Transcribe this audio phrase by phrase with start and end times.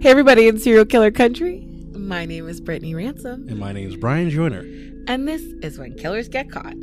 [0.00, 1.66] Hey, everybody in Serial Killer Country.
[1.92, 4.60] My name is Brittany Ransom, And my name is Brian Joyner.
[5.08, 6.76] and this is When Killers Get Caught,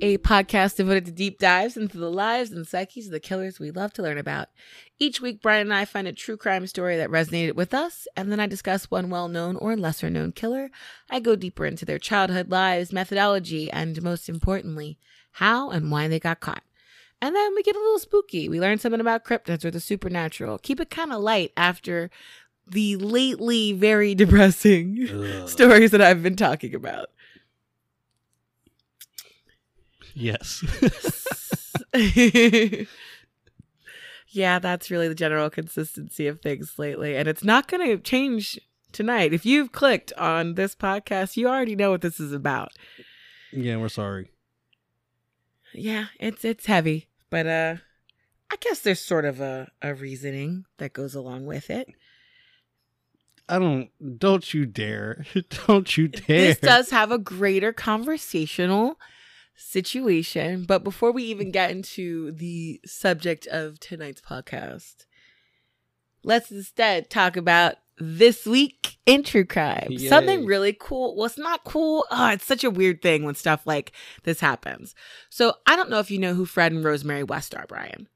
[0.00, 3.70] a podcast devoted to deep dives into the lives and psyches of the killers we
[3.70, 4.48] love to learn about.
[4.98, 8.30] Each week, Brian and I find a true crime story that resonated with us, and
[8.30, 10.70] then I discuss one well known or lesser known killer.
[11.10, 14.98] I go deeper into their childhood lives, methodology, and most importantly,
[15.32, 16.62] how and why they got caught.
[17.22, 18.48] And then we get a little spooky.
[18.48, 20.58] We learn something about cryptids or the supernatural.
[20.58, 22.10] Keep it kind of light after
[22.66, 25.48] the lately very depressing Ugh.
[25.48, 27.06] stories that I've been talking about.
[30.14, 30.62] Yes.
[34.28, 37.16] yeah, that's really the general consistency of things lately.
[37.16, 38.58] And it's not going to change
[38.92, 39.32] tonight.
[39.32, 42.72] If you've clicked on this podcast, you already know what this is about.
[43.52, 44.30] yeah, we're sorry.
[45.74, 47.76] Yeah, it's it's heavy, but uh
[48.50, 51.88] I guess there's sort of a, a reasoning that goes along with it.
[53.48, 53.90] I don't.
[54.18, 55.24] Don't you dare!
[55.66, 56.24] Don't you dare!
[56.26, 58.98] This does have a greater conversational
[59.54, 60.64] situation.
[60.64, 65.06] But before we even get into the subject of tonight's podcast,
[66.24, 69.88] let's instead talk about this week in true crime.
[69.90, 70.08] Yay.
[70.08, 71.16] Something really cool.
[71.16, 72.06] Well, it's not cool.
[72.10, 73.92] Oh, it's such a weird thing when stuff like
[74.24, 74.94] this happens.
[75.30, 78.08] So I don't know if you know who Fred and Rosemary West are, Brian.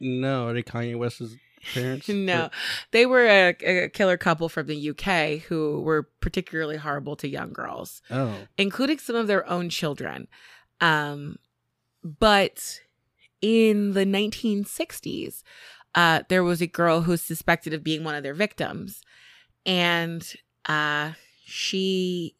[0.00, 1.36] No, are they Kanye West's
[1.74, 2.08] parents?
[2.08, 2.50] No,
[2.90, 7.52] they were a, a killer couple from the UK who were particularly horrible to young
[7.52, 8.02] girls.
[8.10, 10.28] Oh, including some of their own children.
[10.80, 11.36] Um,
[12.02, 12.80] but
[13.40, 15.42] in the 1960s,
[15.96, 19.02] uh, there was a girl who's suspected of being one of their victims,
[19.64, 20.34] and
[20.66, 21.12] uh,
[21.44, 22.36] she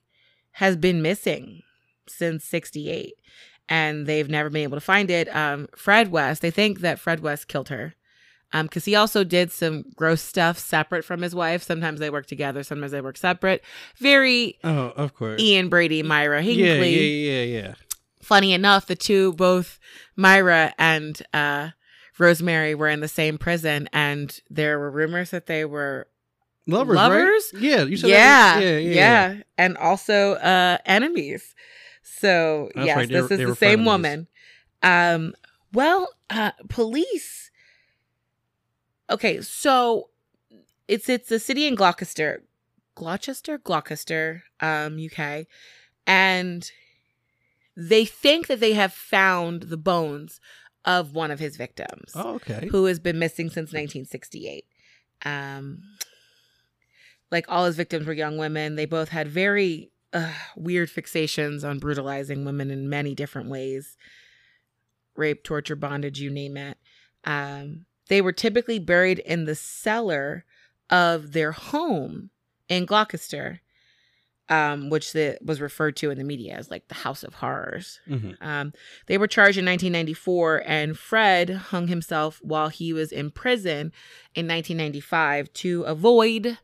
[0.53, 1.62] has been missing
[2.09, 3.15] since 68
[3.69, 5.34] and they've never been able to find it.
[5.34, 7.94] Um, fred west they think that fred west killed her
[8.53, 11.62] because he also did some gross stuff separate from his wife.
[11.62, 13.62] Sometimes they work together sometimes they work separate.
[13.99, 15.41] Very oh, of course.
[15.41, 17.75] Ian Brady, Myra yeah, yeah, yeah, yeah.
[18.23, 19.78] Funny enough, the two, both
[20.17, 21.71] Myra and uh,
[22.19, 26.09] Rosemary, were in the same prison, and there were rumors that they were
[26.66, 27.50] Lovers, Lovers?
[27.54, 27.62] right?
[27.62, 28.62] Yeah, you said yeah, that.
[28.65, 31.55] Yeah, yeah, yeah, and also uh, enemies.
[32.03, 34.26] So That's yes, right, this were- is they the same woman.
[34.82, 35.34] Um,
[35.72, 37.50] well, uh, police.
[39.10, 40.10] Okay, so
[40.88, 42.43] it's it's a city in Gloucester,
[42.94, 45.47] Gloucester, Gloucester, um, UK,
[46.06, 46.71] and
[47.76, 50.41] they think that they have found the bones
[50.87, 52.69] of one of his victims Oh, okay.
[52.71, 54.65] who has been missing since 1968.
[55.25, 55.83] Um,
[57.31, 58.77] like all his victims were young women.
[58.77, 63.97] They both had very uh, weird fixations on brutalizing women in many different ways
[65.17, 66.77] rape, torture, bondage, you name it.
[67.25, 70.45] Um, they were typically buried in the cellar
[70.91, 72.29] of their home
[72.69, 73.61] in Gloucester,
[74.49, 78.01] um, which the, was referred to in the media as like the House of Horrors.
[78.07, 78.73] hmm Um,
[79.07, 83.93] they were charged in 1994, and Fred hung himself while he was in prison
[84.35, 86.59] in 1995 to avoid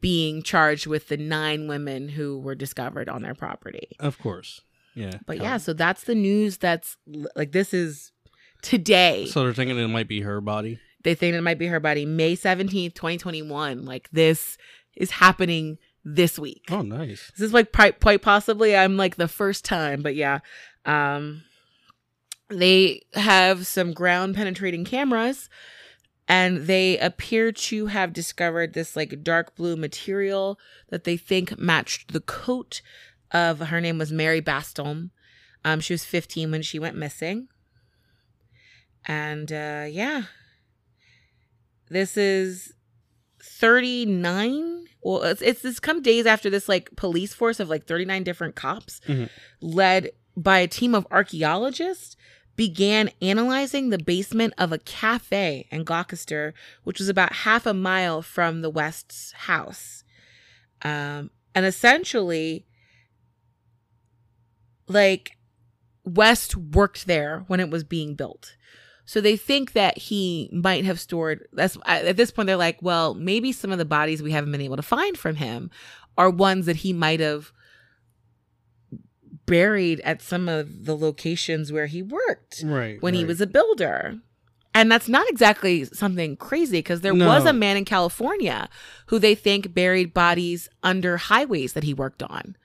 [0.00, 3.88] being charged with the nine women who were discovered on their property.
[3.98, 4.60] Of course.
[4.94, 5.18] Yeah.
[5.26, 6.96] But yeah, so that's the news that's
[7.34, 8.12] like this is
[8.62, 9.26] today.
[9.26, 10.78] So they're thinking it might be her body.
[11.04, 13.84] they think it might be her body, May 17th, 2021.
[13.84, 14.56] Like this
[14.96, 16.64] is happening this week.
[16.70, 17.30] Oh, nice.
[17.36, 20.40] This is like quite possibly I'm like the first time, but yeah.
[20.84, 21.42] Um
[22.48, 25.50] they have some ground penetrating cameras
[26.26, 32.12] and they appear to have discovered this like dark blue material that they think matched
[32.12, 32.80] the coat
[33.30, 35.10] of her name was Mary Bastholm.
[35.64, 37.48] Um she was 15 when she went missing.
[39.04, 40.22] And uh yeah.
[41.90, 42.74] This is
[43.48, 48.22] 39 well it's, it's this come days after this like police force of like 39
[48.24, 49.28] different cops Mhm.
[49.60, 52.16] led by a team of archaeologists
[52.56, 56.54] began analyzing the basement of a cafe in Gloucester
[56.84, 60.04] which was about half a mile from the West's house.
[60.82, 62.66] Um and essentially
[64.86, 65.32] like
[66.04, 68.56] West worked there when it was being built
[69.10, 71.48] so they think that he might have stored.
[71.54, 74.60] That's at this point they're like, well, maybe some of the bodies we haven't been
[74.60, 75.70] able to find from him
[76.18, 77.50] are ones that he might have
[79.46, 83.00] buried at some of the locations where he worked Right.
[83.02, 84.18] when he was a builder.
[84.74, 87.26] And that's not exactly something crazy because there No.
[87.28, 88.68] was a man in California
[89.06, 92.56] who they think buried bodies under highways that he worked on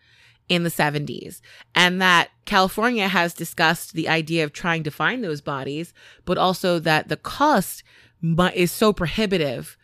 [0.50, 1.42] in the 70s.
[1.74, 5.94] And that California has discussed the idea of trying to find those bodies,
[6.26, 7.84] but also that the cost
[8.54, 9.78] is so prohibitive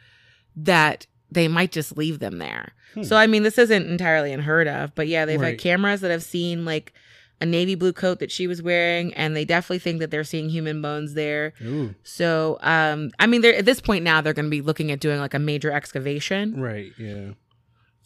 [0.55, 2.73] that they might just leave them there.
[2.93, 3.03] Hmm.
[3.03, 5.51] So I mean, this isn't entirely unheard of, but yeah, they've Right.
[5.51, 6.93] had cameras that have seen like
[7.41, 10.49] a navy blue coat that she was wearing, and they definitely think that they're seeing
[10.49, 11.53] human bones there.
[11.61, 14.91] Ooh, So, um, I mean, they're at this point now they're going to be looking
[14.91, 16.59] at doing like a major excavation.
[16.59, 16.91] right.
[16.97, 17.29] Yeah.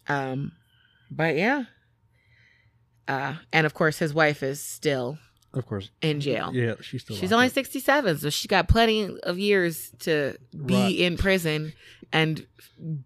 [0.08, 0.52] Um,
[1.10, 1.64] but yeah,
[3.08, 5.18] uh, and of course his wife is still
[5.52, 5.90] Of course.
[6.02, 6.50] in jail.
[6.54, 7.16] Yeah, she's still.
[7.16, 7.52] She's only up.
[7.52, 10.36] 67, so she got plenty of years to
[10.66, 10.96] be Right.
[10.98, 11.72] in prison
[12.12, 12.46] and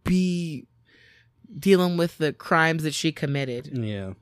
[0.04, 0.66] be
[1.58, 3.70] dealing with the crimes that she committed.
[3.72, 4.12] Yeah.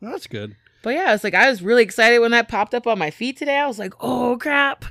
[0.00, 0.56] Well, that's good.
[0.82, 3.36] But yeah, it's like I was really excited when that popped up on my feed
[3.38, 3.56] today.
[3.56, 4.84] I was like, "Oh crap.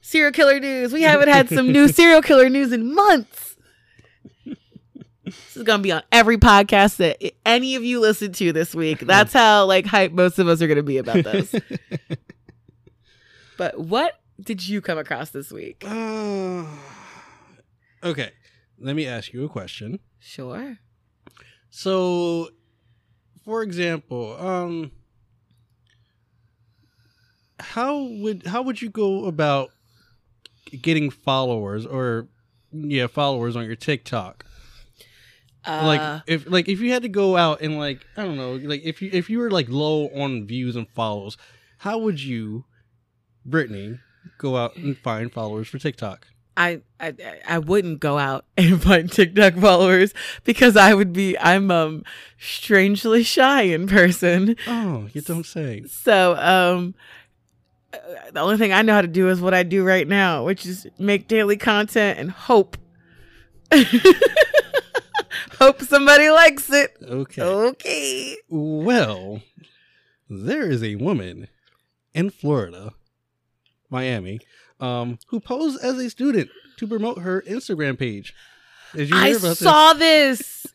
[0.00, 0.92] Serial killer news.
[0.92, 3.47] We haven't had some new serial killer news in months."
[5.30, 8.74] This is going to be on every podcast that any of you listen to this
[8.74, 9.00] week.
[9.00, 11.54] That's how like hype most of us are going to be about this.
[13.58, 15.82] But what did you come across this week?
[15.84, 16.64] Uh,
[18.02, 18.30] okay.
[18.78, 19.98] Let me ask you a question.
[20.20, 20.78] Sure.
[21.68, 22.50] So,
[23.44, 24.92] for example, um,
[27.58, 29.70] how would how would you go about
[30.80, 32.28] getting followers or
[32.72, 34.44] yeah followers on your TikTok?
[35.68, 38.54] Uh, like if like if you had to go out and like I don't know
[38.54, 41.36] like if you if you were like low on views and follows,
[41.78, 42.64] how would you,
[43.44, 43.98] Brittany,
[44.38, 46.26] go out and find followers for TikTok?
[46.56, 47.14] I, I
[47.46, 52.02] I wouldn't go out and find TikTok followers because I would be I'm um
[52.38, 54.56] strangely shy in person.
[54.66, 55.84] Oh, you don't say.
[55.86, 56.94] So um
[57.92, 57.98] uh,
[58.32, 60.66] the only thing I know how to do is what I do right now, which
[60.66, 62.76] is make daily content and hope.
[65.58, 66.96] hope somebody likes it.
[67.02, 67.42] Okay.
[67.42, 68.36] Okay.
[68.48, 69.42] Well,
[70.28, 71.48] there is a woman
[72.14, 72.92] in Florida,
[73.90, 74.40] Miami,
[74.80, 78.34] um, who posed as a student to promote her Instagram page.
[78.94, 80.66] Did you I hear about saw this.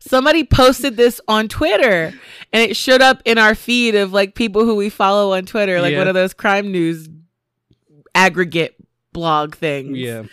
[0.00, 2.12] Somebody posted this on Twitter
[2.52, 5.80] and it showed up in our feed of like people who we follow on Twitter,
[5.80, 5.98] like Yeah.
[5.98, 7.08] one of those crime news
[8.14, 8.76] aggregate
[9.12, 9.96] blog things.
[9.96, 10.24] Yeah.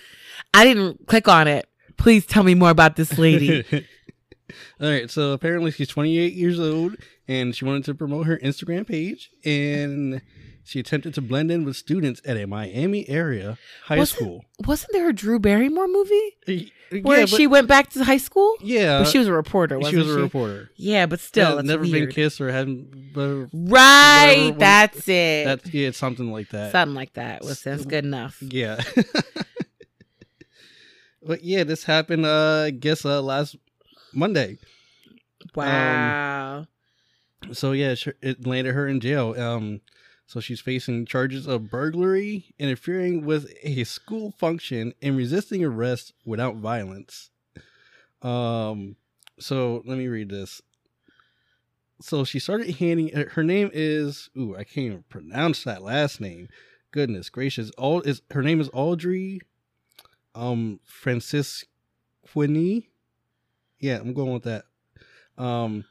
[0.53, 1.67] I didn't click on it.
[2.01, 3.63] Please tell me more about this lady.
[4.81, 5.09] All right.
[5.09, 6.95] So apparently she's 28 years old
[7.27, 10.21] and she wanted to promote her Instagram page and
[10.63, 14.45] she attempted to blend in with students at a Miami area high Wasn't- school.
[14.65, 18.55] Wasn't there a Drew Barrymore movie Yeah, where but- she went back to high school?
[18.61, 20.19] yeah, but she was a reporter, she wasn't was she?
[20.19, 20.69] a reporter.
[20.77, 22.09] Yeah, but still, that's never weird.
[22.09, 23.13] been kissed or hadn't.
[23.13, 25.45] But Right, Whatever- that's it.
[25.45, 26.71] that's yeah, it's something like that.
[26.71, 27.41] Something like that.
[27.43, 28.37] Was that's good enough.
[28.41, 28.81] Yeah.
[31.31, 32.25] but yeah, this happened.
[32.25, 33.55] Uh, I guess uh, last
[34.13, 34.57] Monday.
[35.55, 36.67] Wow.
[37.53, 39.33] So yeah, it landed her in jail.
[39.39, 39.79] Um,
[40.27, 46.57] so she's facing charges of burglary, interfering with a school function, and resisting arrest without
[46.57, 47.29] violence.
[48.21, 48.97] Um,
[49.39, 50.61] so let me read this.
[52.01, 53.15] So she started handing.
[53.15, 54.29] uh, Her name is.
[54.37, 56.49] Ooh, I can't even pronounce that last name.
[56.91, 57.69] Goodness gracious!
[57.77, 59.39] All is her name is Audrey,
[60.35, 61.65] um, Francis
[62.27, 62.87] Francisquini.
[63.79, 64.65] Yeah, I'm going with that.
[65.37, 65.85] Um,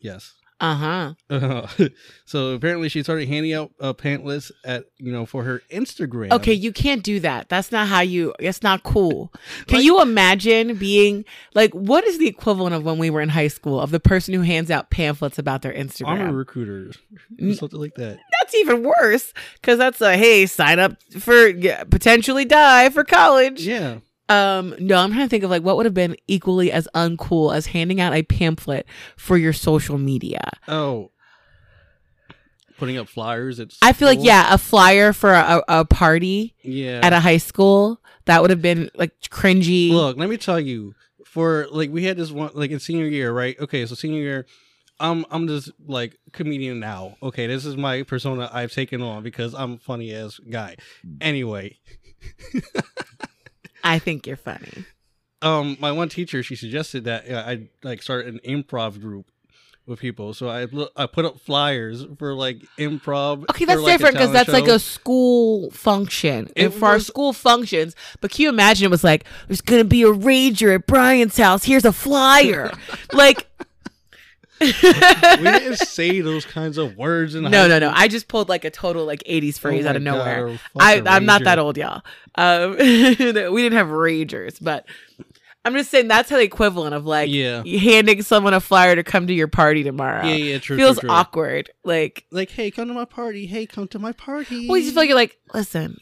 [0.00, 0.34] yes.
[0.62, 1.14] Uh huh.
[1.28, 1.66] Uh,
[2.24, 6.30] so apparently she started handing out uh, pamphlets at you know for her Instagram.
[6.30, 7.48] Okay, you can't do that.
[7.48, 8.32] That's not how you.
[8.38, 9.32] It's not cool.
[9.66, 13.28] Can Like- you imagine being like what is the equivalent of when we were in
[13.28, 16.06] high school of the person who hands out pamphlets about their Instagram?
[16.20, 16.92] I'm a recruiter,
[17.54, 18.18] something like that.
[18.40, 23.66] that's even worse because that's a hey, sign up for yeah, potentially die for college.
[23.66, 23.98] Yeah,
[24.32, 27.54] Um, no, I'm trying to think of like what would have been equally as uncool
[27.54, 28.86] as handing out a pamphlet
[29.16, 30.50] for your social media.
[30.68, 31.10] Oh,
[32.78, 33.60] putting up flyers.
[33.60, 34.26] At I feel like school.
[34.26, 37.00] yeah, a flyer for a, a party yeah.
[37.02, 39.90] at a high school that would have been like cringy.
[39.90, 40.94] Look, let me tell you.
[41.24, 43.58] For like, we had this one like in senior year, right?
[43.58, 44.46] Okay, so senior year,
[45.00, 47.16] I'm I'm just like comedian now.
[47.22, 50.76] Okay, this is my persona I've taken on because I'm a funny ass guy.
[51.22, 51.78] Anyway,
[53.82, 54.84] I think you're funny.
[55.42, 59.30] um my one teacher she suggested that uh, I like start an improv group
[59.86, 60.34] with people.
[60.34, 63.44] So I I put up flyers for like improv.
[63.50, 66.50] Okay, for, that's like, different because that's like a school function.
[66.54, 69.84] It and for our school functions, but can you imagine it was like, there's gonna
[69.84, 71.64] be a rager at Brian's house.
[71.64, 72.72] Here's a flyer.
[73.12, 73.48] like
[74.62, 77.92] we didn't say those kinds of words in No, high no, no.
[77.94, 80.58] I just pulled like a total like 80s phrase Oh out of God, nowhere.
[80.78, 82.02] I, I'm not that old, y'all.
[82.34, 84.86] Um, we didn't have ragers, but
[85.64, 87.62] I'm just saying that's how the equivalent of like Yeah.
[87.64, 90.26] handing someone a flyer to come to your party tomorrow.
[90.26, 90.76] Yeah, yeah, true.
[90.76, 91.16] Feels true, true.
[91.16, 91.70] awkward.
[91.84, 93.46] Like Like, hey, come to my party.
[93.46, 94.66] Hey, come to my party.
[94.68, 95.98] well, you just feel like you're like, listen,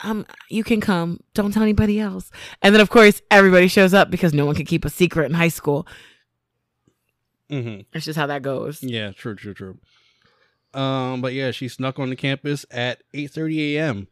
[0.00, 1.20] um, you can come.
[1.34, 2.30] Don't tell anybody else.
[2.62, 5.34] And then of course everybody shows up because no one can keep a secret in
[5.34, 5.86] high school.
[7.50, 8.82] Hmm It's just how that goes.
[8.82, 9.78] Yeah, true, true, true.
[10.74, 14.08] Um, but yeah, she snuck on the campus at 8:30 a.m.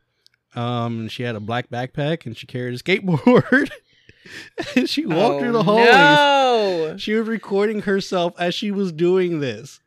[0.54, 3.70] Um, and she had a black backpack and she carried a skateboard.
[4.76, 5.86] and she walked through the hallways.
[5.90, 6.96] Oh, No.
[6.96, 9.80] She was recording herself as she was doing this.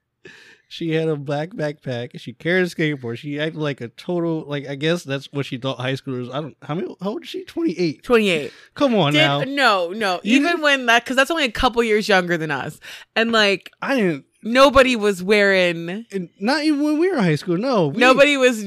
[0.69, 2.19] She had a black backpack.
[2.19, 3.17] She carried a skateboard.
[3.17, 6.29] She acted like a total like I guess that's what she thought high schoolers.
[6.33, 7.45] I don't how many how old is she?
[7.45, 8.03] Twenty eight.
[8.03, 8.51] 28.
[8.73, 9.39] Come on Did, now.
[9.43, 10.19] no, no.
[10.23, 12.79] You Even when that, because that's only a couple years younger than us.
[13.15, 14.25] And like, I didn't.
[14.43, 16.05] nobody was wearing,
[16.39, 17.57] Not even when we were in high school.
[17.57, 18.63] No, nobody was,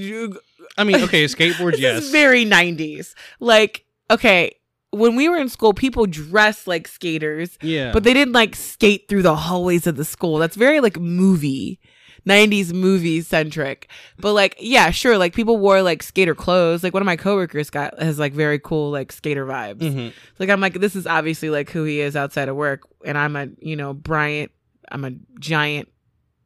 [0.78, 1.76] I mean, okay, skateboards.
[1.78, 2.10] yes.
[2.10, 3.14] very 90s.
[3.40, 4.56] Like, okay,
[4.92, 7.92] when we were in school, people dressed like skaters, yeah.
[7.92, 10.38] but they didn't like skate through the hallways of the school.
[10.38, 11.78] That's very like movie.
[12.26, 13.90] 90s movie centric.
[14.18, 16.82] But like, yeah, sure, like people wore like skater clothes.
[16.82, 19.80] Like one of my coworkers got has like very cool like skater vibes.
[19.80, 20.12] Mhm.
[20.38, 22.82] Like I'm like, this is obviously like who he is outside of work.
[23.04, 24.50] And I'm a, you know, Bryant,
[24.90, 25.88] I'm a giant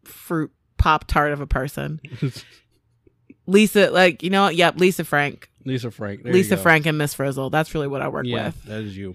[0.04, 2.00] fruit pop tart of a person.
[3.46, 5.50] Lisa, like, you know, yep, Lisa Frank.
[5.66, 6.22] Lisa Frank.
[6.22, 6.56] There you Lisa.
[6.56, 7.50] Frank and Miss Frizzle.
[7.50, 8.62] That's really what I work Yeah, with.
[8.64, 9.14] that is you.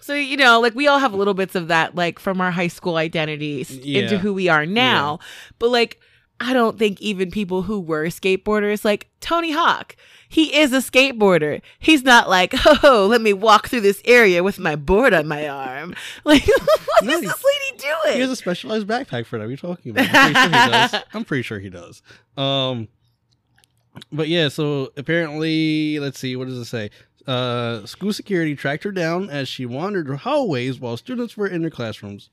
[0.00, 2.68] So, you know, like we all have little bits of that, like from our high
[2.68, 4.02] school identities Yeah.
[4.02, 5.18] into who we are now.
[5.58, 6.00] But like,
[6.42, 9.94] I don't think even people who were skateboarders, like Tony Hawk,
[10.26, 11.60] he is a skateboarder.
[11.78, 15.46] He's not like, oh, let me walk through this area with my board on my
[15.48, 15.94] arm.
[16.24, 18.14] Like, what No, is this lady doing?
[18.14, 19.48] He has a specialized backpack for that.
[19.50, 20.08] You talking about?
[20.14, 20.94] I'm pretty sure he does.
[21.12, 22.02] I'm pretty sure he does.
[22.38, 22.88] Um,
[24.12, 26.90] but yeah, so apparently, let's see, what does it say?
[27.26, 31.70] Uh, school security tracked her down as she wandered hallways while students were in their
[31.70, 32.30] classrooms.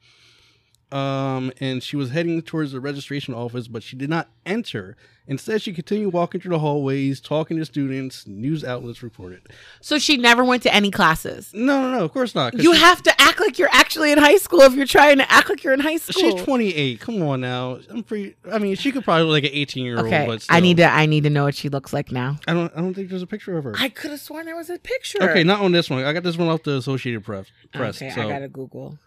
[0.90, 4.96] Um, and she was heading towards the registration office, but she did not enter.
[5.30, 8.26] Instead, she continued walking through the hallways, talking to students.
[8.26, 9.42] News outlets reported.
[9.82, 11.52] so she never went to any classes.
[11.54, 12.54] No, no, no, of course not.
[12.54, 15.30] You she- have to act like you're actually in high school if you're trying to
[15.30, 16.32] act like you're in high school.
[16.32, 17.02] She's 28.
[17.02, 17.80] Come on now.
[17.90, 18.38] I'm pretty.
[18.50, 20.06] I mean, she could probably look like an 18 year old.
[20.08, 20.86] Okay, but I need to.
[20.86, 22.38] I need to know what she looks like now.
[22.48, 22.72] I don't.
[22.74, 23.76] I don't think there's a picture of her.
[23.78, 25.22] I could have sworn there was a picture.
[25.22, 26.02] Okay, not on this one.
[26.06, 27.48] I got this one off the Associated Press.
[27.74, 28.02] Press.
[28.02, 28.98] Okay, so, I gotta Google.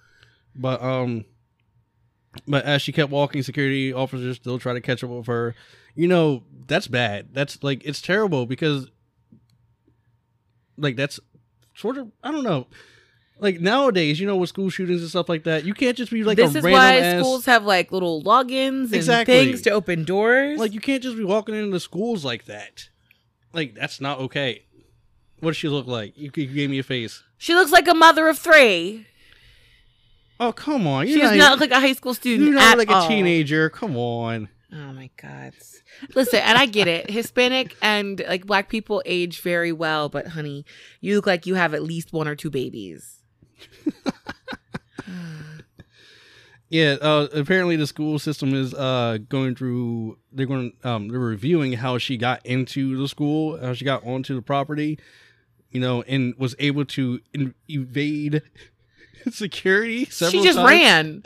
[0.55, 1.25] but um,
[2.47, 5.55] but as she kept walking, security officers still try to catch up with her.
[5.95, 7.29] You know, that's bad.
[7.33, 8.89] That's like it's terrible because,
[10.77, 11.19] like, that's
[11.75, 12.67] sort of I don't know.
[13.41, 16.23] Like nowadays, you know, with school shootings and stuff like that, you can't just be
[16.25, 20.61] like this is why ass, schools have like little logins and things to open doors.
[20.61, 22.91] Like you can't just be walking into schools like that.
[23.55, 24.65] Like that's not okay.
[25.41, 26.19] What does she look like?
[26.19, 27.23] You, you gave me a face.
[27.39, 29.07] she looks like a mother of three.
[30.41, 31.07] Oh come on!
[31.07, 33.05] She You're does not, not look like a high school student you're not like all.
[33.05, 33.69] a teenager.
[33.69, 34.49] Come on.
[34.73, 35.53] Oh my god.
[36.15, 37.11] Listen, and I get it.
[37.11, 40.65] Hispanic and like black people age very well, but honey,
[41.01, 43.23] you look like you have at least one or two babies.
[46.73, 46.99] Yeah.
[47.01, 50.19] Uh, apparently, the school system is uh going through.
[50.31, 50.73] They're going.
[50.85, 54.97] Um, they're reviewing how she got into the school, how she got onto the property.
[55.73, 58.43] You know, and was able to in- evade
[59.31, 60.05] security.
[60.07, 60.69] she just times.
[60.69, 61.23] ran.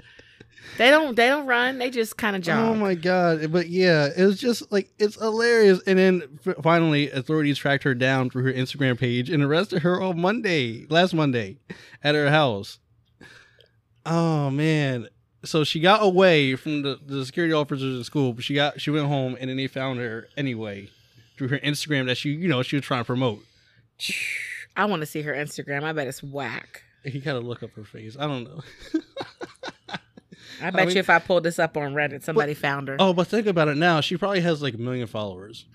[0.77, 2.59] They don't they don't run, they just kind of oh jog.
[2.59, 3.53] Oh my god!
[3.53, 5.81] But yeah, it was just like it's hilarious.
[5.87, 10.21] And then finally, authorities tracked her down through her Instagram page and arrested her on
[10.21, 11.59] Monday, last Monday,
[12.03, 12.79] at her house.
[14.05, 15.09] Oh man!
[15.45, 18.91] So she got away from the, the security officers at school, but she got she
[18.91, 20.89] went home, and then they found her anyway
[21.37, 23.45] through her Instagram that she you know she was trying to promote.
[24.77, 25.85] I want to see her Instagram.
[25.85, 26.83] I bet it's whack.
[27.05, 28.17] You gotta look up her face.
[28.19, 28.61] I don't know.
[30.63, 32.97] I bet mean- you if I pulled this up on Reddit, somebody found her.
[32.99, 34.01] oh, but think about it now.
[34.01, 35.67] She probably has like a million followers.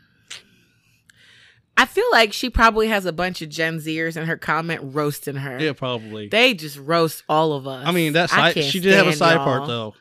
[1.77, 5.35] I feel like she probably has a bunch of Gen Zers in her comment roasting
[5.37, 5.59] her.
[5.61, 6.27] Yeah, probably.
[6.27, 7.85] They just roast all of us.
[7.87, 9.45] I mean, that I side, she did have a side y'all.
[9.45, 9.93] part though.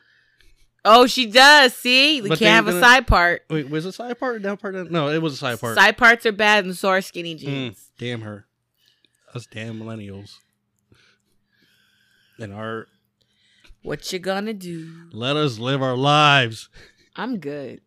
[0.83, 1.73] Oh, she does.
[1.73, 3.43] See, we But can't have a gonna- side part.
[3.49, 4.75] Wait, was it side part or down part?
[4.91, 5.75] No, it was a side part.
[5.77, 7.91] Side parts are bad and so are skinny Mm, jeans.
[7.97, 8.45] damn her.
[9.33, 10.37] Us damn millennials.
[12.39, 12.87] And our
[13.83, 15.09] What you gonna do?
[15.11, 16.69] let us live our lives.
[17.15, 17.81] I'm good.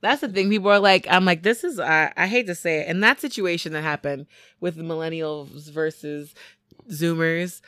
[0.00, 0.50] That's the thing.
[0.50, 2.88] People are like, I'm like, this is, I, I hate to say it.
[2.88, 4.26] In that situation that happened
[4.60, 6.34] with the millennials versus
[6.90, 7.60] Zoomers,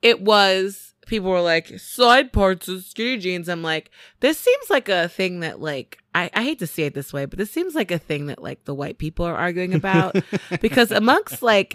[0.00, 3.48] it was, people were like, side parts of skinny jeans.
[3.48, 3.90] I'm like,
[4.20, 7.24] this seems like a thing that, like, I, I hate to say it this way,
[7.24, 10.14] but this seems like a thing that, like, the white people are arguing about.
[10.60, 11.74] because amongst, like,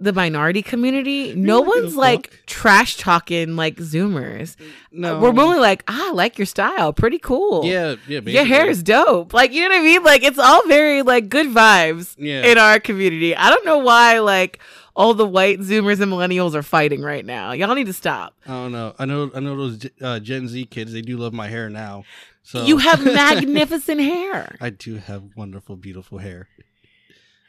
[0.00, 2.46] the minority community, no don't give a one's like fuck.
[2.46, 4.56] trash talking like Zoomers.
[4.92, 7.64] No, We're really like, ah, I like your style, pretty cool.
[7.64, 8.20] Yeah, yeah.
[8.20, 9.32] your hair is dope.
[9.34, 10.02] Like you know what I mean?
[10.02, 12.44] Like it's all very like good vibes Yeah.
[12.46, 13.34] in our community.
[13.36, 14.60] I don't know why like
[14.94, 17.52] all the white Zoomers and millennials are fighting right now.
[17.52, 18.34] Y'all need to stop.
[18.46, 18.94] I don't know.
[18.98, 19.30] I know.
[19.34, 20.92] I know those uh, Gen Z kids.
[20.92, 22.04] They do love my hair now.
[22.42, 24.56] So You have magnificent hair.
[24.60, 26.48] I do have wonderful, beautiful hair.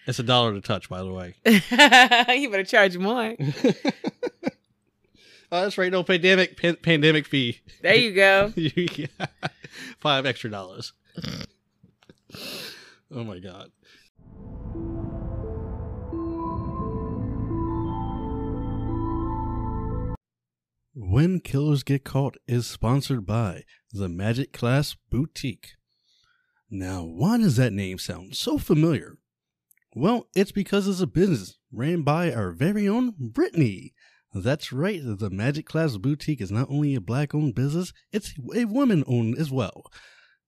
[0.08, 1.36] It's a dollar to touch, by the way.
[1.46, 3.36] you better charge more.
[3.42, 3.52] oh,
[5.52, 5.92] that's right.
[5.92, 7.60] No pandemic pan- pandemic fee.
[7.82, 8.54] There you go.
[8.56, 9.08] Yeah.
[10.00, 10.94] Five extra dollars.
[13.14, 13.70] oh my god.
[20.96, 25.74] When Killers Get Caught is sponsored by the Magic Clasp Boutique.
[26.72, 29.18] Now, why does that name sound so familiar?
[30.00, 33.96] Well, it's because it's a business ran by our very own Brittany.
[34.32, 38.66] That's right, the Magic Clasp Boutique is not only a black owned business, it's a
[38.66, 39.92] woman owned as well.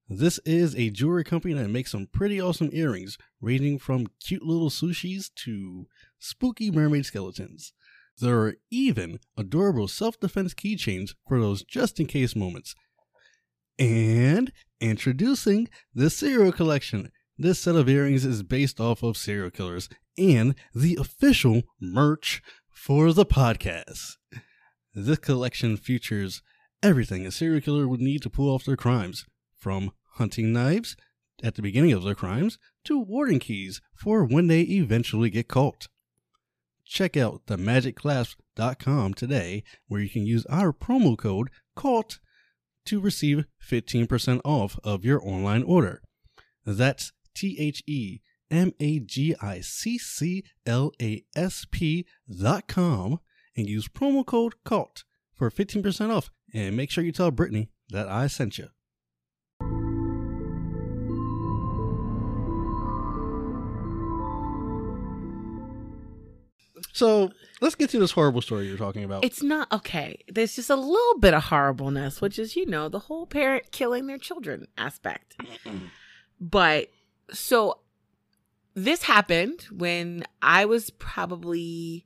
[0.07, 4.69] This is a jewelry company that makes some pretty awesome earrings, ranging from cute little
[4.69, 5.87] sushis to
[6.19, 7.73] spooky mermaid skeletons.
[8.19, 12.75] There are even adorable self defense keychains for those just in case moments.
[13.79, 17.11] And introducing the Serial Collection.
[17.41, 23.13] This set of earrings is based off of serial killers and the official merch for
[23.13, 24.17] the podcast.
[24.93, 26.41] This collection features
[26.83, 30.97] everything a serial killer would need to pull off their crimes, from hunting knives
[31.41, 35.87] at the beginning of their crimes to warning keys for when they eventually get caught.
[36.83, 42.19] Check out themagicclasp.com today where you can use our promo code CAUGHT
[42.87, 46.01] to receive 15% off of your online order.
[46.65, 48.19] That's T H E
[48.51, 53.21] M A G I C C L A S P dot com
[53.55, 56.31] and use promo code CAUGHT for 15% off.
[56.53, 58.67] And make sure you tell Brittany that I sent you.
[66.91, 69.23] So let's get to this horrible story you're talking about.
[69.23, 70.25] It's not okay.
[70.27, 74.07] There's just a little bit of horribleness, which is, you know, the whole parent killing
[74.07, 75.37] their children aspect.
[76.41, 76.87] But
[77.33, 77.79] so
[78.75, 82.05] this happened when I was probably,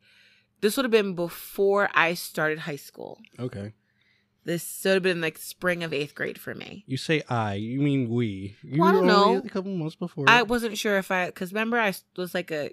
[0.62, 3.20] this would have been before I started high school.
[3.40, 3.74] okay.
[4.46, 6.84] This would have been like spring of eighth grade for me.
[6.86, 8.58] You say I, you mean we.
[8.62, 9.38] You Well, I don't know.
[9.38, 10.26] A couple months before.
[10.28, 12.72] I wasn't sure if I, because remember, I was like a,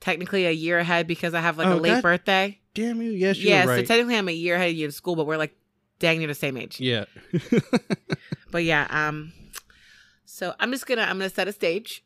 [0.00, 2.02] technically a year ahead because I have like a Oh, late God.
[2.02, 2.58] birthday.
[2.72, 3.10] Damn you.
[3.10, 3.80] Yes, Yeah, right.
[3.80, 5.54] so technically I'm a year ahead of you in school, but we're like
[5.98, 6.80] dang near the same age.
[6.80, 7.04] yeah.
[8.50, 9.32] But yeah, um
[10.40, 12.02] so I'm just gonna I'm gonna set a stage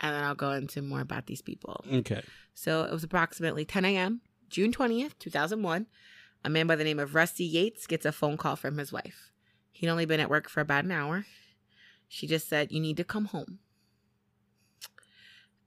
[0.00, 1.84] and then I'll go into more about these people.
[1.92, 2.22] okay.
[2.54, 5.86] So it was approximately 10 a.m., June 20th, 2001.
[6.44, 9.32] A man by the name of Rusty Yates gets a phone call from his wife.
[9.72, 11.26] He'd only been at work for about an hour.
[12.06, 13.58] She just said, You need to come home.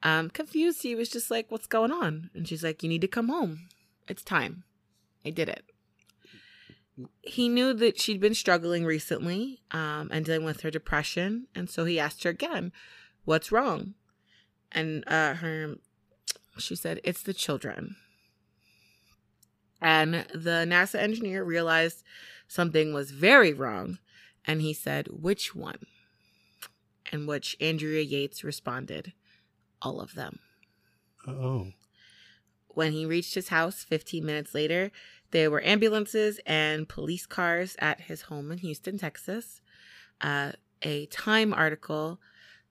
[0.03, 2.29] Um, confused, he was just like, What's going on?
[2.33, 3.67] And she's like, You need to come home.
[4.07, 4.63] It's time.
[5.25, 5.65] I did it.
[7.21, 11.47] He knew that she'd been struggling recently um, and dealing with her depression.
[11.53, 12.71] And so he asked her again,
[13.25, 13.95] What's wrong?
[14.71, 15.75] And uh, her
[16.57, 17.95] she said, It's the children.
[19.81, 22.03] And the NASA engineer realized
[22.47, 23.99] something was very wrong.
[24.45, 25.85] And he said, Which one?
[27.11, 29.13] In which Andrea Yates responded,
[29.81, 30.39] All of them.
[31.27, 31.71] Oh.
[32.69, 34.91] When he reached his house 15 minutes later,
[35.31, 39.61] there were ambulances and police cars at his home in Houston, Texas.
[40.21, 42.19] Uh, a Time article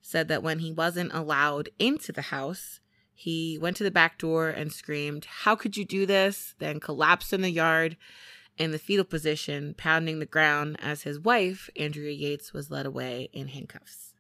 [0.01, 2.81] said that when he wasn't allowed into the house,
[3.15, 6.55] he went to the back door and screamed, How could you do this?
[6.59, 7.97] Then collapsed in the yard
[8.57, 13.29] in the fetal position, pounding the ground as his wife, Andrea Yates, was led away
[13.33, 14.15] in handcuffs.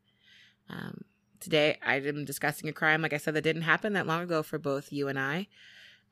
[0.69, 1.03] Um,
[1.39, 4.43] today, I am discussing a crime, like I said, that didn't happen that long ago
[4.43, 5.47] for both you and I.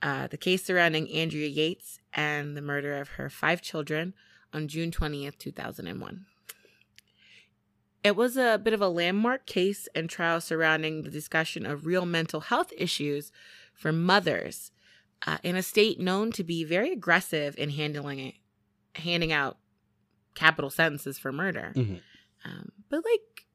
[0.03, 4.15] Uh, the case surrounding Andrea Yates and the murder of her five children
[4.53, 6.27] on June 20th, 2001.
[8.03, 12.05] It was a bit of a landmark case and trial surrounding the discussion of real
[12.05, 13.31] mental health issues
[13.75, 14.73] for mothers
[15.25, 18.35] uh, in a state known to be very aggressive in handling it,
[18.97, 19.59] handing out
[20.35, 21.73] capital sentences for murder.
[21.77, 22.01] Mhm.
[22.45, 23.47] Um, but like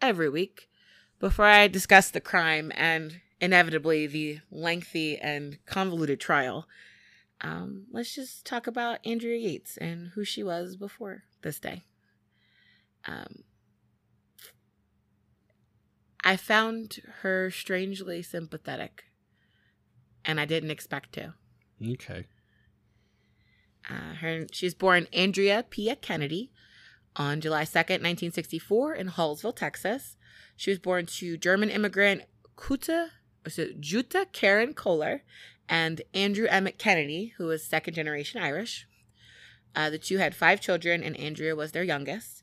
[0.00, 0.70] every week,
[1.18, 6.66] before I discuss the crime and inevitably the lengthy and convoluted trial,
[7.40, 11.84] um, let's just talk about Andrea Yates and who she was before this day.
[13.06, 13.44] Um,
[16.22, 19.04] I found her strangely sympathetic.
[20.22, 21.32] and I didn't expect to.
[21.82, 22.26] Okay.
[23.88, 26.52] Uh, her, she was born Andrea Pia Kennedy
[27.16, 30.16] on July 2nd, 1964, in Hallsville, Texas.
[30.56, 32.24] She was born to German immigrant
[32.56, 33.08] Kuta,
[33.48, 35.22] so Jutta Karen Kohler
[35.68, 38.86] and Andrew Emmett Kennedy, who was second generation Irish.
[39.74, 42.42] Uh, the two had five children, and Andrea was their youngest.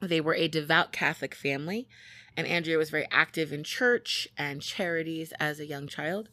[0.00, 1.88] They were a devout Catholic family,
[2.36, 6.28] and Andrea was very active in church and charities as a young child.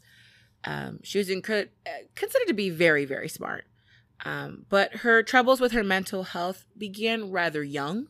[0.65, 1.69] Um, she was inc-
[2.15, 3.65] considered to be very, very smart.
[4.25, 8.07] Um, but her troubles with her mental health began rather young.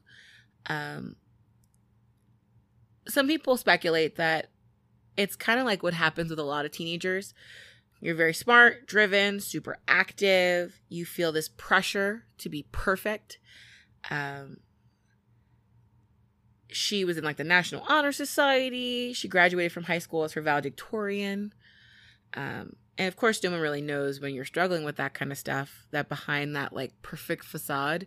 [0.68, 1.16] Um,
[3.08, 4.50] some people speculate that
[5.18, 7.34] it's kind of like what happens with a lot of teenagers.
[8.02, 10.80] You're very smart, driven, super active.
[10.90, 13.40] You feel this pressure to be perfect.
[14.10, 14.58] Um,
[16.68, 19.14] she was in like the National Honor Society.
[19.14, 21.54] She graduated from high school as her valedictorian.
[22.34, 25.38] Um, and of course, no one really knows when you're struggling with that kind of
[25.38, 28.06] stuff that behind that like perfect facade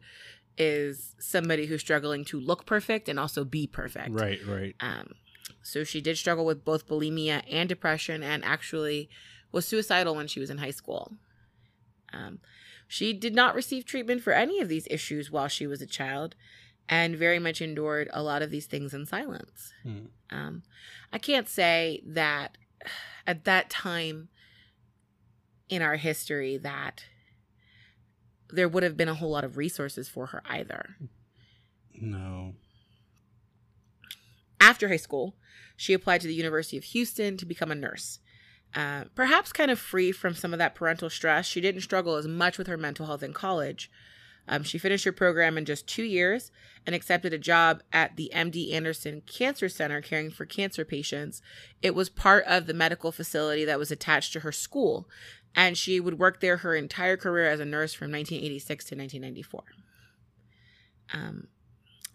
[0.58, 4.10] is somebody who's struggling to look perfect and also be perfect.
[4.10, 4.74] Right, right.
[4.80, 5.14] Um,
[5.66, 9.08] so she did struggle with both bulimia and depression and actually
[9.50, 11.14] was suicidal when she was in high school.
[12.12, 12.38] Um,
[12.86, 16.36] she did not receive treatment for any of these issues while she was a child
[16.88, 19.72] and very much endured a lot of these things in silence.
[19.82, 20.04] Hmm.
[20.30, 20.62] Um,
[21.12, 22.56] I can't say that
[23.26, 24.28] at that time
[25.68, 27.06] in our history that
[28.52, 30.96] there would have been a whole lot of resources for her either.
[31.92, 32.54] No.
[34.60, 35.34] After high school,
[35.76, 38.18] she applied to the University of Houston to become a nurse.
[38.74, 42.26] Uh, perhaps kind of free from some of that parental stress, she didn't struggle as
[42.26, 43.90] much with her mental health in college.
[44.48, 46.52] Um, she finished her program in just two years
[46.84, 51.42] and accepted a job at the MD Anderson Cancer Center caring for cancer patients.
[51.82, 55.08] It was part of the medical facility that was attached to her school,
[55.54, 59.64] and she would work there her entire career as a nurse from 1986 to 1994.
[61.12, 61.48] Um,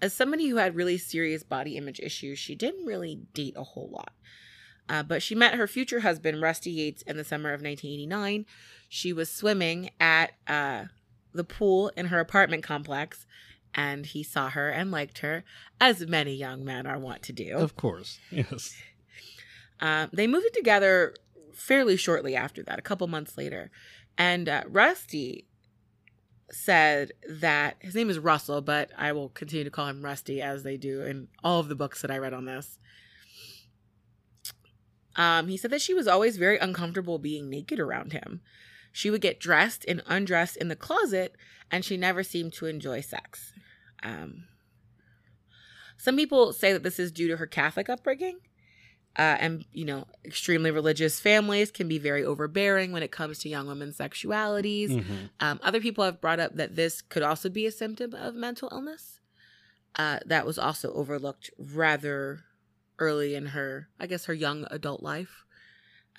[0.01, 3.89] as somebody who had really serious body image issues, she didn't really date a whole
[3.91, 4.13] lot.
[4.89, 8.45] Uh, but she met her future husband, Rusty Yates, in the summer of 1989.
[8.89, 10.85] She was swimming at uh,
[11.33, 13.25] the pool in her apartment complex,
[13.73, 15.43] and he saw her and liked her,
[15.79, 17.55] as many young men are wont to do.
[17.55, 18.19] Of course.
[18.31, 18.75] Yes.
[19.79, 21.15] Uh, they moved together
[21.53, 23.71] fairly shortly after that, a couple months later.
[24.17, 25.45] And uh, Rusty
[26.51, 30.63] said that his name is Russell, but I will continue to call him Rusty as
[30.63, 32.79] they do in all of the books that I read on this.
[35.15, 38.41] Um, he said that she was always very uncomfortable being naked around him.
[38.91, 41.35] She would get dressed and undressed in the closet,
[41.69, 43.53] and she never seemed to enjoy sex.
[44.03, 44.45] Um,
[45.97, 48.39] some people say that this is due to her Catholic upbringing.
[49.17, 53.49] Uh, and, you know, extremely religious families can be very overbearing when it comes to
[53.49, 54.89] young women's sexualities.
[54.89, 55.29] Mhm.
[55.41, 58.69] Um, other people have brought up that this could also be a symptom of mental
[58.71, 59.19] illness.
[59.95, 62.45] Uh, that was also overlooked rather
[62.99, 65.43] early in her, I guess, her young adult life.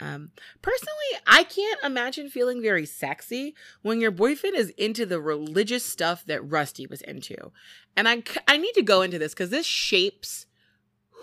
[0.01, 5.85] Um, personally, I can't imagine feeling very sexy when your boyfriend is into the religious
[5.85, 7.53] stuff that Rusty was into.
[7.97, 10.47] And i i need to go into this because this shapes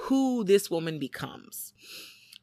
[0.03, 1.73] who this woman becomes.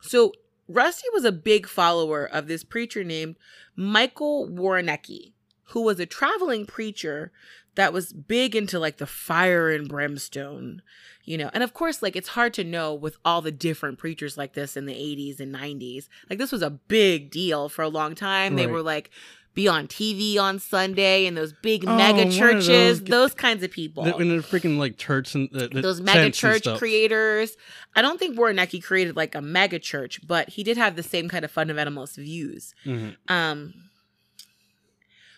[0.00, 0.32] So,
[0.68, 3.36] Rusty was a big follower of this preacher named
[3.76, 5.32] Michael Woroniecki,
[5.66, 7.32] who was a traveling preacher
[7.76, 10.82] that was big into like the fire and brimstone,
[11.24, 11.50] you know.
[11.54, 14.76] And of course, like it's hard to know with all the different preachers like this
[14.76, 16.08] in the 80s and 90s.
[16.28, 18.56] Like this was a big deal for a long time.
[18.56, 19.10] They were like
[19.56, 23.70] be on TV on Sunday and those big Oh, mega churches, those- those kinds of
[23.72, 27.56] people The- In the freaking like church and the, the those mega church creators.
[27.96, 31.28] I don't think Woroniecki created like a mega church, but he did have the same
[31.28, 32.74] kind of fundamentalist views.
[32.84, 33.16] Mhm.
[33.28, 33.74] Um,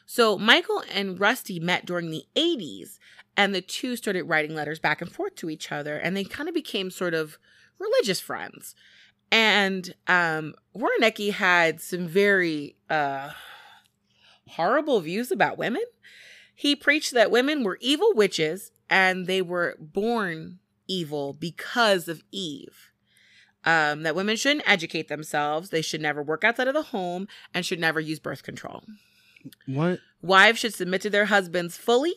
[0.04, 2.98] so Michael and Rusty met during the 80s,
[3.37, 6.48] and the two started writing letters back and forth to each other, and they kind
[6.48, 7.38] of became sort of
[7.78, 8.74] religious friends.
[9.31, 13.31] And um, Woroniecki had some very uh,
[14.48, 15.82] horrible views about women.
[16.54, 20.58] He preached that women were evil witches and they were born
[20.88, 22.90] evil because of Eve.
[23.64, 27.66] Um, that women shouldn't educate themselves, they should never work outside of the home, and
[27.66, 28.84] should never use birth control.
[29.66, 30.00] What?
[30.22, 32.14] Wives should submit to their husbands fully.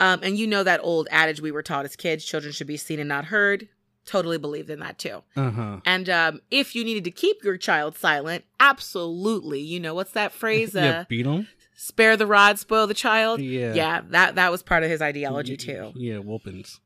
[0.00, 2.76] Um, and you know that old adage we were taught as kids children should be
[2.76, 3.68] seen and not heard.
[4.06, 5.22] Totally believed in that too.
[5.36, 5.80] Uh huh.
[5.86, 9.60] And um, if you needed to keep your child silent, absolutely.
[9.60, 10.74] You know, what's that phrase?
[10.76, 11.48] Uh, yeah, beat them.
[11.76, 13.40] spare the rod, spoil the child.
[13.40, 13.72] Yeah.
[13.74, 15.92] Yeah, that, that was part of his ideology too.
[15.94, 16.80] Yeah, whoopings.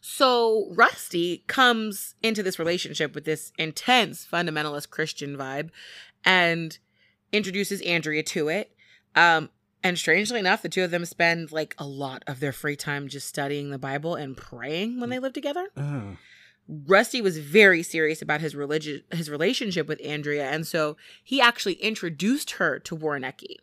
[0.00, 5.70] So Rusty comes into this relationship with this intense fundamentalist Christian vibe.
[6.24, 6.78] and
[7.32, 8.70] introduces Andrea to it.
[9.16, 9.50] Um,
[9.82, 13.08] and strangely enough, the two of them spend like a lot of their free time
[13.08, 15.68] just studying the Bible and praying when they live together.
[15.76, 16.16] Oh.
[16.68, 21.74] Rusty was very serious about his religion his relationship with Andrea, and so he actually
[21.74, 23.56] introduced her to Woroniecki.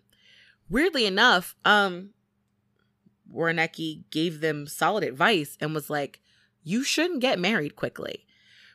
[0.69, 2.11] Weirdly enough, um
[3.33, 6.21] Woroniecki gave them solid advice and was like,
[6.63, 8.25] You shouldn't get married quickly.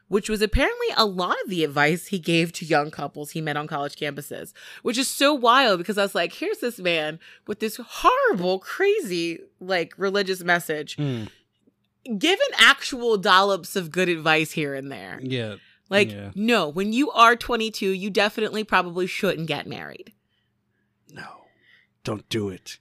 [0.08, 3.58] Which was apparently a lot of the advice he gave to young couples he met
[3.58, 7.60] on college campuses, which is so wild because I was like, here's this man with
[7.60, 11.28] this horrible, crazy, like religious message Mm.
[12.18, 15.20] given actual dollops of good advice here and there.
[15.22, 15.56] Yeah.
[15.90, 16.30] Like, Yeah.
[16.34, 20.12] no, when you are 22, you definitely probably shouldn't get married.
[21.12, 21.44] No.
[22.04, 22.78] Don't do it.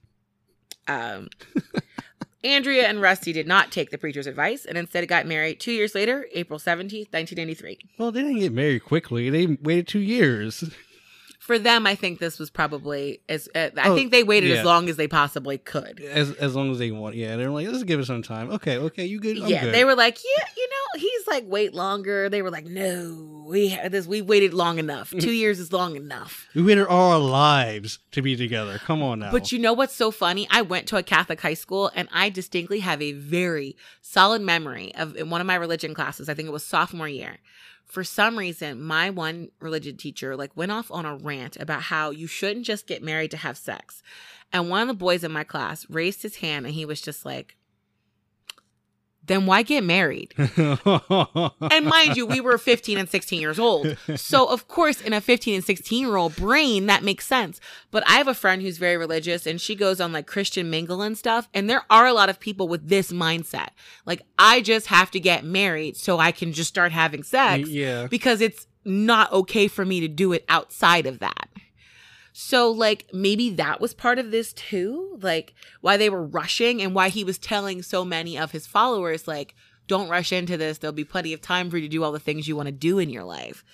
[0.87, 1.27] Um,
[2.43, 5.95] Andrea and Rusty did not take the preacher's advice and instead got married two years
[5.95, 7.79] later, April 17th, 1993.
[7.97, 9.29] Well, they didn't get married quickly.
[9.29, 10.63] They waited two years.
[11.47, 14.57] For them, I think this was probably as uh, I Oh, think they waited yeah.
[14.57, 16.01] as long as they possibly could.
[16.01, 17.15] As as long as they want.
[17.15, 18.51] Yeah, they're like, let's give it some time.
[18.51, 19.37] Okay, okay, you good?
[19.41, 19.73] I'm yeah, good.
[19.73, 22.27] they were like, yeah, you know, he's like, wait longer.
[22.27, 24.05] They were like, no, we had this.
[24.05, 25.11] We waited long enough.
[25.19, 26.47] Two years is long enough.
[26.53, 28.77] we waited all our lives to be together.
[28.79, 29.31] Come on now.
[29.31, 30.49] But you know what's so funny?
[30.51, 34.93] I went to a Catholic high school and I distinctly have a very solid memory
[34.95, 36.27] of in one of my religion classes.
[36.27, 37.37] I think it was sophomore year.
[37.87, 42.11] For some reason, my one religion teacher like went off on a rant about how
[42.11, 44.03] you shouldn't just get married to have sex.
[44.51, 47.25] And one of the boys in my class raised his hand and he was just
[47.25, 47.55] like,
[49.27, 50.33] then why get married?
[51.77, 53.97] And mind you, we were 15 and 16 years old.
[54.15, 57.59] So, of course, in a 15 and 16 year old brain, that makes sense.
[57.91, 61.01] But I have a friend who's very religious and she goes on like Christian mingle
[61.01, 61.49] and stuff.
[61.53, 63.69] And there are a lot of people with this mindset.
[64.05, 68.07] Like, I just have to get married so I can just start having sex yeah.
[68.07, 71.49] because it's not okay for me to do it outside of that.
[72.39, 75.17] So, like, maybe that was part of this too.
[75.23, 79.27] Like, why they were rushing and why he was telling so many of his followers,
[79.27, 79.55] like,
[79.87, 80.77] don't rush into this.
[80.77, 82.71] There'll be plenty of time for you to do all the things you want to
[82.71, 83.65] do in your life.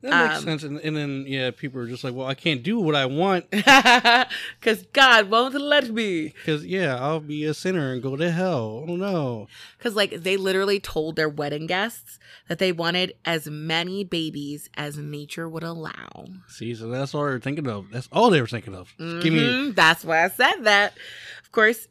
[0.00, 0.62] That makes Um, sense.
[0.62, 3.50] And, and then yeah, people are just like, well, I can't do what I want
[3.50, 6.28] Because God won't let me.
[6.28, 8.84] because yeah, I'll be a sinner and go to hell.
[8.88, 9.48] Oh no.
[9.76, 14.96] Because, like, they literally told their wedding guests that they wanted as many babies as
[14.98, 16.26] nature would allow.
[16.48, 17.90] See, so that's all they're thinking of.
[17.90, 18.92] That's all they were thinking of.
[18.98, 19.52] Just Give me.
[19.52, 20.94] Mhm, That's why I said that.
[21.42, 21.88] Of course,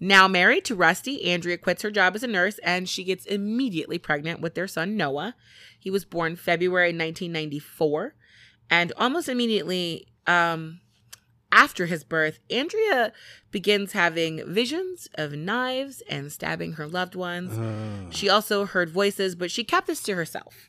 [0.00, 3.98] now married to Rusty, Andrea quits her job as a nurse and she gets immediately
[3.98, 5.34] pregnant with their son Noah.
[5.78, 8.14] He was born February 1994,
[8.70, 10.80] and almost immediately um,
[11.50, 13.12] after his birth, Andrea
[13.50, 17.56] begins having visions of knives and stabbing her loved ones.
[17.56, 20.68] Uh, She also heard voices, but she kept this to herself.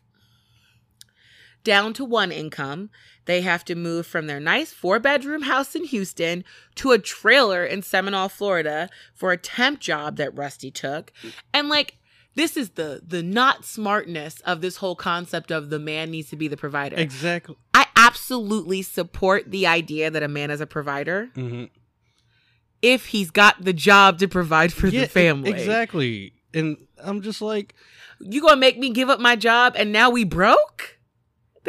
[1.63, 2.89] Down to one income,
[3.25, 6.43] they have to move from their nice four bedroom house in Houston
[6.75, 11.11] to a trailer in Seminole, Florida for a temp job that Rusty took.
[11.53, 11.97] And like,
[12.35, 16.35] this is the the not smartness of this whole concept of the man needs to
[16.37, 16.95] be the provider.
[16.95, 17.55] exactly.
[17.73, 21.65] I absolutely support the idea that a man is a provider hmm
[22.81, 25.49] if he's got the job to provide for Yeah, the family.
[25.51, 26.31] Exactly.
[26.53, 27.75] And I'm just like,
[28.21, 30.97] You gonna make me give up my job and now we broke?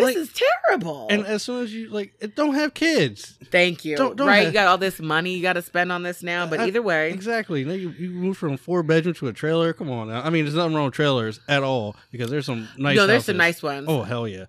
[0.01, 0.31] This Like- is
[0.69, 1.07] terrible.
[1.11, 3.39] and as soon as you like, don't have kids.
[3.51, 3.97] Thank you.
[3.97, 6.23] Don't- don't right, have- you got all this money you got to spend on this
[6.23, 7.63] now, but I- either way, Exactly.
[7.63, 9.73] You, you moved from four bedroom to a trailer.
[9.73, 10.23] Come on now.
[10.23, 12.97] I mean, there's nothing wrong with trailers at all because there's some nice.
[12.97, 13.87] no, there's some nice ones.
[13.89, 14.47] Oh hell yeah.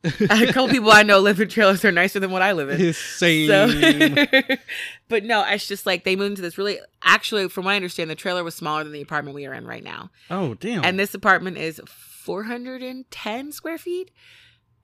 [0.04, 2.92] a couple people I know live in trailers are nicer than what I live in.
[2.94, 3.48] Same.
[3.48, 3.66] So,
[5.08, 6.78] but no, it's just like they moved into this really.
[7.02, 9.66] Actually, from what I understand, the trailer was smaller than the apartment we are in
[9.66, 10.84] right now, oh damn.
[10.84, 14.12] and this apartment is 410 square feet,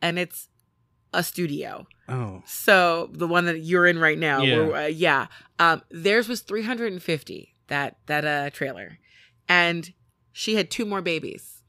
[0.02, 0.48] and it's
[1.12, 1.86] a studio.
[2.08, 4.66] oh So the one that you're in right now, Yeah.
[4.66, 5.26] yeah, uh, yeah.
[5.58, 8.98] Um, theirs was 350 that that uh trailer,
[9.48, 9.92] and
[10.32, 11.62] she had two more babies.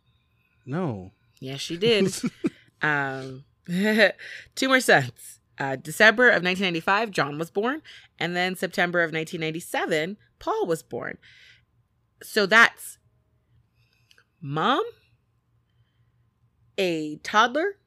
[0.66, 1.12] no.
[1.42, 2.12] Yes, she did.
[2.82, 3.44] um,
[4.56, 5.40] two more sons.
[5.60, 7.82] Uh, December of 1995, John was born,
[8.20, 11.18] and then September of 1997, Paul was born.
[12.24, 12.98] So that's
[14.42, 14.84] mom,
[16.78, 17.78] a toddler,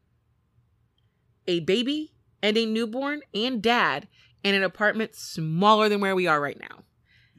[1.48, 4.06] a baby, and a newborn, and dad
[4.44, 6.84] in an apartment smaller than where we are right now.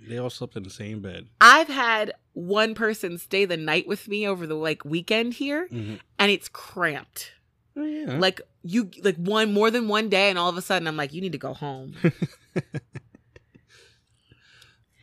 [0.07, 1.27] they all slept in the same bed.
[1.39, 5.95] I've had one person stay the night with me over the like weekend here, hmm
[6.17, 7.31] and it's cramped.
[7.77, 8.17] Oh yeah.
[8.17, 11.13] Like you like one more than one day and all of a sudden I'm like
[11.13, 11.93] you need to go home.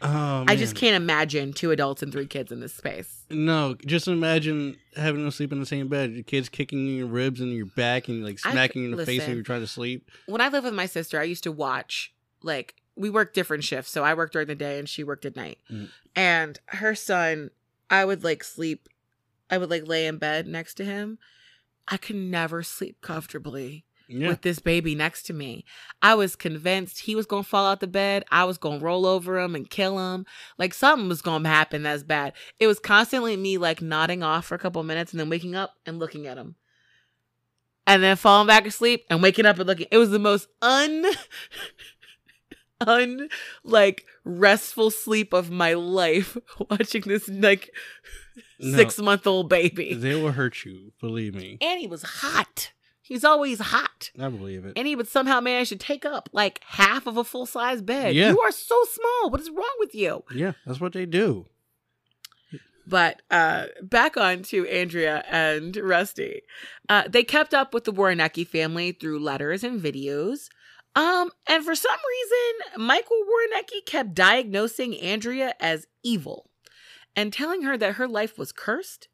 [0.03, 3.25] Oh, I just can't imagine two adults and three kids in this space.
[3.31, 6.13] No, just imagine having them sleep in the same bed.
[6.13, 9.07] Your kids kicking your ribs and your back and like I- smacking you in the
[9.07, 10.11] face when you're trying to sleep.
[10.27, 13.91] When I lived with my sister, I used to watch like we worked different shifts.
[13.91, 15.59] So I worked during the day and she worked at night.
[15.71, 15.89] Mm.
[16.15, 17.51] And her son,
[17.89, 18.89] I would like sleep
[19.51, 21.19] I would like lay in bed next to him.
[21.89, 24.29] I could never sleep comfortably Yeah.
[24.29, 25.65] with this baby next to me.
[26.01, 28.25] I was convinced he was going to fall out the bed.
[28.31, 30.27] I was going to roll over him and kill him.
[30.59, 32.33] Like something was going to happen that's bad.
[32.61, 35.75] It was constantly me like nodding off for a couple minutes and then waking up
[35.87, 36.55] and looking at him.
[37.89, 39.87] And then falling back asleep and waking up and looking.
[39.91, 41.05] It was the most un
[42.81, 43.29] un
[43.65, 46.37] like restful sleep of my life
[46.71, 47.71] watching this like
[48.61, 48.77] No.
[48.77, 49.95] 6 month old baby.
[49.95, 51.59] They will hurt you, believe me.
[51.61, 52.73] And he was hot.
[53.07, 54.73] He's always hot I believe it.
[54.77, 58.15] and he would somehow manage to take up like half of a full size bed.
[58.15, 58.31] Yeah.
[58.31, 59.31] You are so small.
[59.31, 60.25] What is wrong with you?
[60.35, 61.47] Yeah, that's what they do.
[62.89, 66.43] But uh, back on to Andrea and Rusty.
[66.89, 70.49] Uh, they kept up with the Woroniecki family through letters and videos.
[70.95, 76.49] Um, and for some reason, Michael Woroniecki kept diagnosing Andrea as evil
[77.17, 79.09] and telling her that her life was cursed.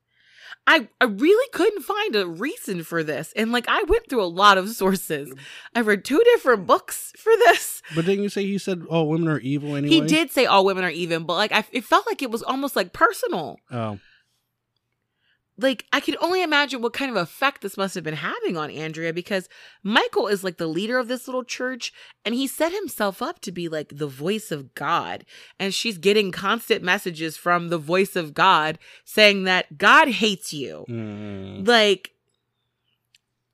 [0.66, 3.32] I, I really couldn't find a reason for this.
[3.36, 5.32] And like I went through a lot of sources.
[5.74, 7.82] I read two different books for this.
[7.94, 9.74] But didn't you say he said, "Oh, women are evil"?
[9.76, 12.30] Anyway, He did say all women are even, but like I, it felt like it
[12.30, 13.58] was almost like personal.
[13.70, 13.98] Oh,
[15.62, 18.70] Like I could only imagine what kind of effect this must have been having on
[18.70, 19.48] Andrea because
[19.82, 21.92] Michael is like the leader of this little church
[22.24, 25.24] and he set himself up to be like the voice of God.
[25.58, 30.84] And she's getting constant messages from the voice of God saying that God hates you.
[30.88, 31.66] Mm.
[31.66, 32.10] Like,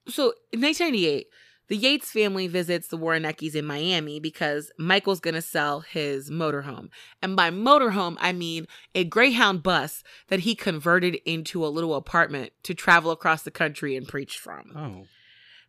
[0.09, 1.29] so in 1998,
[1.69, 6.89] the Yates family visits the Woronieckis in Miami because Michael's going to sell his motorhome.
[7.23, 12.53] And by motorhome, I mean a Greyhound bus that he converted into a little apartment
[12.65, 14.73] to travel across the country and preach from.
[14.77, 15.07] oh,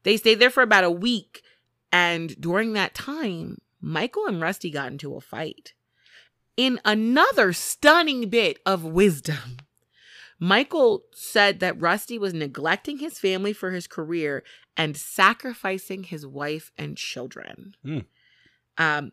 [0.04, 1.42] They stayed there for about a week.
[1.92, 5.74] And during that time, Michael and Rusty got into a fight.
[6.56, 9.58] In another stunning bit of wisdom,
[10.40, 14.44] Michael said that Rusty was neglecting his family for his career
[14.78, 17.76] and sacrificing his wife and children.
[17.84, 18.00] Hmm.
[18.78, 19.12] Um,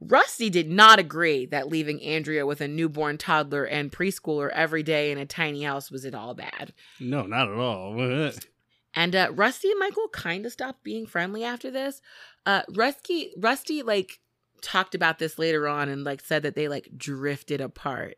[0.00, 5.10] Rusty did not agree that leaving Andrea with a newborn toddler and preschooler every day
[5.10, 6.72] in a tiny house was at all bad.
[7.00, 8.30] no, not at all.
[8.94, 12.00] And uh, Rusty and Michael kind of stopped being friendly after this.
[12.44, 14.18] Uh, Rusty, Rusty, like
[14.60, 18.16] talked about this later on and like said that they like drifted apart.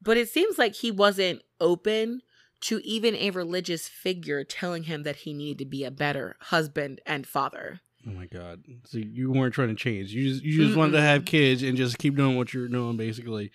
[0.00, 2.22] But it seems like he wasn't open
[2.60, 7.00] to even a religious figure telling him that he needed to be a better husband
[7.06, 7.80] and father.
[8.06, 8.64] Oh my god!
[8.84, 10.12] So you weren't trying to change.
[10.12, 12.96] You just you just wanted to have kids and just keep doing what you're doing,
[12.96, 13.50] basically.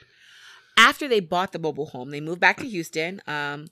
[0.78, 3.22] After they bought the mobile home, they moved back to Houston.
[3.26, 3.68] Um,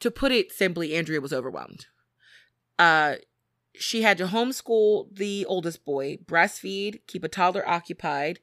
[0.00, 1.86] to put it simply, Andrea was overwhelmed.
[2.78, 3.16] Uh,
[3.74, 8.40] she had to homeschool the oldest boy, breastfeed, keep a toddler occupied,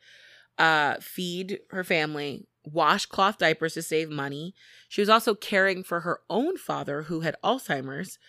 [0.57, 4.53] uh, feed her family, wash cloth diapers to save money.
[4.89, 8.19] She was also caring for her own father, who had Alzheimer's.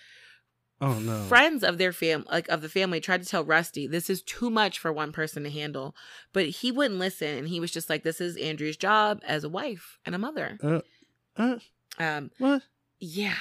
[0.80, 1.24] Oh no!
[1.24, 4.48] Friends of their fam, like of the family, tried to tell Rusty this is too
[4.48, 5.96] much for one person to handle,
[6.32, 9.48] but he wouldn't listen, and he was just like, "This is Andrea's job as a
[9.48, 10.80] wife and a mother." Uh,
[11.36, 11.58] uh,
[11.98, 12.62] Um, what?
[13.00, 13.34] yeah.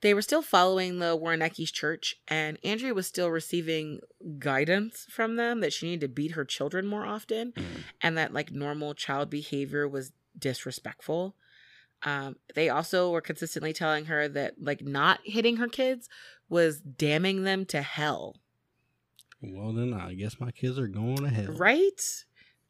[0.00, 4.00] They were still following the Woroniecki's church, and Andrea was still receiving
[4.38, 7.52] guidance from them that she needed to beat her children more often,
[8.00, 11.34] and that like normal child behavior was disrespectful.
[12.04, 16.08] Um, they also were consistently telling her that like not hitting her kids
[16.48, 18.36] was damning them to hell.
[19.42, 21.52] Well, then I guess my kids are going to hell.
[21.52, 22.00] Right?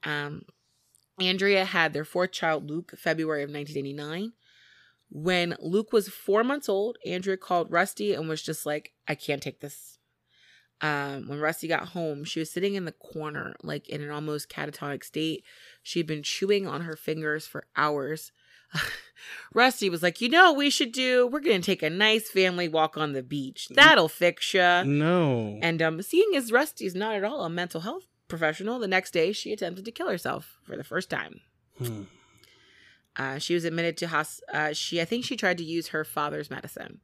[0.05, 0.43] Um,
[1.21, 4.33] Andrea had their fourth child, Luke, February of 1989.
[5.11, 9.43] When Luke was four months old, Andrea called Rusty and was just like, I can't
[9.43, 9.99] take this.
[10.81, 14.49] Um, when Rusty got home, she was sitting in the corner, like in an almost
[14.49, 15.45] catatonic state.
[15.83, 18.33] She'd been chewing on her fingers for hours.
[19.55, 21.27] Rusty was like, You know, what we should do.
[21.27, 23.69] We're going to take a nice family walk on the beach.
[23.71, 24.85] That'll fix you.
[24.85, 25.59] No.
[25.63, 29.33] And um, seeing as Rusty's not at all a mental health professional, the next day
[29.33, 31.41] she attempted to kill herself for the first time.
[31.79, 32.03] Hmm.
[33.19, 34.41] Uh, she was admitted to hos.
[34.53, 37.01] Uh, she, I think, she tried to use her father's medicine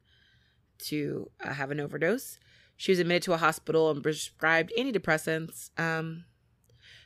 [0.79, 2.39] to uh, have an overdose.
[2.77, 5.69] She was admitted to a hospital and prescribed antidepressants.
[5.79, 6.25] Um,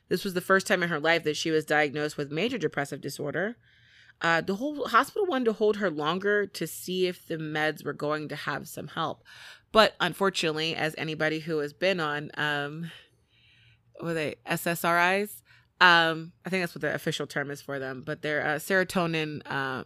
[0.08, 3.02] this was the first time in her life that she was diagnosed with major depressive
[3.02, 3.58] disorder.
[4.22, 7.94] Uh, the whole hospital wanted to hold her longer to see if the meds were
[7.94, 9.24] going to have some help,
[9.72, 12.92] but unfortunately, as anybody who has been on, um,
[14.02, 15.42] are they SSRIs,
[15.82, 19.42] Um, I think that's what the official term is for them, but they're uh, serotonin
[19.46, 19.84] uh,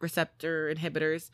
[0.00, 1.30] receptor inhibitors.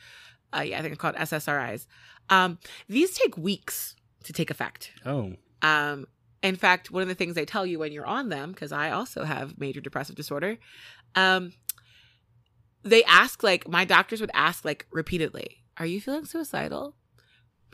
[0.54, 1.86] Uh, yeah, I think it's called SSRIs.
[2.30, 2.58] Um,
[2.88, 4.92] these take weeks to take effect.
[5.04, 5.34] Oh.
[5.62, 6.06] Um,
[6.42, 8.90] in fact, one of the things they tell you when you're on them, because I
[8.90, 10.58] also have major depressive disorder,
[11.14, 11.52] um,
[12.82, 16.96] they ask like my doctors would ask like repeatedly, "Are you feeling suicidal?"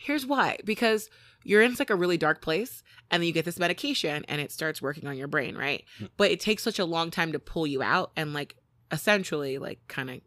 [0.00, 1.08] Here's why: because
[1.44, 4.50] you're in like a really dark place, and then you get this medication, and it
[4.52, 5.84] starts working on your brain, right?
[5.98, 6.06] Hmm.
[6.16, 8.56] But it takes such a long time to pull you out, and like
[8.92, 10.20] essentially like kind of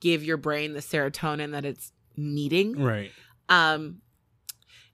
[0.00, 3.12] give your brain the serotonin that it's needing Right.
[3.48, 3.98] um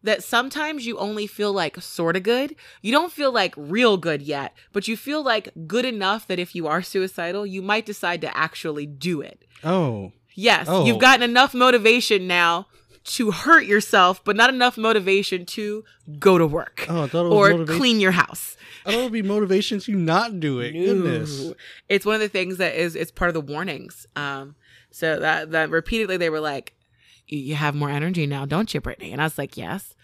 [0.03, 2.55] that sometimes you only feel like sort of good.
[2.83, 6.55] You don't feel like real good yet, but you feel like good enough that if
[6.55, 9.45] you are suicidal, you might decide to actually do it.
[9.65, 10.13] Oh.
[10.35, 10.85] Yes, Oh.
[10.85, 12.67] you've gotten enough motivation now
[13.07, 15.85] to hurt yourself, but not enough motivation to
[16.19, 18.57] go to work Oh, I thought it was or clean your house.
[18.85, 20.73] I thought it would be motivation to not do it.
[20.73, 21.53] Goodness.
[21.89, 24.07] It's one of the things that is it's part of the warnings.
[24.17, 24.57] Um
[24.91, 26.75] so that that repeatedly they were like
[27.29, 29.11] you have more energy now, don't you, Brittany?
[29.13, 29.95] And I was like, "Yes."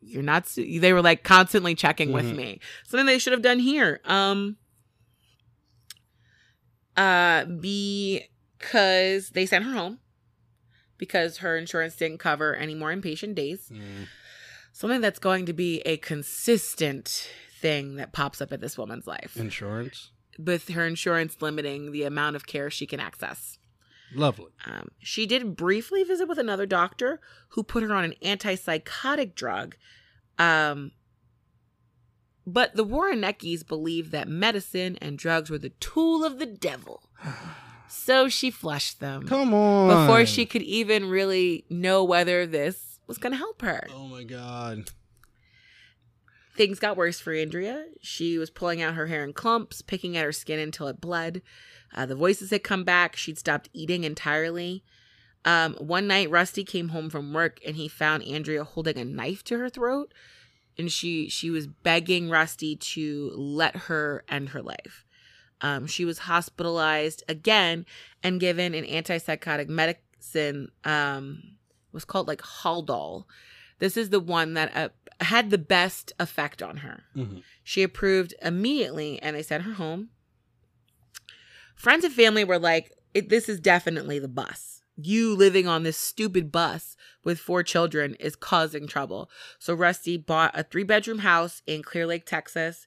[0.00, 2.36] You're not they were like constantly checking with Mhm.
[2.36, 2.60] me.
[2.86, 4.00] Something they should have done here.
[4.04, 4.56] Um
[6.96, 9.98] uh because they sent her home
[11.04, 14.06] because her insurance didn't cover any more inpatient days Mm.
[14.72, 17.28] something that's going to be a consistent
[17.60, 20.10] thing that pops up in this woman's life Insurance.
[20.38, 23.58] with her insurance limiting the amount of care she can access.
[24.14, 24.52] Lovely.
[24.66, 29.76] Um, she did briefly visit with another doctor who put her on an antipsychotic drug.
[30.38, 30.92] Um,
[32.46, 37.08] but the Woronieckis believed that medicine and drugs were the tool of the devil.
[37.94, 39.88] So she flushed them Come on.
[39.88, 43.86] before she could even really know whether this was going to help her.
[43.94, 44.90] Oh my god.
[46.56, 47.86] Things got worse for Andrea.
[48.00, 51.42] She was pulling out her hair in clumps, picking at her skin until it bled.
[51.94, 53.16] Uh, the voices had come back.
[53.16, 54.84] She'd stopped eating entirely.
[55.44, 59.42] Um, one night, Rusty came home from work and he found Andrea holding a knife
[59.44, 60.12] to her throat,
[60.78, 65.03] and she she was begging Rusty to let her end her life.
[65.60, 67.86] Um, she was hospitalized again
[68.22, 70.70] and given an antipsychotic medicine.
[70.84, 73.24] Um, it was called like Haldol.
[73.78, 74.88] This is the one that uh,
[75.20, 77.04] had the best effect on her.
[77.16, 77.42] Mhm.
[77.62, 80.10] She approved immediately and they sent her home.
[81.74, 84.82] Friends and family were like, it, This is definitely the bus.
[84.96, 89.28] You living on this stupid bus with four children is causing trouble.
[89.58, 92.86] So Rusty bought a three bedroom house in Clear Lake, Texas.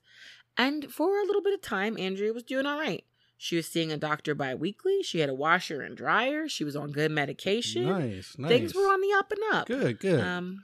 [0.58, 3.04] And for a little bit of time, Andrea was doing all right.
[3.38, 5.04] She was seeing a doctor bi weekly.
[5.04, 6.48] She had a washer and dryer.
[6.50, 7.86] She was on good medication.
[7.86, 8.36] Nice.
[8.38, 8.50] Nice.
[8.50, 9.68] Things were on the up and up.
[9.68, 10.00] Good.
[10.00, 10.20] Good.
[10.20, 10.64] Um,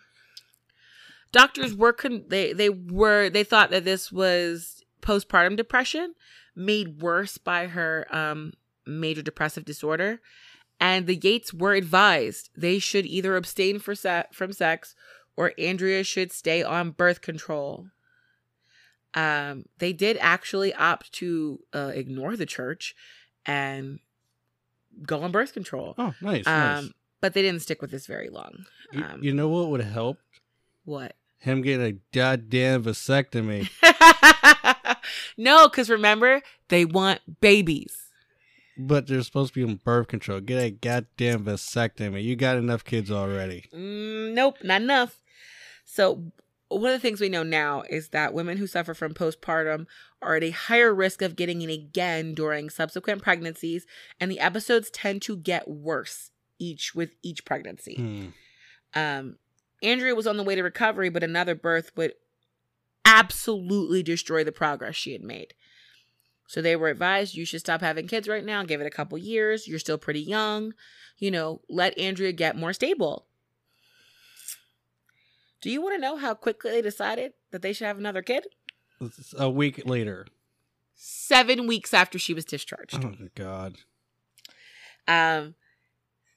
[1.31, 6.15] doctors were con- they they were they thought that this was postpartum depression
[6.55, 8.53] made worse by her um
[8.87, 10.19] major depressive disorder,
[10.79, 14.95] and the Yates were advised they should either abstain for se- from sex
[15.37, 17.87] or Andrea should stay on birth control.
[19.15, 22.95] Um, they did actually opt to uh, ignore the church
[23.45, 23.99] and
[25.05, 25.95] go on birth control.
[25.97, 26.47] oh, nice.
[26.47, 26.89] Um, nice.
[27.21, 28.65] but they didn't stick with this very long.
[28.91, 30.17] You, um, you know what would help?
[30.85, 31.15] What?
[31.39, 33.69] Him getting a goddamn vasectomy.
[35.37, 37.97] no, because remember, they want babies.
[38.77, 40.39] but they're supposed to be on birth control.
[40.39, 42.23] Get a goddamn vasectomy.
[42.23, 43.65] You got enough kids already.
[43.73, 45.21] Mm, nope, not enough.
[45.85, 46.31] So,
[46.79, 49.85] one of the things we know now is that women who suffer from postpartum
[50.21, 53.85] are at a higher risk of getting it again during subsequent pregnancies,
[54.19, 57.95] and the episodes tend to get worse each with each pregnancy.
[57.95, 58.27] Hmm.
[58.95, 59.35] Um,
[59.81, 62.13] Andrea was on the way to recovery, but another birth would
[63.05, 65.53] absolutely destroy the progress she had made.
[66.47, 69.17] So they were advised you should stop having kids right now, give it a couple
[69.17, 69.67] years.
[69.67, 70.73] You're still pretty young.
[71.17, 73.25] You know, let Andrea get more stable.
[75.63, 78.47] Do you want to know how quickly they decided that they should have another kid?
[79.37, 80.27] A week later.
[80.93, 82.95] Seven weeks after she was discharged.
[83.01, 83.77] Oh my god.
[85.07, 85.55] Um,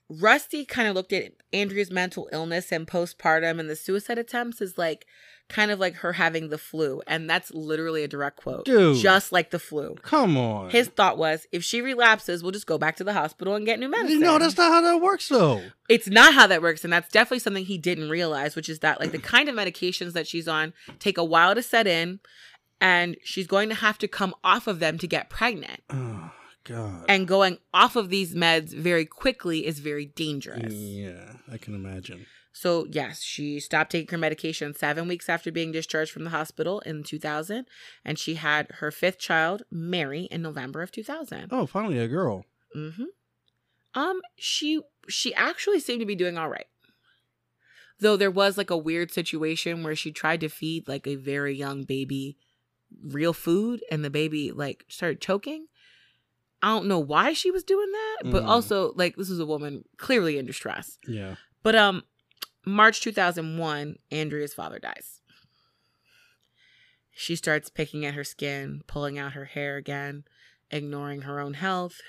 [0.09, 4.77] Rusty kind of looked at Andrea's mental illness and postpartum and the suicide attempts as
[4.77, 5.05] like
[5.49, 7.01] kind of like her having the flu.
[7.07, 8.65] And that's literally a direct quote.
[8.65, 8.97] Dude.
[8.97, 9.95] Just like the flu.
[10.01, 10.69] Come on.
[10.69, 13.79] His thought was if she relapses, we'll just go back to the hospital and get
[13.79, 14.19] new medicine.
[14.19, 15.61] No, that's not how that works though.
[15.89, 16.83] it's not how that works.
[16.83, 20.13] And that's definitely something he didn't realize, which is that like the kind of medications
[20.13, 22.19] that she's on take a while to set in.
[22.79, 25.81] And she's going to have to come off of them to get pregnant.
[25.89, 26.31] Oh
[26.65, 27.05] god.
[27.09, 30.73] And going off of these meds very quickly is very dangerous.
[30.73, 32.25] yeah, I can imagine.
[32.59, 36.79] So, yes, she stopped taking her medication seven weeks after being discharged from the hospital
[36.81, 37.67] in 2000.
[38.03, 41.49] And she had her fifth child, Mary, in November of 2000.
[41.51, 42.45] Oh, finally a girl.
[42.75, 43.03] Mm-hmm.
[43.93, 46.65] Um, she she actually seemed to be doing all right.
[47.99, 51.55] Though there was like a weird situation where she tried to feed like a very
[51.55, 52.37] young baby
[53.03, 55.67] real food and the baby like started choking.
[56.61, 58.47] I don't know why she was doing that, but Mm.
[58.47, 60.97] also like this is a woman clearly in distress.
[61.07, 61.35] Yeah.
[61.63, 62.03] But um
[62.67, 65.21] March 2001, Andrea's father dies.
[67.11, 70.25] She starts picking at her skin, pulling out her hair again,
[70.69, 72.01] ignoring her own health.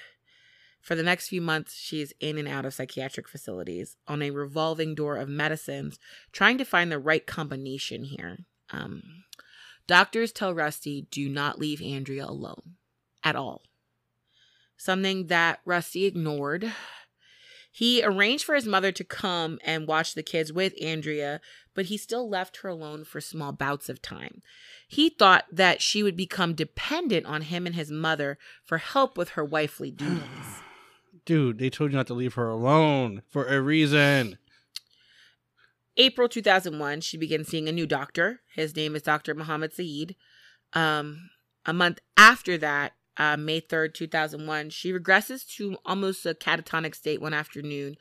[0.80, 4.32] For the next few months, she is in and out of psychiatric facilities on a
[4.32, 6.00] revolving door of medicines,
[6.32, 8.38] trying to find the right combination here.
[8.70, 9.02] Um,
[9.86, 12.74] doctors tell Rusty do not leave Andrea alone
[13.22, 13.62] at all.
[14.76, 16.72] Something that Rusty ignored.
[17.78, 21.40] He arranged for his mother to come and watch the kids with Andrea,
[21.74, 24.42] but he still left her alone for small bouts of time.
[24.88, 29.28] He thought that she would become dependent on him and his mother for help with
[29.30, 30.60] her wifely duties.
[31.24, 34.38] Dude, they told you not to leave her alone for a reason.
[35.96, 38.40] April 2001, she began seeing a new doctor.
[38.56, 39.36] His name is Dr.
[39.36, 40.16] Muhammad Saeed.
[40.72, 41.30] Um,
[41.64, 47.20] a month after that, uh, May 3rd, 2001, she regresses to almost a catatonic state
[47.20, 47.96] one afternoon.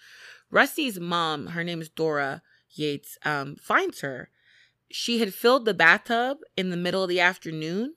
[0.52, 2.42] Rusty's mom, her name is Dora
[2.72, 4.30] Yates, um, finds her.
[4.92, 7.96] She had filled the bathtub in the middle of the afternoon.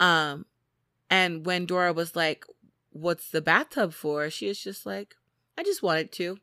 [0.00, 0.46] Um,
[1.10, 2.44] and when Dora was like,
[2.90, 4.30] What's the bathtub for?
[4.30, 5.16] She is just like,
[5.58, 6.38] I just wanted to.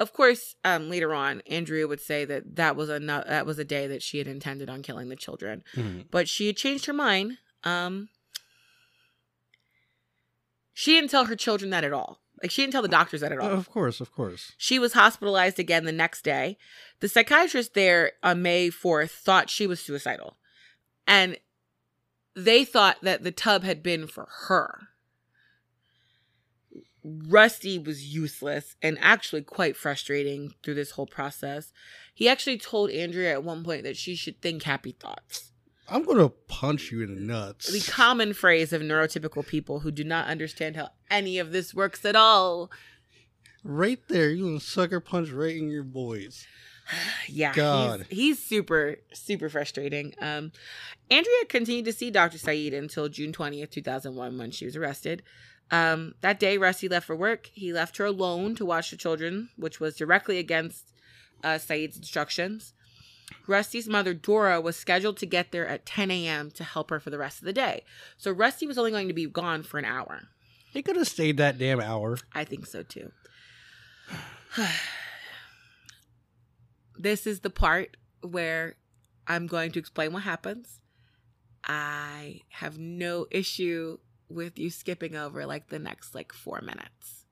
[0.00, 3.64] Of course, um, later on, Andrea would say that that was a that was a
[3.64, 6.06] day that she had intended on killing the children, Mhm.
[6.10, 7.38] but she had changed her mind.
[7.62, 8.08] Um,
[10.80, 12.22] she didn't tell her children that at all.
[12.42, 13.50] Like she didn't tell the doctors that at all.
[13.50, 14.52] Of course, of course.
[14.56, 16.56] She was hospitalized again the next day.
[17.00, 20.38] The psychiatrist there on May 4th thought she was suicidal.
[21.06, 21.36] And
[22.34, 24.88] they thought that the tub had been for her.
[27.04, 31.74] Rusty was useless and actually quite frustrating through this whole process.
[32.14, 35.49] He actually told Andrea at one point that she should think happy thoughts.
[35.90, 37.66] I'm gonna punch you in the nuts.
[37.72, 42.04] The common phrase of neurotypical people who do not understand how any of this works
[42.04, 42.70] at all.
[43.64, 46.46] right there, you gonna sucker punch right in your boys.
[47.28, 48.06] yeah God.
[48.08, 50.50] He's, he's super super frustrating um
[51.10, 55.22] andrea continued to see dr saeed until june 20th 2001 when she was arrested
[55.70, 59.50] um that day rusty left for work he left her alone to watch the children
[59.56, 60.92] which was directly against
[61.44, 62.72] uh saeed's instructions
[63.46, 67.10] rusty's mother dora was scheduled to get there at 10 a.m to help her for
[67.10, 67.82] the rest of the day
[68.16, 70.28] so rusty was only going to be gone for an hour
[70.72, 72.18] He could have stayed that damn hour.
[72.32, 73.10] I think so too.
[76.96, 78.76] this is the part where
[79.26, 80.80] I'm going to explain what happens.
[81.64, 87.24] I have no issue with you skipping over like the next like four minutes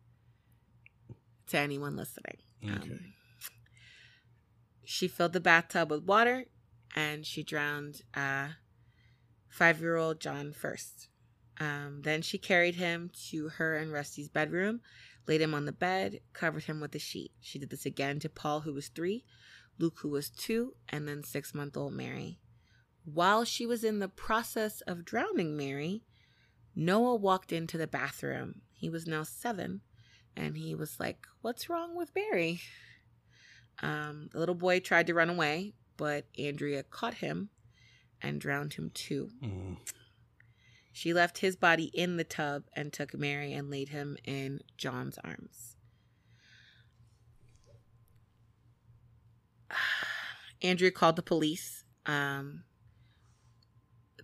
[1.49, 2.39] to anyone listening.
[2.65, 2.73] Okay.
[2.75, 3.13] Um,
[4.91, 6.47] she filled the bathtub with water
[6.97, 8.49] and she drowned uh,
[9.47, 11.09] five year old John first.
[11.61, 14.81] Um, then she carried him to her and Rusty's bedroom,
[15.27, 17.33] laid him on the bed, covered him with a sheet.
[17.39, 19.27] She did this again to Paul, who was three,
[19.79, 22.39] Luke, who was two, and then six month old Mary.
[23.05, 26.03] While she was in the process of drowning Mary,
[26.75, 28.63] Noah walked into the bathroom.
[28.73, 29.83] He was now seven,
[30.35, 32.63] and he was like, What's wrong with Mary?
[33.83, 37.51] Um, the little boy tried to run away, but Andrea caught him
[38.21, 39.31] and drowned him too.
[39.43, 39.77] Mm.
[40.93, 45.19] She left his body in the tub and took Mary and laid him in John's
[45.23, 45.77] arms.
[50.63, 51.85] Andrea called the police.
[52.07, 52.65] Um,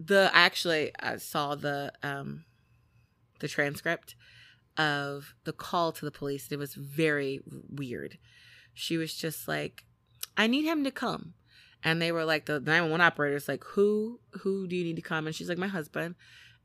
[0.01, 2.45] the I actually I saw the um,
[3.41, 4.17] the transcript
[4.77, 6.51] of the call to the police.
[6.51, 8.19] It was very weird.
[8.75, 9.85] She was just like,
[10.37, 11.35] "I need him to come,"
[11.83, 14.97] and they were like, the nine one one operator's like, "Who who do you need
[14.97, 16.17] to come?" And she's like, "My husband."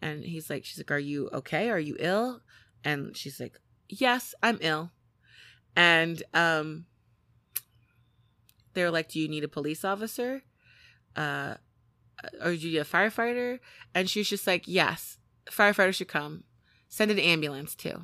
[0.01, 1.69] And he's like, she's like, Are you okay?
[1.69, 2.41] Are you ill?
[2.83, 4.91] And she's like, Yes, I'm ill.
[5.75, 6.85] And um
[8.73, 10.43] they're like, Do you need a police officer?
[11.15, 11.55] Uh
[12.41, 13.59] or do you need a firefighter?
[13.93, 15.17] And she's just like, Yes,
[15.49, 16.43] firefighter should come.
[16.87, 18.03] Send an ambulance too.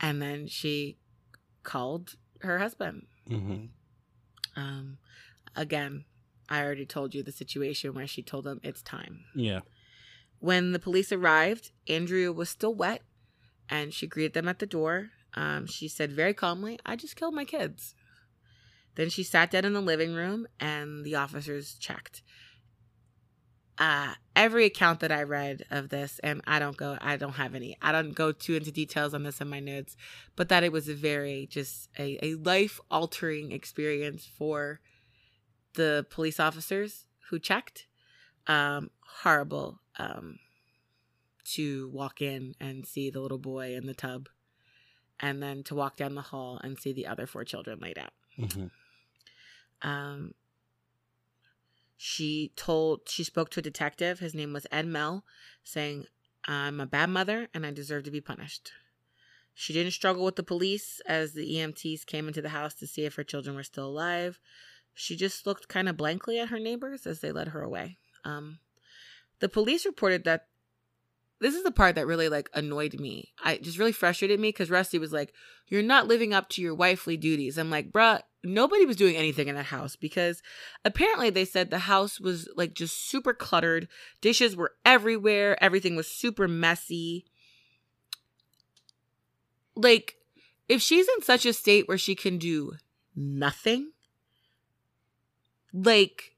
[0.00, 0.98] And then she
[1.66, 3.06] called her husband.
[3.28, 3.66] hmm
[4.54, 4.98] Um
[5.54, 6.04] again,
[6.48, 9.24] I already told you the situation where she told him it's time.
[9.34, 9.60] Yeah.
[10.38, 13.02] When the police arrived, Andrea was still wet
[13.68, 15.10] and she greeted them at the door.
[15.34, 17.94] Um, she said very calmly, I just killed my kids.
[18.94, 22.22] Then she sat down in the living room and the officers checked.
[23.78, 27.54] Uh, every account that I read of this, and I don't go, I don't have
[27.54, 29.96] any, I don't go too into details on this in my notes,
[30.34, 34.80] but that it was a very, just a, a life altering experience for
[35.74, 37.86] the police officers who checked.
[38.46, 38.90] Um,
[39.22, 40.38] horrible um,
[41.52, 44.28] to walk in and see the little boy in the tub,
[45.20, 48.12] and then to walk down the hall and see the other four children laid out.
[48.38, 48.70] Mhm.
[49.82, 50.34] Um,
[51.96, 54.18] she told she spoke to a detective.
[54.18, 55.24] His name was Ed mel
[55.64, 56.06] saying,
[56.46, 58.72] "I'm a bad mother and I deserve to be punished."
[59.54, 63.06] She didn't struggle with the police as the EMTs came into the house to see
[63.06, 64.38] if her children were still alive.
[64.92, 67.96] She just looked kind of blankly at her neighbors as they led her away.
[68.24, 68.58] Um,
[69.40, 70.48] the police reported that
[71.38, 73.32] this is the part that really like annoyed me.
[73.42, 75.32] I just really frustrated me because Rusty was like,
[75.68, 79.48] "You're not living up to your wifely duties." I'm like, "Bruh, nobody was doing anything
[79.48, 80.42] in that house because
[80.84, 83.88] apparently they said the house was like just super cluttered.
[84.20, 85.62] Dishes were everywhere.
[85.62, 87.24] Everything was super messy.
[89.74, 90.16] Like,
[90.68, 92.72] if she's in such a state where she can do
[93.14, 93.92] nothing,
[95.72, 96.36] like,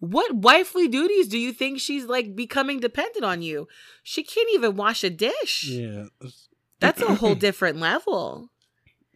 [0.00, 3.68] what wifely duties do you think she's like becoming dependent on you?
[4.02, 5.64] She can't even wash a dish.
[5.64, 6.06] Yeah.
[6.80, 8.50] That's a whole different level.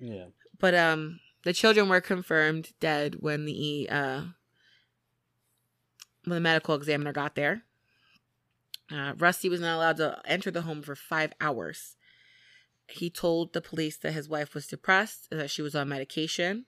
[0.00, 0.26] Yeah.
[0.58, 4.22] But um the children were confirmed dead when the uh
[6.24, 7.62] when the medical examiner got there.
[8.90, 11.96] Uh, Rusty was not allowed to enter the home for five hours.
[12.86, 16.64] He told the police that his wife was depressed, that she was on medication.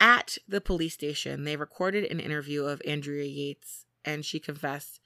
[0.00, 5.00] At the police station, they recorded an interview of Andrea Yates, and she confessed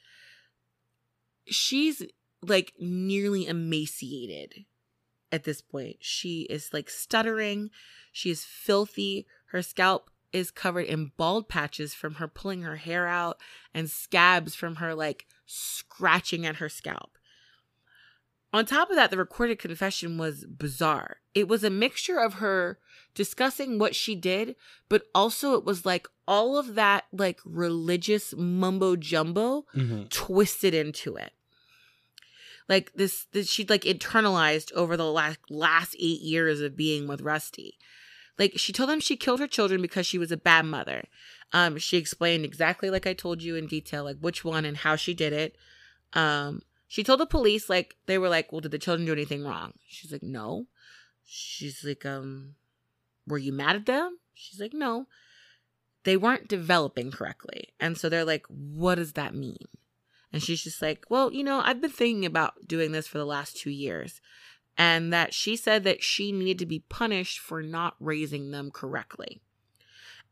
[1.47, 2.03] she's
[2.43, 4.65] like nearly emaciated
[5.33, 5.97] at this point.
[6.01, 7.71] She is like stuttering.
[8.13, 9.27] She is filthy.
[9.47, 13.39] Her scalp is covered in bald patches from her pulling her hair out
[13.75, 17.19] and scabs from her like scratching at her scalp.
[18.55, 21.19] On top of that, the recorded confession was bizarre.
[21.35, 22.79] It was a mixture of her
[23.15, 24.57] discussing what she did,
[24.91, 30.11] but also it was like all of that like religious mumbo jumbo Mhm.
[30.11, 31.33] twisted into it.
[32.73, 37.21] Like this, this she'd like internalized over the last last eight years of being with
[37.21, 37.77] Rusty.
[38.39, 41.05] Like she told them she killed her children because she was a bad mother.
[41.53, 44.97] Um, she explained exactly like I told you in detail, like which one and how
[44.97, 45.55] she did it.
[46.15, 49.45] Um, she told the police like they were like, "Well, did the children do anything
[49.45, 50.67] wrong?" She's like, "No."
[51.27, 52.55] She's like, "Um,
[53.27, 55.09] were you mad at them?" She's like, "No."
[56.05, 59.67] They weren't developing correctly, and so they're like, "What does that mean?"
[60.33, 63.27] And she's just like, Well, you know, I've been thinking about doing this for the
[63.27, 64.21] last two years.
[64.79, 69.43] And that she said that she needed to be punished for not raising them correctly.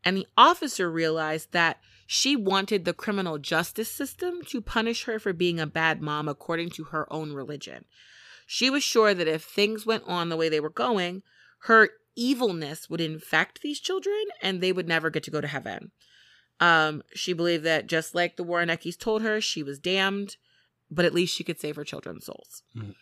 [0.02, 5.32] And the officer realized that she wanted the criminal justice system to punish her for
[5.32, 7.84] being a bad mom according to her own religion.
[8.46, 11.22] She was sure that if things went on the way they were going,
[11.64, 15.92] her evilness would infect these children and they would never get to go to heaven.
[16.60, 20.36] Um, she believed that just like the Woronieckis told her, she was damned,
[20.90, 22.62] but at least she could save her children's souls.
[22.76, 22.94] Mhm.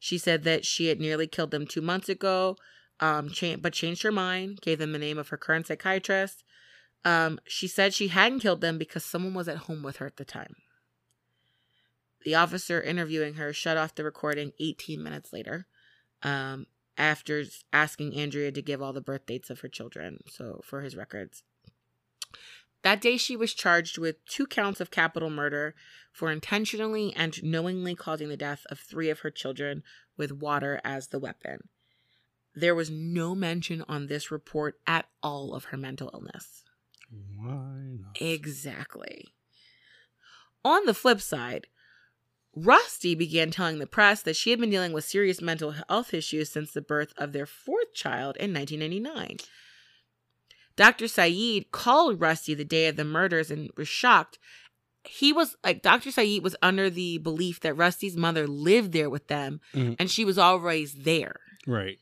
[0.00, 2.56] She said that she had nearly killed them two months ago,
[2.98, 6.42] um, cha- but changed her mind, gave them the name of her current psychiatrist.
[7.04, 10.16] Um, she said she hadn't killed them because someone was at home with her at
[10.16, 10.56] the time.
[12.24, 15.66] The officer interviewing her shut off the recording 18 minutes later,
[16.22, 16.66] um,
[16.96, 20.96] after asking Andrea to give all the birth dates of her children, so for his
[20.96, 21.42] records.
[22.82, 25.74] That day, she was charged with two counts of capital murder
[26.12, 29.82] for intentionally and knowingly causing the death of three of her children
[30.16, 31.68] with water as the weapon.
[32.54, 36.64] There was no mention on this report at all of her mental illness.
[37.10, 38.20] Why not?
[38.20, 39.28] Exactly.
[40.64, 41.66] On the flip side,
[42.54, 46.50] Rusty began telling the press that she had been dealing with serious mental health issues
[46.50, 49.38] since the birth of their fourth child in 1999.
[50.76, 51.06] Dr.
[51.08, 54.38] Saeed called Rusty the day of the murders and was shocked.
[55.04, 56.10] He was like, Dr.
[56.10, 59.96] Saeed was under the belief that Rusty's mother lived there with them Mhm.
[59.98, 61.40] and she was always there.
[61.66, 61.98] Right.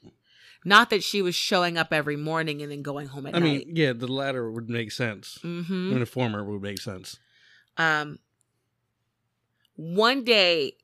[0.65, 3.47] Not that she was showing up every morning and then going home at I night.
[3.47, 5.39] I mean, yeah, the latter would make sense.
[5.43, 5.93] mm-hmm.
[5.93, 7.19] And the former would make sense.
[7.79, 8.19] Um,
[9.77, 10.75] one day,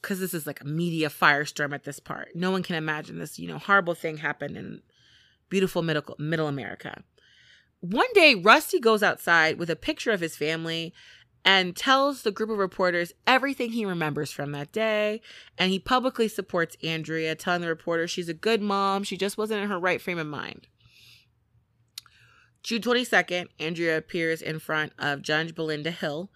[0.00, 3.38] because this is like a media firestorm at this part, no one can imagine this.
[3.38, 4.82] You know, horrible thing happened in
[5.48, 7.02] beautiful middle middle America.
[7.82, 10.94] One day, Rusty goes outside with a picture of his family,
[11.44, 15.20] and tells the group of reporters everything he remembers from that day.
[15.58, 19.02] And he publicly supports Andrea, telling the reporter she's a good mom.
[19.02, 20.68] She just wasn't in her right frame of mind.
[22.62, 26.30] June 22nd, Andrea appears in front of Judge Belinda Hill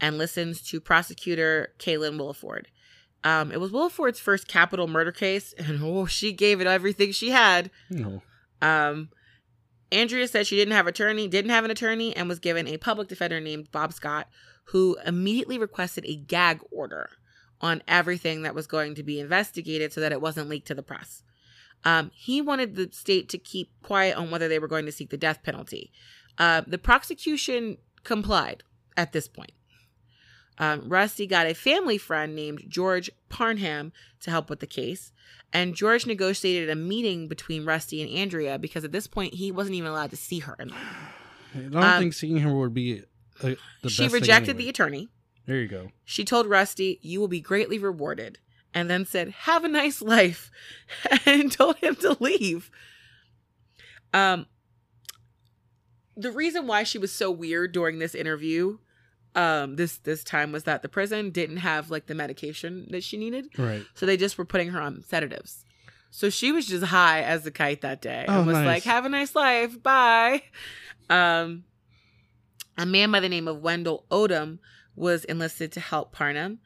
[0.00, 2.64] and listens to prosecutor Kaylynn Williford.
[3.22, 7.30] Um, it was Williford's first capital murder case, and oh, she gave it everything she
[7.30, 7.70] had.
[7.88, 8.22] No.
[8.60, 9.10] Um,
[9.92, 13.08] Andrea said she didn't have attorney, didn't have an attorney, and was given a public
[13.08, 14.28] defender named Bob Scott,
[14.64, 17.10] who immediately requested a gag order
[17.60, 20.82] on everything that was going to be investigated so that it wasn't leaked to the
[20.82, 21.22] press.
[21.84, 25.10] Um, he wanted the state to keep quiet on whether they were going to seek
[25.10, 25.92] the death penalty.
[26.38, 28.62] Uh, the prosecution complied
[28.96, 29.52] at this point.
[30.60, 35.10] Um, Rusty got a family friend named George Parnham to help with the case.
[35.52, 39.74] And George negotiated a meeting between Rusty and Andrea because at this point he wasn't
[39.76, 40.54] even allowed to see her.
[40.60, 43.02] I don't Um, think seeing her would be
[43.42, 44.64] uh, the she rejected anyway.
[44.64, 45.08] the attorney.
[45.46, 45.90] There you go.
[46.04, 48.38] She told Rusty, You will be greatly rewarded.
[48.72, 50.50] And then said, Have a nice life.
[51.26, 52.70] And told him to leave.
[54.12, 54.46] Um,
[56.16, 58.78] the reason why she was so weird during this interview,
[59.34, 63.16] um, this this time was that the prison didn't have like the medication that she
[63.16, 63.46] needed.
[63.56, 63.84] Right.
[63.94, 65.64] So they just were putting her on sedatives.
[66.10, 68.66] So she was just high as a kite that day Oh, and was nice.
[68.66, 70.42] like, "Have a nice life, bye."
[71.08, 71.64] Um,
[72.78, 74.58] a man by the name of Wendell Odom
[74.96, 76.58] was enlisted to help Parnham.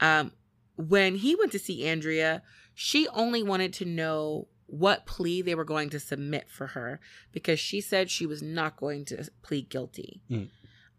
[0.00, 0.32] Um,
[0.76, 2.42] when he went to see Andrea,
[2.74, 7.00] she only wanted to know what plea they were going to submit for her
[7.32, 10.22] because she said she was not going to plead guilty.
[10.30, 10.48] Mm.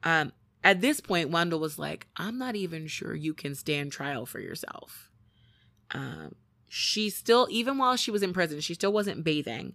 [0.04, 0.32] Um,
[0.64, 4.40] at this point, Wendell was like, I'm not even sure you can stand trial for
[4.40, 5.10] yourself.
[5.92, 6.36] Um,
[6.68, 9.74] she still, even while she was in prison, she still wasn't bathing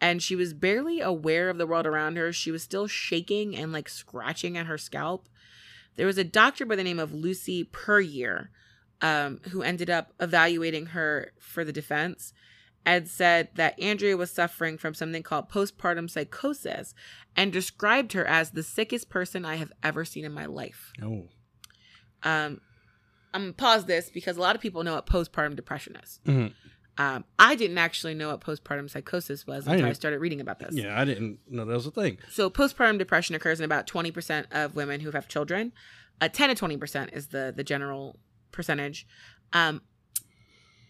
[0.00, 2.32] and she was barely aware of the world around her.
[2.32, 5.28] She was still shaking and like scratching at her scalp.
[5.94, 8.50] There was a doctor by the name of Lucy Puryear
[9.00, 12.32] um, who ended up evaluating her for the defense
[12.84, 16.94] and said that Andrea was suffering from something called postpartum psychosis
[17.36, 20.92] and described her as the sickest person I have ever seen in my life.
[21.02, 21.28] Oh.
[22.24, 22.60] Um,
[23.34, 26.20] I'm gonna pause this because a lot of people know what postpartum depression is.
[26.26, 26.52] Mhm.
[26.98, 29.96] Um, I didn't actually know what postpartum psychosis was until I, didn't.
[29.96, 30.74] started reading about this.
[30.74, 32.18] Yeah, I didn't know that was a thing.
[32.30, 35.72] So postpartum depression occurs in about 20% of women who have children.
[36.20, 38.18] Uh, 10 to 20% is the the general
[38.52, 39.06] percentage.
[39.54, 39.80] Um,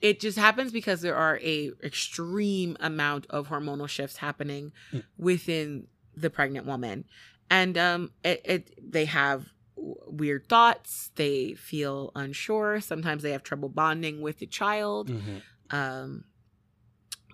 [0.03, 5.05] it just happens because there are a extreme amount of hormonal shifts happening Mm.
[5.16, 7.05] within the pregnant woman,
[7.48, 9.46] and um, it, it they have
[9.76, 11.11] weird thoughts.
[11.16, 12.80] They feel unsure.
[12.80, 15.42] Sometimes they have trouble bonding with the child Mhm.
[15.70, 16.24] um,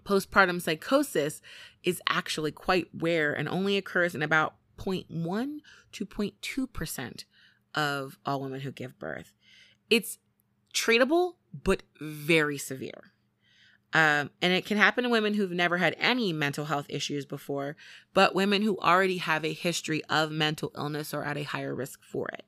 [0.05, 1.43] postpartum psychosis
[1.83, 5.59] is actually quite rare and only occurs in about 0.1
[5.93, 7.25] to 0.2%
[7.75, 9.35] of all women who give birth.
[9.91, 10.19] It's
[10.73, 13.13] treatable, but very severe.
[13.95, 17.75] Um, and it can happen to women who've never had any mental health issues before,
[18.13, 22.01] but women who already have a history of mental illness are at a higher risk
[22.05, 22.45] for it.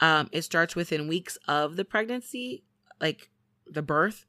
[0.00, 2.64] Um, it starts within weeks of the pregnancy,
[3.00, 3.30] like
[3.64, 4.26] the birth,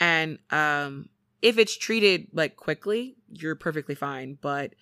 [0.00, 1.08] and um
[1.42, 4.74] if it's treated like quickly you're perfectly fine but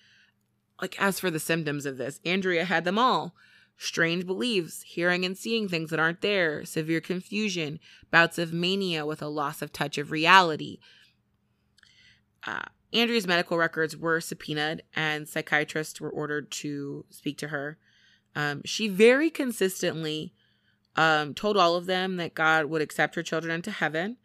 [0.81, 3.35] like as for the symptoms of this andrea had them all
[3.81, 7.79] strange beliefs hearing and seeing things that aren't there severe confusion
[8.11, 10.79] bouts of mania with a loss of touch of reality.
[12.45, 17.77] Uh, andrea's medical records were subpoenaed and psychiatrists were ordered to speak to her.
[18.35, 20.33] Um, she very consistently
[20.97, 24.17] um, told all of them that god would accept her children into heaven.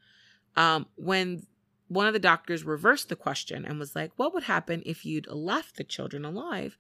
[0.56, 1.46] Um, when
[1.86, 5.28] one of the doctors reversed the question and was like, What would happen if you'd
[5.28, 6.76] left the children alive?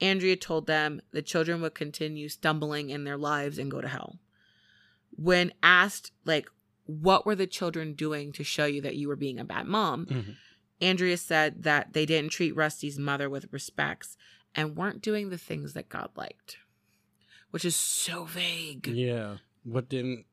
[0.00, 4.18] Andrea told them the children would continue stumbling in their lives and go to hell.
[5.16, 6.48] When asked, like,
[6.86, 10.06] what were the children doing to show you that you were being a bad mom?
[10.06, 10.36] Mhm.
[10.80, 14.16] Andrea said that they didn't treat Rusty's mother with respects
[14.54, 16.58] and weren't doing the things that God liked,
[17.50, 18.86] which is so vague.
[18.88, 19.38] Yeah.
[19.62, 20.26] What didn't?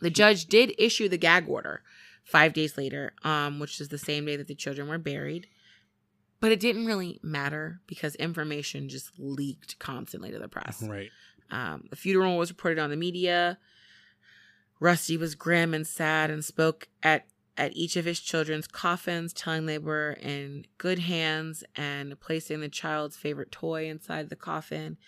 [0.00, 1.82] The judge did issue the gag order
[2.24, 5.46] five days later, um, which is the same day that the children were buried.
[6.44, 10.82] But it didn't really matter because information just leaked constantly to the press.
[10.82, 11.08] Right.
[11.50, 13.56] Um, the funeral was reported on the media.
[14.78, 17.24] Rusty was grim and sad and spoke at,
[17.56, 22.68] at each of his children's coffins, telling they were in good hands and placing the
[22.68, 24.98] child's favorite toy inside the coffin.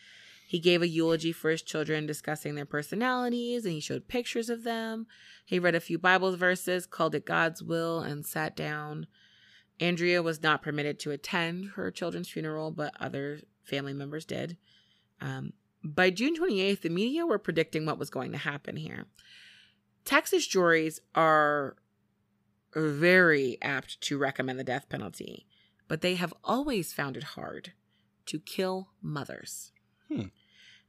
[0.49, 4.65] He gave a eulogy for his children, discussing their personalities, and he showed pictures of
[4.65, 5.07] them.
[5.45, 9.07] He read a few Bible verses, called it God's will, and sat down.
[9.81, 14.57] Andrea was not permitted to attend her children's funeral, but other family members did.
[15.21, 15.53] Um,
[15.85, 19.07] by June 28th, the media were predicting what was going to happen here.
[20.05, 21.77] Texas juries are
[22.75, 25.47] very apt to recommend the death penalty,
[25.89, 27.73] but they have always found it hard
[28.27, 29.73] to kill mothers.
[30.09, 30.27] Hmm.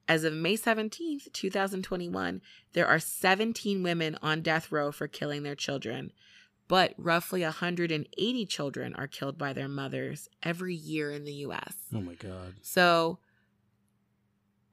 [0.07, 2.41] As of May 17th, 2021,
[2.73, 6.11] there are 17 women on death row for killing their children,
[6.67, 11.75] but roughly 180 children are killed by their mothers every year in the US.
[11.93, 12.55] Oh my god.
[12.61, 13.19] So,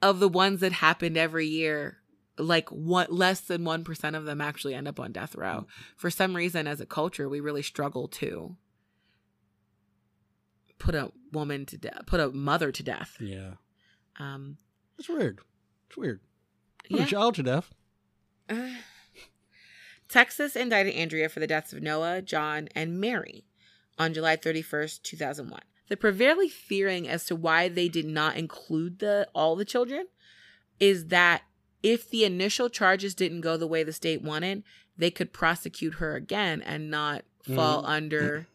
[0.02, 1.98] of the ones that happened every year,
[2.36, 5.66] like one less than 1% of them actually end up on death row.
[5.96, 8.56] For some reason as a culture, we really struggle to
[10.78, 13.16] put a woman to death, put a mother to death.
[13.20, 13.54] Yeah.
[14.18, 14.58] Um
[14.98, 15.40] It's weird.
[15.88, 16.20] It's weird.
[16.90, 17.04] Put yeah.
[17.04, 17.72] a child to death.
[20.14, 23.42] Texas indicted Andrea for the deaths of Noah, John, and Mary
[23.98, 25.60] on July 31st, 2001.
[25.88, 30.06] The prevailing theory as to why they did not include the all the children
[30.78, 31.42] is that
[31.82, 34.62] if the initial charges didn't go the way the state wanted,
[34.96, 37.88] they could prosecute her again and not fall Mhm.
[37.88, 38.46] under.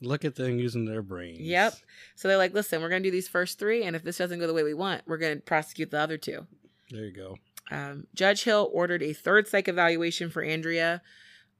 [0.00, 1.40] Look at them using their brains.
[1.40, 1.74] Yep.
[2.14, 4.38] So they're like, listen, we're going to do these first three, and if this doesn't
[4.38, 6.46] go the way we want, we're going to prosecute the other two.
[6.92, 7.38] There you go.
[7.72, 11.00] Um, Judge Hill ordered a third psych evaluation for Andrea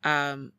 [0.05, 0.53] um,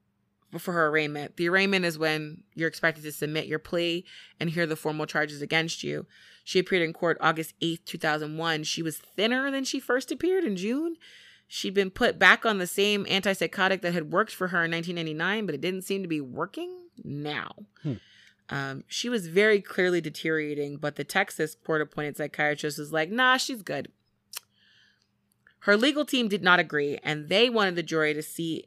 [0.58, 1.38] for her arraignment.
[1.38, 4.04] The arraignment is when you're expected to submit your plea
[4.39, 6.08] and hear the formal charges against you.
[6.43, 8.64] She appeared in court August 8th, 2001.
[8.64, 10.95] She was thinner than she first appeared in June.
[11.47, 15.45] She'd been put back on the same antipsychotic that had worked for her in 1999,
[15.45, 17.54] but it didn't seem to be working now.
[17.84, 17.93] Hmm.
[18.49, 23.38] Um, she was very clearly deteriorating, but the Texas court appointed psychiatrist was like, nah,
[23.38, 23.89] she's good.
[25.64, 28.66] Her legal team did not agree, and they wanted the jury to see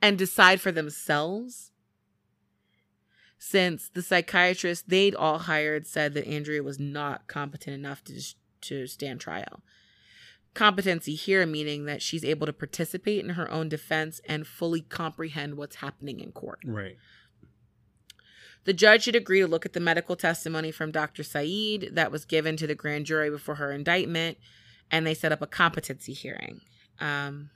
[0.00, 1.72] and decide for themselves.
[3.38, 8.86] Since the psychiatrist they'd all hired said that Andrea was not competent enough to to
[8.86, 9.62] stand trial.
[10.54, 15.58] Competency here meaning that she's able to participate in her own defense and fully comprehend
[15.58, 16.60] what's happening in court.
[16.64, 16.96] Right.
[18.64, 21.22] The judge should agree to look at the medical testimony from Dr.
[21.22, 24.38] Saeed that was given to the grand jury before her indictment,
[24.90, 26.60] and they set up a competency hearing.
[27.00, 27.50] Um,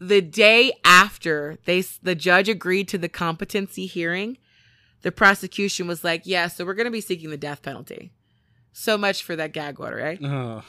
[0.00, 4.38] the day after they, the judge agreed to the competency hearing,
[5.02, 8.12] the prosecution was like, "Yeah, so we're going to be seeking the death penalty."
[8.72, 10.18] So much for that gag order, right?
[10.22, 10.62] Oh,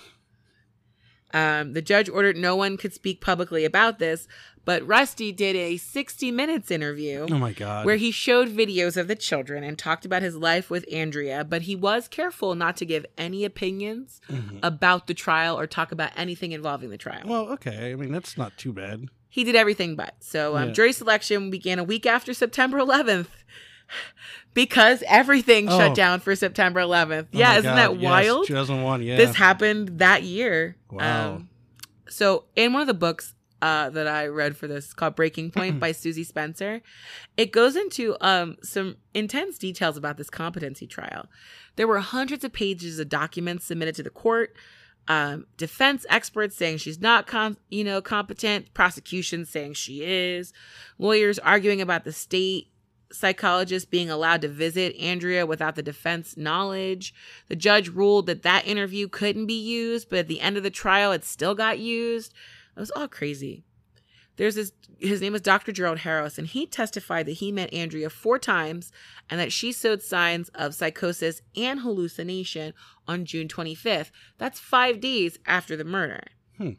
[1.33, 4.27] Um, the judge ordered no one could speak publicly about this,
[4.65, 7.85] but Rusty did a 60 Minutes interview oh my god.
[7.85, 11.63] where he showed videos of the children and talked about his life with Andrea, but
[11.63, 14.59] he was careful not to give any opinions Mhm.
[14.61, 17.23] about the trial or talk about anything involving the trial.
[17.25, 17.91] Well, okay.
[17.91, 19.05] I mean, that's not too bad.
[19.33, 20.13] he did everything but.
[20.19, 20.73] So, um, Yeah.
[20.73, 23.29] jury selection began a week after September 11th
[24.53, 25.77] because everything Oh.
[25.77, 27.27] shut down for September 11th.
[27.33, 28.47] Oh yeah, isn't God, that yes, wild?
[28.47, 29.17] 2001, yeah.
[29.17, 30.75] This happened that year.
[30.89, 31.33] Wow.
[31.35, 31.49] Um,
[32.09, 35.79] so, in one of the books uh, that I read for this called Breaking Point
[35.79, 36.81] by Suzy Spencer,
[37.37, 41.27] it goes into um, some intense details about this competency trial.
[41.77, 44.55] There were hundreds of pages of documents submitted to the court.
[45.07, 48.73] Um, defense experts saying she's not, com- you know, competent.
[48.73, 50.53] Prosecution saying she is.
[50.99, 52.67] Lawyers arguing about the state
[53.11, 57.13] psychologist being allowed to visit Andrea without the defense knowledge.
[57.47, 60.69] The judge ruled that that interview couldn't be used, but at the end of the
[60.69, 62.33] trial, it still got used.
[62.75, 63.63] It was all crazy.
[64.37, 65.71] There's this, his name is Dr.
[65.71, 68.91] Gerald Harris, and he testified that he met Andrea four times
[69.29, 72.73] and that she showed signs of psychosis and hallucination
[73.07, 74.09] on June 25th.
[74.37, 76.23] That's five days after the murder.
[76.57, 76.71] Hmm.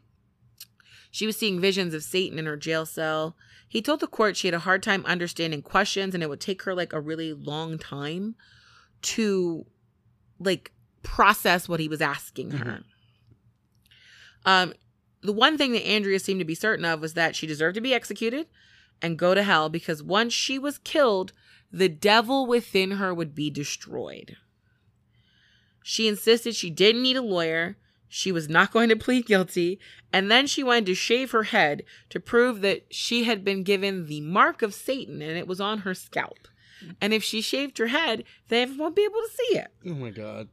[1.11, 3.37] She was seeing visions of Satan in her jail cell.
[3.73, 6.61] He told the court she had a hard time understanding questions and it would take
[6.61, 8.35] her like a really long time
[9.01, 9.65] to
[10.39, 10.71] like
[11.01, 12.81] process what he was asking her.
[14.45, 14.75] Um
[15.21, 17.81] the one thing that Andrea seemed to be certain of was that she deserved to
[17.81, 18.45] be executed
[19.01, 21.33] and go to hell because once she was killed,
[21.71, 24.37] the devil within her would be destroyed.
[25.81, 27.77] She insisted she didn't need a lawyer.
[28.15, 29.79] She was not going to plead guilty.
[30.11, 34.05] And then she wanted to shave her head to prove that she had been given
[34.05, 36.47] the mark of Satan and it was on her scalp.
[37.01, 39.69] And if she shaved her head, they won't be able to see it.
[39.87, 40.49] Oh my god.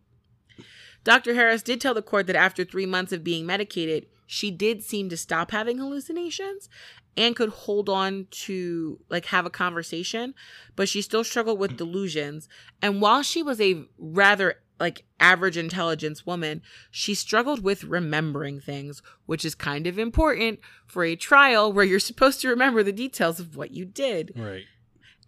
[1.04, 1.34] Dr.
[1.34, 5.10] Harris did tell the court that after three months of being medicated, she did seem
[5.10, 6.70] to stop having hallucinations
[7.14, 10.32] and could hold on to like have a conversation,
[10.76, 12.48] but she still struggled with delusions.
[12.80, 19.02] And while she was a rather like average intelligence woman, she struggled with remembering things,
[19.26, 23.38] which is kind of important for a trial where you're supposed to remember the details
[23.38, 24.32] of what you did.
[24.34, 24.64] Right.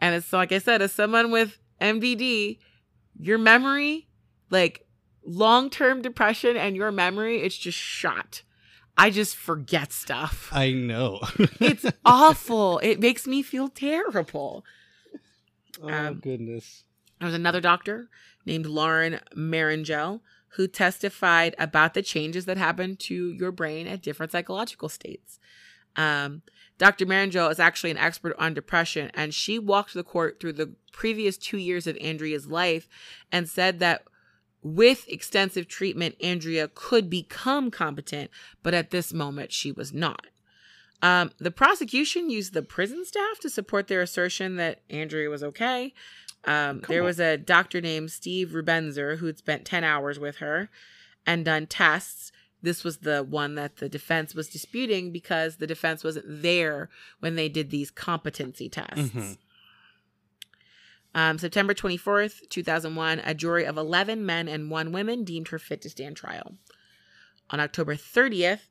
[0.00, 2.58] And it's like I said, as someone with MDD,
[3.18, 4.08] your memory,
[4.50, 4.86] like
[5.24, 8.42] long term depression and your memory, it's just shot.
[8.96, 10.48] I just forget stuff.
[10.52, 11.20] I know.
[11.60, 12.78] It's awful.
[12.80, 14.64] It makes me feel terrible.
[15.82, 16.84] oh Um, goodness.
[17.20, 18.08] There was another doctor
[18.44, 20.20] named Lauren Marangell
[20.52, 25.38] who testified about the changes that happen to your brain at different psychological states.
[25.96, 26.42] Um,
[26.78, 27.06] Dr.
[27.06, 31.38] Marangell is actually an expert on depression, and she walked the court through the previous
[31.38, 32.88] two years of Andrea's life
[33.30, 34.04] and said that
[34.62, 38.30] with extensive treatment, Andrea could become competent,
[38.62, 40.26] but at this moment, she was not.
[41.00, 45.94] Um, the prosecution used the prison staff to support their assertion that Andrea was okay.
[46.44, 50.70] Um, there was a doctor named Steve Rubenzer who'd spent 10 hours with her
[51.24, 52.32] and done tests.
[52.62, 56.88] This was the one that the defense was disputing because the defense wasn't there
[57.20, 59.10] when they did these competency tests.
[59.14, 59.38] Mhm.
[61.14, 65.82] Um, September 24th, 2001, a jury of 11 men and one woman deemed her fit
[65.82, 66.56] to stand trial.
[67.50, 68.68] On October 30th,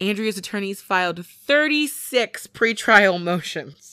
[0.00, 3.89] Andrea's attorneys filed 36 pretrial motions.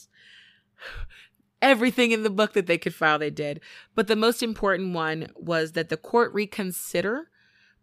[1.61, 3.59] Everything in the book that they could file, they did.
[3.95, 7.29] But the most important one was that the court reconsider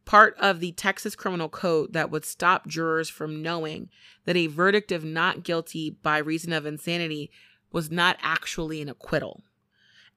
[0.05, 3.89] part of the Texas criminal code that would stop jurors from knowing
[4.27, 7.31] that a verdict of not guilty by reason of insanity
[7.72, 9.43] was not actually an acquittal.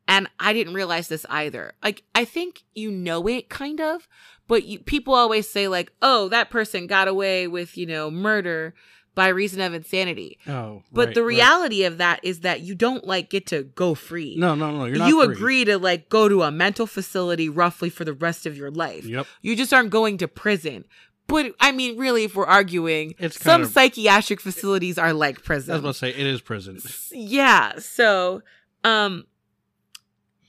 [0.07, 1.73] And I didn't realize this either.
[1.83, 4.07] Like, I think you know it kind of,
[4.47, 8.73] but you, people always say, like, oh, that person got away with, you know, murder
[9.17, 10.37] by reason of insanity.
[10.47, 11.27] Oh, But right, the right.
[11.27, 14.35] reality of that is that you don't like get to go free.
[14.37, 14.85] No, no, no.
[14.85, 15.33] You're not you free.
[15.33, 19.05] agree to like go to a mental facility roughly for the rest of your life.
[19.05, 19.25] Yep.
[19.41, 20.85] You just aren't going to prison.
[21.25, 25.71] But I mean, really, if we're arguing, It's some of- psychiatric facilities are like prison.
[25.71, 26.77] I was about to say it is prison.
[27.11, 27.79] yeah.
[27.79, 28.43] So,
[28.83, 29.25] um,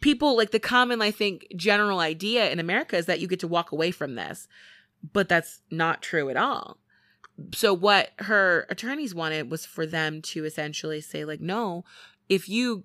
[0.01, 3.49] people like the common, I think, general idea in America is that you get to
[3.49, 4.47] walk away from this,
[5.13, 6.79] but that's not true at all.
[7.55, 11.85] So, what her attorneys wanted was for them to essentially say, like, no,
[12.29, 12.85] if you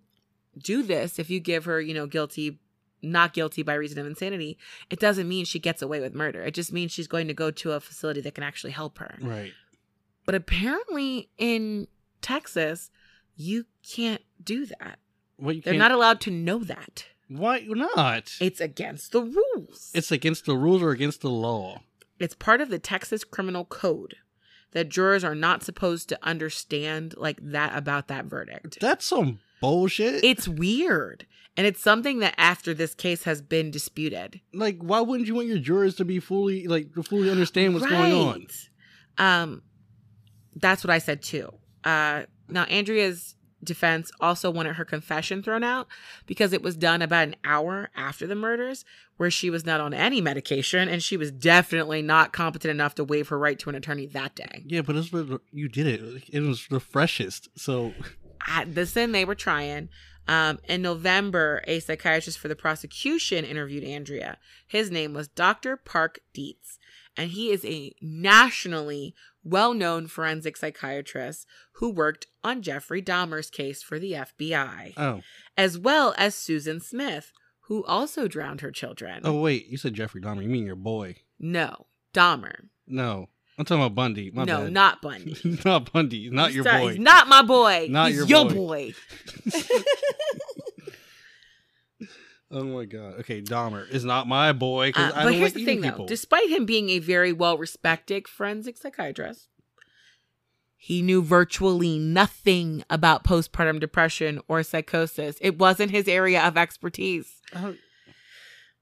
[0.57, 2.59] do this, if you give her, you know, guilty,
[3.01, 4.57] not guilty by reason of insanity,
[4.89, 6.43] it doesn't mean she gets away with murder.
[6.43, 9.17] It just means she's going to go to a facility that can actually help her.
[9.21, 9.53] Right.
[10.25, 11.87] But apparently in
[12.21, 12.91] Texas,
[13.35, 14.99] you can't do that.
[15.39, 17.05] You They're not allowed to know that.
[17.27, 18.35] Why not?
[18.39, 19.91] It's against the rules.
[19.93, 21.81] It's against the rules or against the law.
[22.19, 24.15] it's part of the Texas criminal code
[24.73, 28.79] that jurors are not supposed to understand like that about that verdict.
[28.81, 30.23] That's some bullshit.
[30.23, 31.25] It's weird.
[31.55, 34.41] And it's something that after this case has been disputed.
[34.53, 37.85] like, why wouldn't you want your jurors to be fully like to fully understand what's
[37.85, 38.47] going on?
[39.19, 39.41] Right.
[39.41, 39.61] Um,
[40.55, 41.53] that's what I said too.
[41.83, 45.87] Uh, now Andrea's defense also wanted her confession thrown out
[46.25, 48.85] because it was done about an hour after the murders,
[49.17, 53.03] where she was not on any medication and she was definitely not competent enough to
[53.03, 54.63] waive her right to an attorney that day.
[54.65, 54.95] Yeah, but
[55.51, 56.23] you did it.
[56.31, 57.49] It was the freshest.
[57.55, 57.93] So
[58.47, 59.89] At the sin they were trying.
[60.27, 64.37] Um, in November, a psychiatrist for the prosecution interviewed Andrea.
[64.65, 65.75] His name was Dr.
[65.75, 66.79] Park Dietz,
[67.17, 73.81] and he is a nationally well known forensic psychiatrist who worked on Jeffrey Dahmer's case
[73.83, 75.21] for the FBI, oh
[75.57, 77.31] as well as Susan Smith,
[77.67, 79.21] who also drowned her children.
[79.23, 80.43] oh wait, you said Jeffrey Dahmer.
[80.43, 81.15] You mean your boy?
[81.39, 82.67] No, Dahmer.
[82.87, 84.31] No, I'm talking about Bundy.
[84.31, 84.73] My no, bad.
[84.73, 85.59] not Bundy.
[85.65, 86.29] not Bundy.
[86.29, 86.89] Not He's your not- boy.
[86.91, 87.87] He's not my boy.
[87.89, 88.53] Not He's your your boy.
[88.55, 88.93] boy.
[92.55, 93.15] Oh my god.
[93.21, 95.99] Okay, Dahmer is not my boy Uh, I but don't here's like the thing, people.
[95.99, 96.07] though.
[96.07, 99.49] Despite him being a very well respected forensic psychiatrist,
[100.77, 105.37] he knew virtually nothing about postpartum depression or psychosis.
[105.41, 107.41] It wasn't his area of expertise.
[107.55, 107.75] Oh,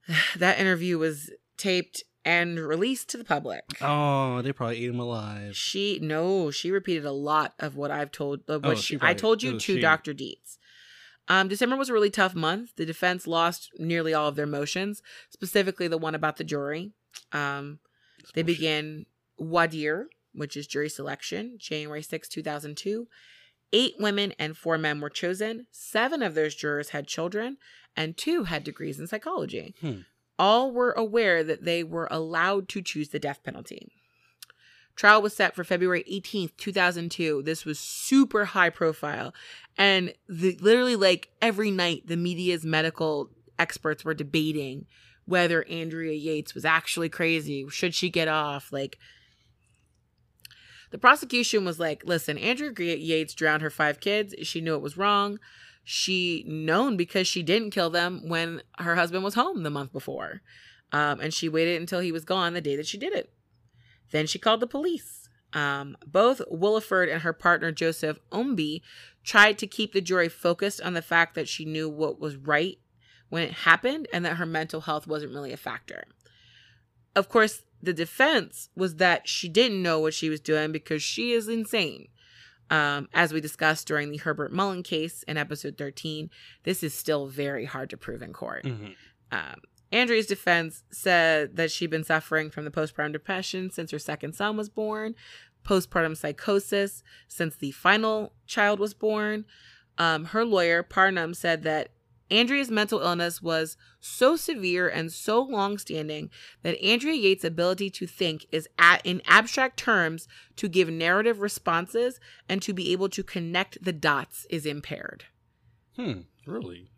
[0.36, 3.62] That interview was taped and released to the public.
[3.80, 5.56] oh, they probably ate him alive.
[5.56, 8.40] She no, she repeated a lot of what I've told.
[8.48, 9.80] Uh, what Oh, she, she I told you was to she.
[9.80, 10.12] Dr.
[10.12, 10.58] Dietz.
[11.28, 12.76] Um, December was a really tough month.
[12.76, 16.92] The defense lost nearly all of their motions, specifically the one about the jury.
[17.32, 17.78] Um,
[18.34, 19.06] they began
[19.38, 23.06] voir dire, which is jury selection, January 6, 2002.
[23.72, 25.66] Eight women and four men were chosen.
[25.70, 27.56] Seven of those jurors had children,
[27.96, 29.74] and two had degrees in psychology.
[29.80, 30.00] Hmm.
[30.38, 33.92] All were aware that they were allowed to choose the death penalty.
[35.02, 37.42] Trial was set for February 18th, 2002.
[37.42, 39.34] This was super high profile.
[39.76, 43.28] And the, literally, like every night, the media's medical
[43.58, 44.86] experts were debating
[45.24, 47.66] whether Andrea Yates was actually crazy.
[47.68, 48.72] Should she get off?
[48.72, 48.96] Like,
[50.92, 54.36] the prosecution was like, listen, Andrea Yates drowned her five kids.
[54.42, 55.40] She knew it was wrong.
[55.82, 60.42] She known because she didn't kill them when her husband was home the month before.
[60.92, 63.32] Um, and she waited until he was gone the day that she did it.
[64.12, 65.28] Then she called the police.
[65.52, 68.80] Um, both Williford and her partner Joseph Owmby
[69.22, 72.78] tried to keep the jury focused on the fact that she knew what was right
[73.28, 76.04] when it happened and that her mental health wasn't really a factor.
[77.14, 81.32] Of course, the defense was that she didn't know what she was doing because she
[81.32, 82.08] is insane.
[82.70, 86.30] Um, as we discussed during the Herbert Mullen case in episode 13,
[86.62, 88.64] this is still very hard to prove in court.
[88.64, 88.94] Mhm.
[89.30, 89.60] Um,
[89.92, 94.56] Andrea's defense said that she'd been suffering from the postpartum depression since her second son
[94.56, 95.14] was born,
[95.64, 99.44] postpartum psychosis since the final child was born.
[99.98, 101.90] Um, her lawyer, Parnham, said that
[102.30, 106.30] Andrea's mental illness was so severe and so long-standing
[106.62, 110.26] that Andrea Yates' ability to think is at, in abstract terms
[110.56, 112.18] to give narrative responses
[112.48, 115.24] and to be able to connect the dots is impaired.
[115.96, 116.20] Hmm.
[116.46, 116.91] Really?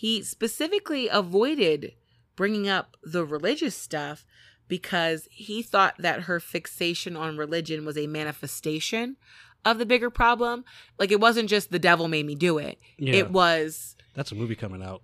[0.00, 1.92] He specifically avoided
[2.34, 4.24] bringing up the religious stuff
[4.66, 9.16] because he thought that her fixation on religion was a manifestation
[9.62, 10.64] of the bigger problem.
[10.98, 12.78] Like it wasn't just the devil made me do it.
[12.96, 13.12] Yeah.
[13.16, 15.02] It was, That's a movie coming out.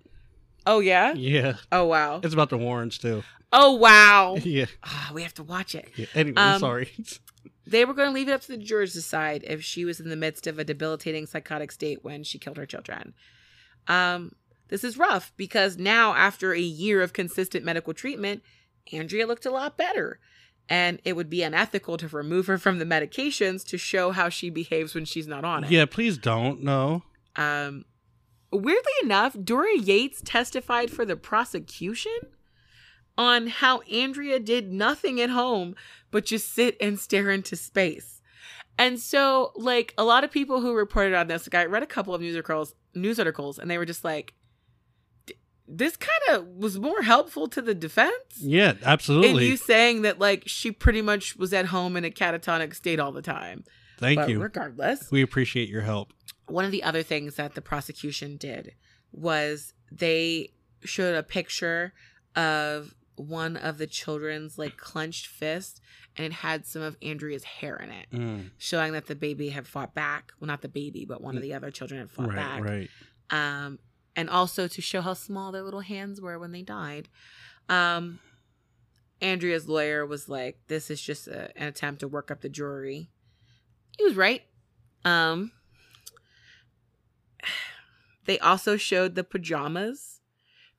[0.66, 1.12] oh yeah?
[1.12, 1.56] Yeah.
[1.70, 2.20] Oh wow.
[2.24, 3.22] It's about the Warrens too.
[3.52, 4.36] Oh wow.
[4.42, 4.64] Yeah.
[4.82, 5.90] Ah, we have to watch it.
[5.96, 6.06] yeah.
[6.14, 6.88] Anyway, Um, sorry.
[7.68, 9.98] They were going to leave it up to the jurors to decide if she was
[9.98, 13.12] in the midst of a debilitating psychotic state when she killed her children.
[13.88, 14.36] Um,
[14.68, 18.42] this is rough because now, after a year of consistent medical treatment,
[18.92, 20.18] Andrea looked a lot better.
[20.68, 24.50] And it would be unethical to remove her from the medications to show how she
[24.50, 25.70] behaves when she's not on it.
[25.70, 26.62] yeah, please don't.
[26.64, 27.04] No.
[27.36, 27.84] Um,
[28.50, 32.18] weirdly enough, Dora Yates testified for the prosecution
[33.16, 35.76] on how Andrea did nothing at home
[36.10, 38.20] but just sit and stare into space.
[38.78, 41.86] And so, like a lot of people who reported on this, like I read a
[41.86, 44.34] couple of news articles, news articles, and they were just like, "D-
[45.68, 49.30] "This kind of was more helpful to the defense." Yeah, absolutely.
[49.30, 52.98] And you saying that like she pretty much was at home in a catatonic state
[53.00, 53.64] all the time.
[53.98, 54.40] Thank but you.
[54.40, 56.12] regardless, We appreciate your help.
[56.48, 58.74] one of the other things that the prosecution did
[59.12, 60.50] was they
[60.84, 61.92] showed a picture
[62.34, 65.80] of one of the children's like clenched fist
[66.16, 69.66] and it had some of Andrea's hair in it, Mm, showing that the baby had
[69.66, 70.32] fought back.
[70.38, 72.62] Well, not the baby, but one of the other children had fought right, back.
[72.64, 72.90] right.
[73.30, 73.78] Um,
[74.16, 77.08] and also to show how small their little hands were when they died.
[77.68, 78.18] Um,
[79.20, 83.10] Andrea's lawyer was like, "This is just a, an attempt to work up the jury."
[83.96, 84.42] He was right.
[85.04, 85.52] Um,
[88.24, 90.15] they also showed the pajamas.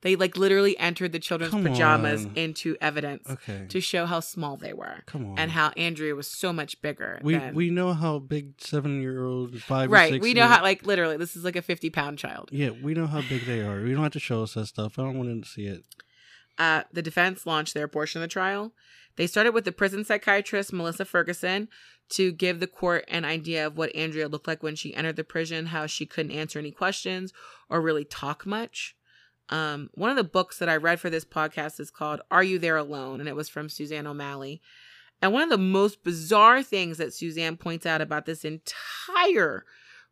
[0.02, 2.32] They like literally entered the children's Come pajamas on.
[2.36, 3.66] into evidence Okay.
[3.68, 5.38] to show how small they were Come on.
[5.38, 7.20] and how Andrea was so much bigger.
[7.22, 10.20] we than, we know how big seven year old, five, or right.
[10.20, 12.48] We know how like literally this is like a fifty pound child.
[12.52, 13.82] Yeah, we know how big they are.
[13.82, 14.98] We don't have to show us that stuff.
[14.98, 15.84] I don't want to see it.
[16.58, 18.72] uh, the defense launched their portion of the trial.
[19.16, 21.68] They started with the prison psychiatrist, Melissa Ferguson,
[22.10, 25.24] to give the court an idea of what Andrea looked like when she entered the
[25.24, 27.32] prison, how she couldn't answer any questions
[27.68, 28.94] or really talk much.
[29.50, 32.58] Um, one of the books that I read for this podcast is called Are You
[32.58, 33.20] There Alone?
[33.20, 34.60] And it was from Suzanne O'Malley.
[35.20, 39.64] And one of the most bizarre things that Suzanne points out about this entire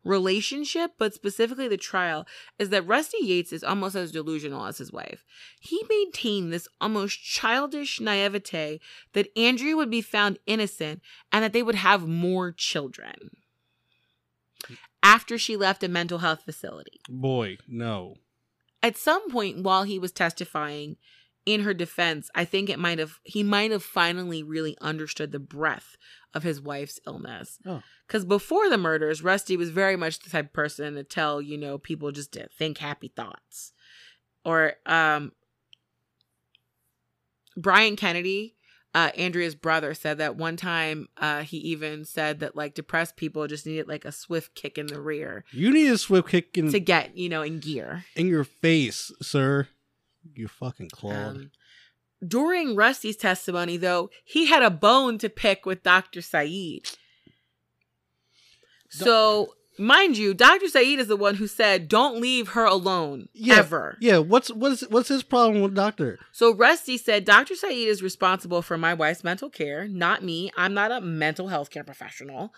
[0.03, 2.25] relationship, but specifically the trial,
[2.57, 5.23] is that Rusty Yates is almost as delusional as his wife.
[5.59, 8.79] He maintained this almost childish naivete
[9.13, 13.31] that Andrea would be found innocent and that they would have more children
[15.03, 16.99] after she left a mental health facility.
[17.09, 18.15] Boy, no.
[18.83, 20.97] At some point while he was testifying
[21.45, 25.39] in her defense, I think it might have he might have finally really understood the
[25.39, 25.95] breadth
[26.33, 27.57] of his wife's illness.
[27.65, 27.81] Oh.
[28.05, 31.57] Because before the murders, Rusty was very much the type of person to tell, you
[31.57, 33.71] know, people just to think happy thoughts.
[34.43, 35.31] Or um
[37.55, 38.56] Brian Kennedy,
[38.97, 43.45] uh, Andrea's brother, said that one time uh, he even said that like depressed people
[43.45, 46.71] just needed like a swift kick in the rear You need a swift kick in,
[46.71, 48.05] to get, you know, in gear.
[48.15, 49.67] in your face, sir.
[50.33, 51.13] You fucking clawed.
[51.13, 51.51] Um,
[52.27, 56.23] during Rusty's testimony, though, he had a bone to pick with Dr.
[56.23, 56.89] Saeed.
[58.89, 60.67] So, mind you, Dr.
[60.67, 63.57] Saeed is the one who said, "Don't leave her alone Yeah.
[63.57, 66.19] ever." yeah, what's what's what's his problem with doctor?
[66.31, 67.55] So Rusty said, "Dr.
[67.55, 70.51] Saeed is responsible for my wife's mental care, not me.
[70.57, 72.53] I'm not a mental health care professional."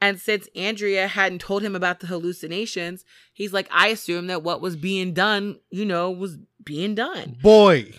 [0.00, 4.60] And since Andrea hadn't told him about the hallucinations, he's like, "I assume that what
[4.60, 7.94] was being done, you know, was being done." Boy,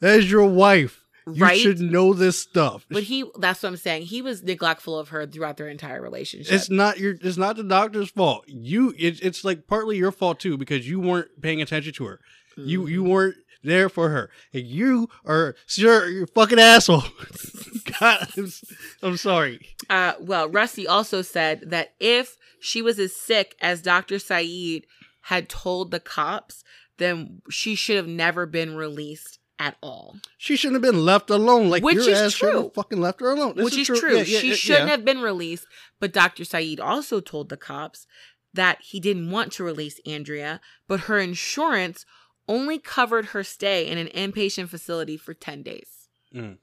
[0.00, 1.01] that is your wife.
[1.26, 1.58] You right?
[1.58, 2.84] should know this stuff.
[2.90, 4.02] But he that's what I'm saying.
[4.02, 6.52] He was neglectful of her throughout their entire relationship.
[6.52, 8.44] it's not your it's not the doctor's fault.
[8.48, 12.20] You it's it's like partly your fault too because you weren't paying attention to her.
[12.56, 12.90] You Mhm.
[12.90, 14.28] you weren't there for her.
[14.52, 17.04] And you are, sir, you're a fucking asshole.
[18.00, 18.48] God, I'm,
[19.02, 19.60] I'm sorry.
[19.88, 24.18] Uh, well, Rusty also said that if she was as sick as Dr.
[24.18, 24.86] Saeed
[25.22, 26.64] had told the cops,
[26.98, 30.16] then she should have never been released at all.
[30.38, 31.70] She shouldn't have been left alone.
[31.70, 32.72] Like Which your is ass true.
[32.74, 33.54] fucking left her alone.
[33.54, 34.16] This Which is true.
[34.16, 35.66] Yeah, yeah, she yeah, shouldn't have been released.
[36.00, 36.44] But Dr.
[36.44, 38.08] Saeed also told the cops
[38.52, 42.04] that he didn't want to release Andrea, but her insurance
[42.48, 46.08] only covered her stay in an inpatient facility for 10 days.
[46.34, 46.58] Mm.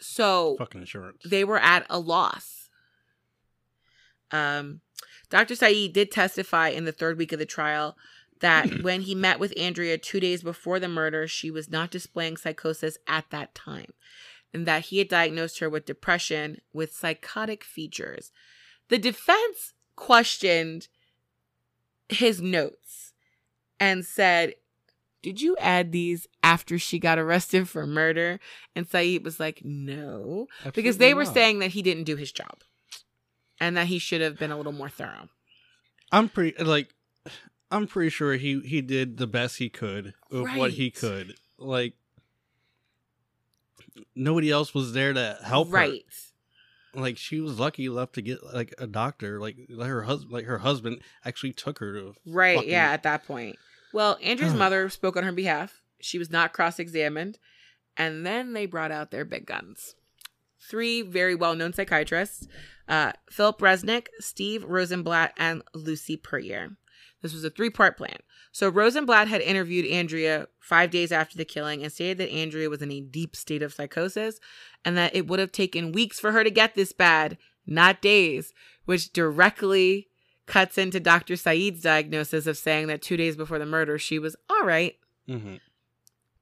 [0.00, 1.22] So Fucking insurance.
[1.24, 2.68] they were at a loss.
[4.30, 4.80] Um,
[5.28, 5.56] Dr.
[5.56, 7.96] Saeed did testify in the third week of the trial
[8.40, 8.82] that mm-hmm.
[8.82, 12.98] when he met with Andrea two days before the murder, she was not displaying psychosis
[13.06, 13.92] at that time,
[14.52, 18.32] and that he had diagnosed her with depression with psychotic features.
[18.88, 20.88] The defense questioned
[22.08, 23.12] his notes
[23.80, 24.54] and said,
[25.22, 28.40] Did you add these after she got arrested for murder?
[28.74, 31.34] And Saeed was like, No because they were not.
[31.34, 32.62] saying that he didn't do his job
[33.60, 35.28] and that he should have been a little more thorough.
[36.12, 36.94] I'm pretty like
[37.70, 41.34] I'm pretty sure he he did the best he could with what he could.
[41.58, 41.94] Like
[44.14, 45.74] nobody else was there to help her.
[45.74, 46.04] right.
[46.96, 49.40] Like she was lucky enough to get like a doctor.
[49.40, 52.14] Like her husband, like her husband actually took her to.
[52.26, 52.56] Right.
[52.56, 53.56] fucking- Yeah, at that point.
[53.92, 55.80] Well, Andrea's mother spoke on her behalf.
[56.00, 57.38] She was not cross examined.
[57.96, 59.94] And then they brought out their big guns.
[60.60, 62.46] Three very well known psychiatrists
[62.88, 66.76] uh, Philip Resnick, Steve Rosenblatt, and Lucy Puryear.
[67.24, 68.18] This was a three part plan.
[68.52, 72.82] So Rosenblatt had interviewed Andrea five days after the killing and stated that Andrea was
[72.82, 74.38] in a deep state of psychosis
[74.84, 78.52] and that it would have taken weeks for her to get this bad, not days,
[78.84, 80.08] which directly
[80.44, 81.34] cuts into Dr.
[81.34, 84.96] Saeed's diagnosis of saying that two days before the murder, she was all right.
[85.26, 85.54] mm-hmm.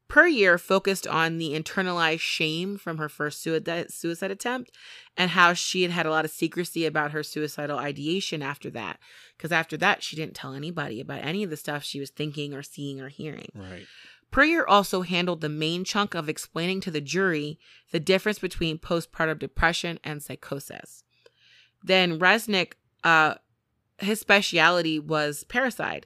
[0.09, 4.71] Puryear, focused on the internalized shame from her first suicide, suicide attempt
[5.17, 8.99] and how she had had a lot of secrecy about her suicidal ideation after that.
[9.43, 12.55] Because after that, she didn't tell anybody about any of the stuff she was thinking
[12.55, 13.51] or seeing or hearing.
[13.57, 13.89] Right.
[14.31, 17.59] Puryear also handled the main chunk of explaining to the jury
[17.91, 21.03] the difference between postpartum depression and psychosis.
[21.83, 23.35] Then Resnick, uh,
[23.99, 26.05] his speciality was parricide.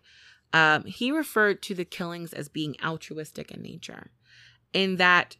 [0.54, 4.12] Um, he referred to the killings as being altruistic in nature,
[4.72, 5.36] in that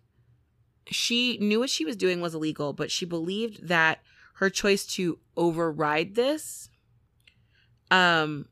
[0.89, 4.01] she knew what she was doing was illegal, but she believed that
[4.35, 6.69] her choice to override this,
[7.91, 8.47] um,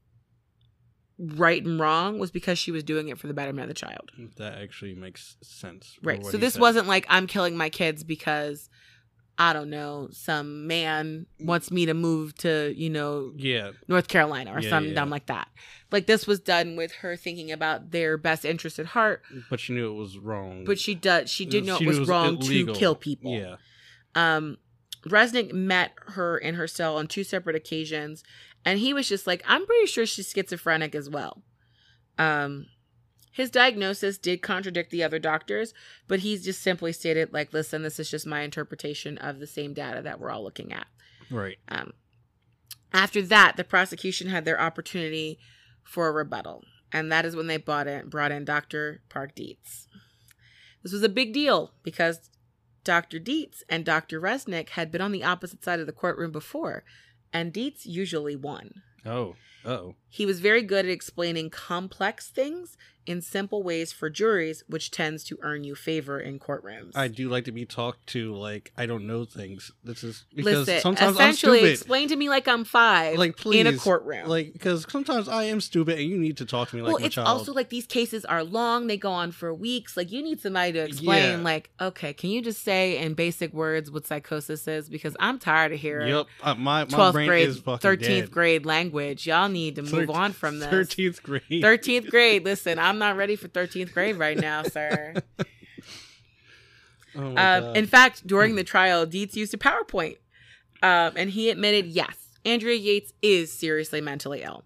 [1.18, 4.10] right and wrong, was because she was doing it for the betterment of the child.
[4.36, 5.96] That actually makes sense.
[6.02, 6.24] Right.
[6.24, 6.60] So this said.
[6.62, 8.68] wasn't like I'm killing my kids because
[9.36, 13.72] I don't know, some man wants me to move to, you know, Yeah.
[13.88, 14.94] North Carolina or Yeah, something yeah.
[15.00, 15.48] dumb like that.
[15.90, 19.72] Like this was done with her thinking about their best interest at heart, But she
[19.72, 20.64] knew it was wrong.
[20.64, 22.74] but she does she did know She it was knew wrong illegal.
[22.74, 23.32] to kill people.
[23.32, 23.56] Yeah.
[24.14, 24.58] Um
[25.04, 28.24] Resnick met her in her cell on two separate occasions
[28.64, 31.42] and he was just like, I'm pretty sure she's schizophrenic as well.
[32.18, 32.66] Um
[33.34, 35.74] his diagnosis did contradict the other doctors,
[36.06, 39.74] but he's just simply stated like, listen, this is just my interpretation of the same
[39.74, 40.86] data that we're all looking at.
[41.32, 41.56] Right.
[41.68, 41.94] Um,
[42.92, 45.40] after that, the prosecution had their opportunity
[45.82, 46.62] for a rebuttal,
[46.92, 49.02] and that is when they brought in brought in Dr.
[49.08, 49.88] Park Dietz.
[50.84, 52.30] This was a big deal because
[52.84, 53.18] Dr.
[53.18, 54.20] Dietz and Dr.
[54.20, 56.84] Resnick had been on the opposite side of the courtroom before,
[57.34, 58.82] and Dietz usually won.
[59.04, 59.34] Oh.
[59.64, 59.94] Oh.
[60.08, 62.76] He was very good at explaining complex things
[63.06, 66.96] in simple ways for juries, which tends to earn you favor in courtrooms.
[66.96, 69.72] I do like to be talked to like I don't know things.
[69.82, 71.54] This is because Listen, sometimes I'm stupid.
[71.56, 74.28] essentially, explain to me like I'm five Like please, in a courtroom.
[74.28, 77.00] Like because sometimes I am stupid, and you need to talk to me like well,
[77.00, 77.28] my it's child.
[77.28, 79.96] also like these cases are long; they go on for weeks.
[79.96, 81.38] Like you need somebody to explain.
[81.38, 81.44] Yeah.
[81.44, 84.88] Like, okay, can you just say in basic words what psychosis is?
[84.88, 86.26] Because I'm tired of hearing yep.
[86.42, 88.30] Uh, my my twelfth brain grade, is fucking thirteenth dead.
[88.30, 89.26] grade language.
[89.26, 90.68] Y'all need to move on from this.
[90.68, 91.62] Thirteenth grade.
[91.62, 92.44] Thirteenth grade.
[92.44, 95.14] Listen, I'm not ready for thirteenth grade right now, sir.
[97.16, 100.18] Oh Um, in fact, during the trial, Dietz used a PowerPoint,
[100.82, 104.64] um, and he admitted, yes, Andrea Yates is seriously mentally ill.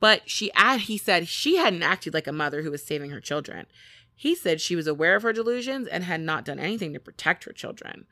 [0.00, 3.20] But she, ad- he said, she hadn't acted like a mother who was saving her
[3.20, 3.66] children.
[4.14, 7.44] He said she was aware of her delusions and had not done anything to protect
[7.44, 8.06] her children.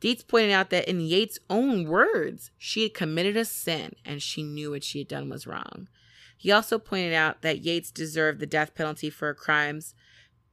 [0.00, 4.42] Dietz pointed out that in Yates' own words, she had committed a sin and she
[4.42, 5.88] knew what she had done was wrong.
[6.36, 9.94] He also pointed out that Yates deserved the death penalty for her crimes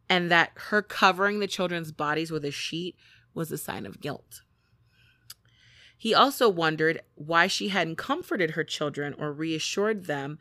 [0.10, 2.96] and that her covering the children's bodies with a sheet
[3.34, 4.42] was a sign of guilt.
[5.98, 10.38] He also wondered why she hadn't comforted her children or reassured them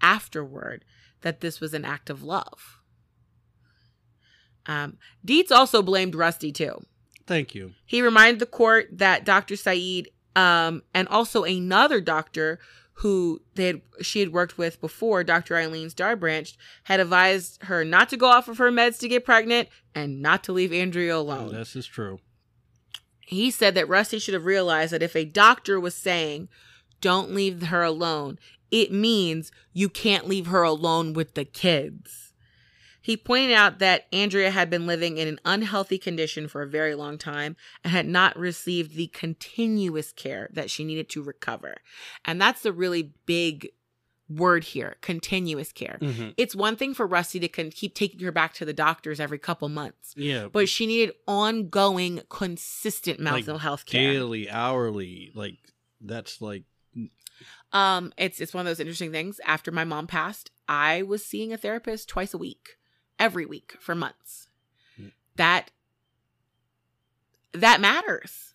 [0.00, 0.84] afterward
[1.22, 2.80] that this was an act of love.
[4.66, 6.84] Um, Dietz also blamed Rusty too.
[7.26, 7.72] Thank you.
[7.84, 9.56] He reminded the court that Dr.
[9.56, 12.58] Saeed um, and also another doctor
[13.00, 15.56] who they had, she had worked with before, Dr.
[15.56, 19.68] Eileen Starbranch, had advised her not to go off of her meds to get pregnant
[19.94, 21.52] and not to leave Andrea alone.
[21.52, 22.20] This is true.
[23.20, 26.48] He said that Rusty should have realized that if a doctor was saying,
[27.00, 28.38] don't leave her alone,
[28.70, 32.25] it means you can't leave her alone with the kids.
[33.06, 36.96] He pointed out that Andrea had been living in an unhealthy condition for a very
[36.96, 37.54] long time
[37.84, 41.76] and had not received the continuous care that she needed to recover.
[42.24, 43.70] And that's the really big
[44.28, 45.98] word here continuous care.
[46.02, 46.34] Mhm.
[46.36, 49.38] It's one thing for Rusty to con- keep taking her back to the doctors every
[49.38, 50.48] couple months, Yeah.
[50.48, 54.14] but she needed ongoing, consistent mental Like, health care.
[54.14, 55.58] daily, hourly, like
[56.00, 56.64] that's like
[57.72, 59.38] Um, it's it's one of those interesting things.
[59.44, 62.78] After my mom passed, I was seeing a therapist twice a week,
[63.18, 64.48] every week for months.
[65.00, 65.12] Mm.
[65.36, 65.70] That
[67.52, 68.54] that matters.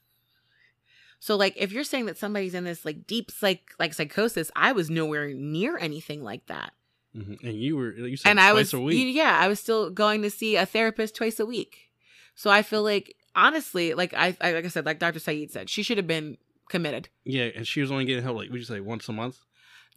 [1.20, 4.72] So like if you're saying that somebody's in this like deep psych like psychosis, I
[4.72, 6.74] was nowhere near anything like that.
[7.16, 7.38] mhm.
[7.44, 9.16] and you were you said and I was a week.
[9.16, 11.92] yeah, I was still going to see a therapist twice a week.
[12.36, 15.20] So I feel like honestly, like I, I like I said, like Dr.
[15.20, 16.38] Saeed said, she should have been
[16.70, 17.10] committed.
[17.26, 19.40] yeah, and she was only getting help like would you say once a month?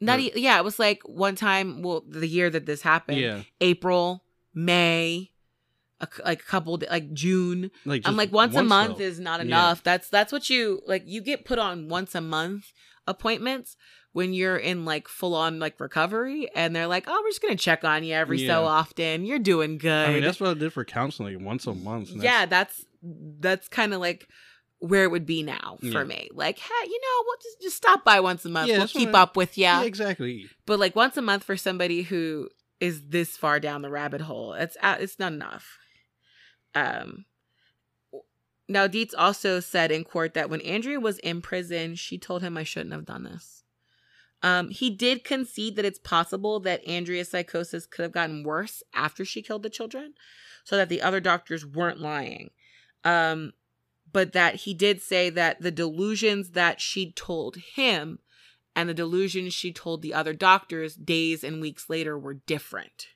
[0.00, 1.80] Not e- yeah, it was like one time.
[1.82, 3.42] Well, the year that this happened, Yeah.
[3.60, 4.23] April,
[4.54, 5.30] May,
[6.00, 7.70] a, like a couple, like June.
[7.84, 9.04] Like I'm like once, a month though.
[9.04, 9.46] is not Yeah.
[9.46, 9.82] enough.
[9.82, 11.02] That's that's what you like.
[11.06, 12.72] You get put on once a month
[13.06, 13.76] appointments
[14.12, 17.56] when you're in like full on like recovery, and they're like, oh, we're just gonna
[17.56, 18.48] check on you every Yeah.
[18.54, 19.24] so often.
[19.24, 20.08] You're doing good.
[20.08, 22.10] I mean that's what I did for counseling once a month.
[22.10, 22.86] yeah, that's- that's
[23.40, 24.28] that's kind of like
[24.78, 26.04] where it would be now for Yeah.
[26.04, 26.28] me.
[26.32, 28.68] Like, hey, you know, we'll just just stop by once a month.
[28.68, 29.62] Yeah, we'll keep I- up with you.
[29.62, 30.46] yeah, exactly.
[30.66, 32.48] But like once a month for somebody who
[32.84, 35.78] is this far down the rabbit hole, it's uh, it's not enough.
[36.74, 37.24] Um.
[38.66, 42.56] Now Dietz also said in court that when Andrea was in prison, she told him
[42.56, 43.62] I shouldn't have done this.
[44.42, 49.24] Um, he did concede that it's possible that Andrea's psychosis could have gotten worse after
[49.24, 50.14] she killed the children,
[50.64, 52.50] so that the other doctors weren't lying.
[53.04, 53.52] Um,
[54.12, 58.18] but that he did say that the delusions that she told him
[58.76, 63.08] and the delusions she told the other doctors days and weeks later were different.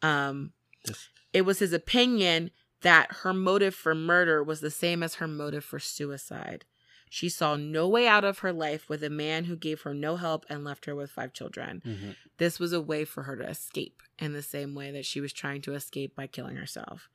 [0.00, 0.52] Um,
[0.84, 2.50] This- it was his opinion
[2.80, 6.64] that her motive for murder was the same as her motive for suicide.
[7.08, 10.16] She saw no way out of her life with a man who gave her no
[10.16, 11.82] help and left her with five children.
[11.84, 12.16] Mhm.
[12.38, 15.32] This was a way for her to escape in the same way that she was
[15.32, 17.08] trying to escape by killing herself.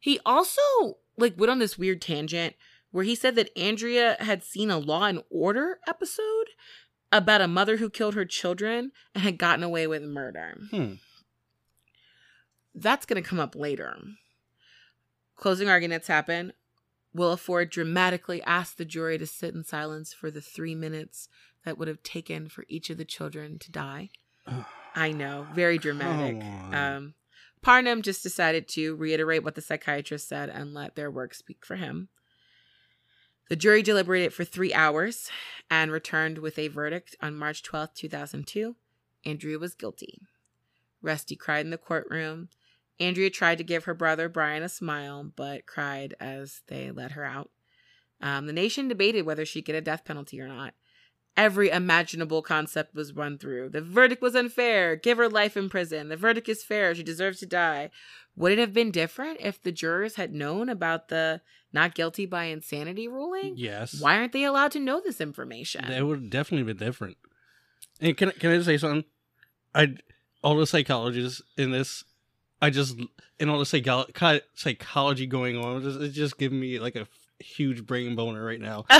[0.00, 2.56] He also like went on this weird tangent
[2.90, 6.48] where he said that Andrea had seen a Law and Order episode
[7.16, 10.58] about a mother who killed her children and had gotten away with murder.
[10.70, 10.94] Hmm.
[12.74, 13.96] That's going to come up later.
[15.36, 16.52] Closing arguments happen.
[17.16, 21.28] Williford dramatically asked the jury to sit in silence for the three minutes
[21.64, 24.10] that would have taken for each of the children to die.
[24.94, 26.42] I know, very dramatic.
[26.74, 27.14] Um,
[27.60, 31.76] Parnham just decided to reiterate what the psychiatrist said and let their work speak for
[31.76, 32.08] him.
[33.48, 35.30] The jury deliberated for three hours
[35.70, 38.74] and returned with a verdict on March 12, 2002.
[39.24, 40.20] Andrea was guilty.
[41.00, 42.48] Rusty cried in the courtroom.
[42.98, 47.24] Andrea tried to give her brother Brian a smile, but cried as they let her
[47.24, 47.50] out.
[48.20, 50.74] Um, the nation debated whether she'd get a death penalty or not.
[51.36, 53.68] Every imaginable concept was run through.
[53.68, 54.96] The verdict was unfair.
[54.96, 56.08] Give her life in prison.
[56.08, 56.94] The verdict is fair.
[56.94, 57.90] She deserves to die.
[58.36, 61.40] Would it have been different if the jurors had known about the
[61.72, 63.54] not guilty by insanity ruling?
[63.56, 63.98] Yes.
[64.00, 65.86] Why aren't they allowed to know this information?
[65.88, 67.16] That would definitely be different.
[68.00, 69.04] And can I- can I just say something?
[69.74, 69.96] I
[70.42, 72.04] all the psychologists in this,
[72.60, 72.96] I just
[73.40, 77.06] and all the ki- psychology going on, just, it's just giving me like a
[77.40, 78.84] huge brain boner right now.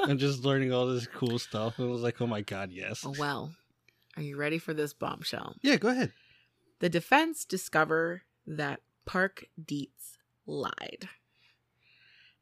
[0.00, 3.04] I'm just learning all this cool stuff, and I was like, oh my god, yes.
[3.06, 3.52] Oh, well,
[4.16, 5.54] are you ready for this bombshell?
[5.62, 6.12] Yeah, go ahead.
[6.80, 11.08] The defense discover that Park Dietz lied.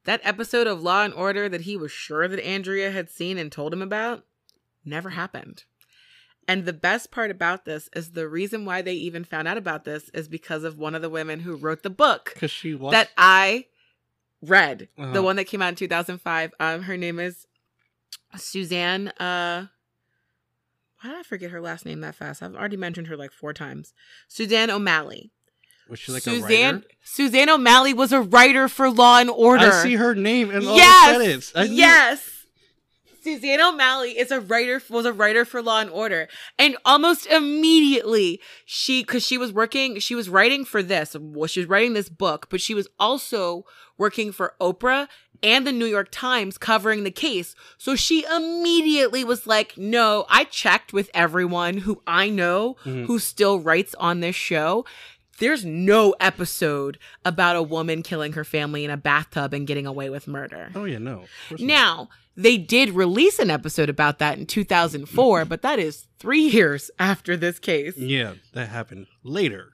[0.05, 3.51] That episode of Law and Order that he was sure that Andrea had seen and
[3.51, 4.25] told him about
[4.85, 5.65] never happened.
[6.47, 9.85] And the best part about this is the reason why they even found out about
[9.85, 13.09] this is because of one of the women who wrote the book Because she that
[13.17, 13.67] I
[14.43, 15.23] read, the Uh-huh.
[15.23, 16.53] one that came out in 2005.
[16.61, 17.47] Um, her name is
[18.37, 19.09] Suzanne.
[19.19, 19.69] Uh,
[21.01, 22.43] why did I forget her last name that fast?
[22.43, 23.95] I've already mentioned her like four times.
[24.29, 25.33] Suzanne O'Malley.
[25.89, 26.87] Was she like a Suzanne writer?
[27.03, 29.67] Suzanne O'Malley was a writer for Law and Order.
[29.67, 31.53] I see her name in all yes, the credits.
[31.55, 32.31] I yes.
[33.23, 36.29] Susanna O'Malley is a writer was a writer for Law and Order,
[36.59, 41.61] and almost immediately she because she was working she was writing for this well she
[41.61, 43.65] was writing this book, but she was also
[43.97, 45.09] working for Oprah
[45.43, 47.55] and the New York Times covering the case.
[47.79, 53.07] So she immediately was like, "No, I checked with everyone who I know Mhm.
[53.07, 54.85] who still writes on this show."
[55.39, 60.11] There's no episode about a woman killing her family in a bathtub and getting away
[60.11, 60.71] with murder.
[60.75, 61.25] Oh yeah, no.
[61.51, 61.61] not.
[61.61, 66.91] Now, they did release an episode about that in 2004, but that is three years
[66.99, 67.97] after this case.
[67.97, 69.73] Yeah, that happened later.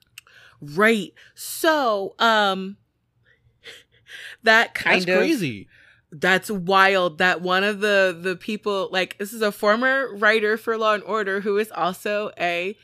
[0.61, 1.13] Right.
[1.33, 2.77] So, um,
[4.43, 5.67] that kind That's of crazy.
[6.11, 10.77] that's wild that one of the the people like this is a former writer for
[10.77, 12.75] Law and Order who is also a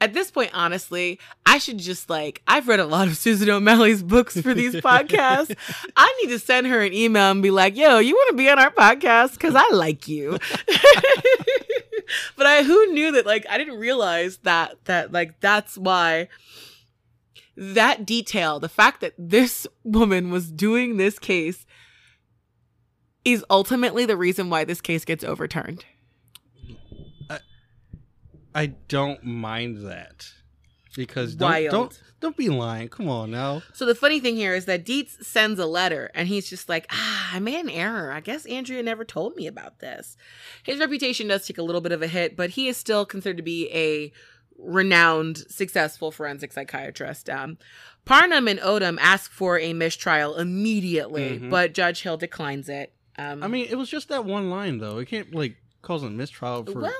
[0.00, 4.02] at this point honestly I should just like I've read a lot of Susan O'Malley's
[4.02, 5.54] books for these podcasts.
[5.96, 8.48] I need to send her an email and be like yo you want to be
[8.48, 9.38] on our podcast?
[9.38, 10.38] Cuz I like you.
[12.36, 16.28] But I who knew that like I didn't realize that that like that's why
[17.56, 21.66] that detail the fact that this woman was doing this case
[23.24, 25.84] is ultimately the reason why this case gets overturned.
[28.54, 30.26] I don't mind that
[30.96, 31.70] because don't, Wild.
[31.70, 32.88] don't don't be lying.
[32.88, 33.62] Come on now.
[33.72, 36.86] So the funny thing here is that Dietz sends a letter and he's just like,
[36.90, 38.12] ah, I made an error.
[38.12, 40.16] I guess Andrea never told me about this.
[40.62, 43.38] His reputation does take a little bit of a hit, but he is still considered
[43.38, 44.12] to be a
[44.58, 47.30] renowned, successful forensic psychiatrist.
[47.30, 47.56] Um,
[48.04, 51.50] Parnham and Odom ask for a mistrial immediately, Mhm.
[51.50, 52.92] but Judge Hill declines it.
[53.16, 54.98] Um, I mean, it was just that one line though.
[54.98, 56.80] It can't like cause a mistrial for.
[56.80, 56.92] well,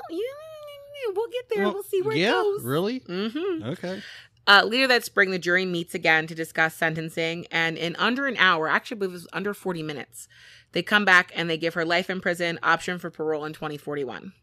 [1.05, 1.63] yeah, we'll get there.
[1.65, 2.63] Well, we'll see where yeah, it goes.
[2.63, 2.99] really.
[3.01, 3.63] Mm-hmm.
[3.69, 4.01] Okay.
[4.47, 8.35] Uh, later that spring, the jury meets again to discuss sentencing, and in under an
[8.37, 10.27] hour, actually, I believe it was under 40 minutes,
[10.71, 14.33] they come back and they give her life in prison, option for parole in 2041.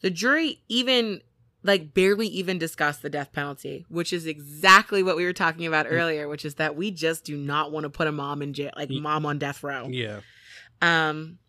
[0.00, 1.22] The jury even,
[1.62, 5.86] like, barely even discussed the death penalty, which is exactly what we were talking about
[5.86, 5.92] Mm.
[5.92, 8.72] earlier, which is that we just do not want to put a mom in jail,
[8.76, 9.86] like, mom on death row.
[9.88, 10.20] Yeah.
[10.82, 11.47] Um, sh-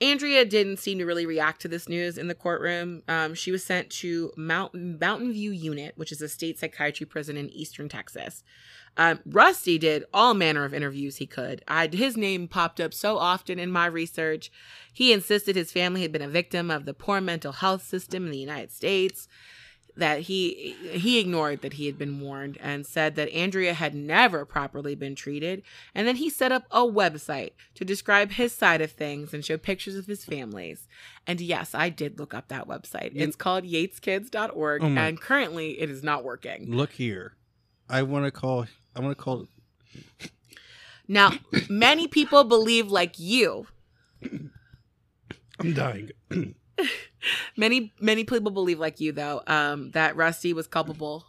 [0.00, 3.02] Andrea didn't seem to really react to this news in the courtroom.
[3.08, 7.36] Um, she was sent to Mountain Mountain View Unit, which is a state psychiatry prison
[7.36, 8.42] in eastern Texas.
[8.96, 11.62] Um, Rusty did all manner of interviews he could.
[11.68, 14.50] I, his name popped up so often in my research.
[14.92, 18.32] He insisted his family had been a victim of the poor mental health system in
[18.32, 19.28] the United States
[20.00, 24.44] that he he ignored that he had been warned and said that Andrea had never
[24.44, 25.62] properly been treated
[25.94, 29.56] and then he set up a website to describe his side of things and show
[29.56, 30.88] pictures of his families
[31.26, 35.88] and yes I did look up that website it's called yateskids.org Oh and currently it
[35.88, 37.34] is not working Look here.
[37.88, 38.66] I want to call.
[38.94, 39.46] I want to call.
[41.08, 41.32] now
[41.68, 43.66] many people believe like you
[45.60, 46.10] I'm dying.
[47.56, 51.24] many many people believe like you though um that Rusty was culpable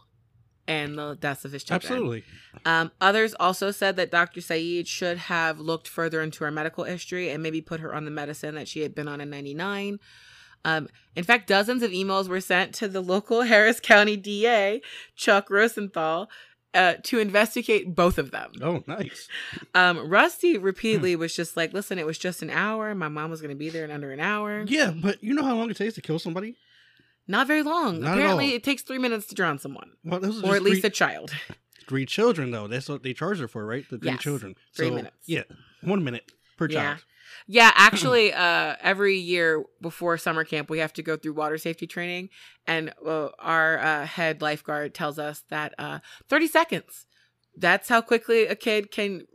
[0.66, 2.24] in the deaths of his children Absolutely.
[2.64, 4.40] Um, others also said that Dr.
[4.40, 8.10] Saeed should have looked further into her medical history and maybe put her on the
[8.10, 9.98] medicine that she had been on in 99.
[10.64, 14.80] Um, in fact, dozens of emails were sent to the local Harris County DA,
[15.16, 16.30] Chuck Rosenthal,
[16.74, 18.52] uh, to investigate both of them.
[18.62, 19.28] Oh, nice.
[19.74, 22.94] Um, Rusty repeatedly was just like, listen, it was just an hour.
[22.94, 24.64] My mom was going to be there in under an hour.
[24.66, 26.56] Yeah, but you know how long it takes to kill somebody?
[27.28, 28.00] Not very long.
[28.00, 30.88] Not Apparently, it takes three minutes to drown someone, Well, those or at least three,
[30.88, 31.32] a child.
[31.88, 32.66] three children, though.
[32.68, 33.88] That's what they charge her for, right?
[33.88, 34.54] The three Yes, children.
[34.74, 35.16] three So, minutes.
[35.26, 35.44] Yeah,
[35.82, 36.94] one minute per Yeah.
[36.94, 37.04] child.
[37.46, 41.86] Yeah, actually, uh, every year before summer camp, we have to go through water safety
[41.86, 42.28] training,
[42.66, 45.98] and uh, our uh, head lifeguard tells us that uh,
[46.28, 47.06] 30 seconds.
[47.56, 49.26] That's how quickly a kid can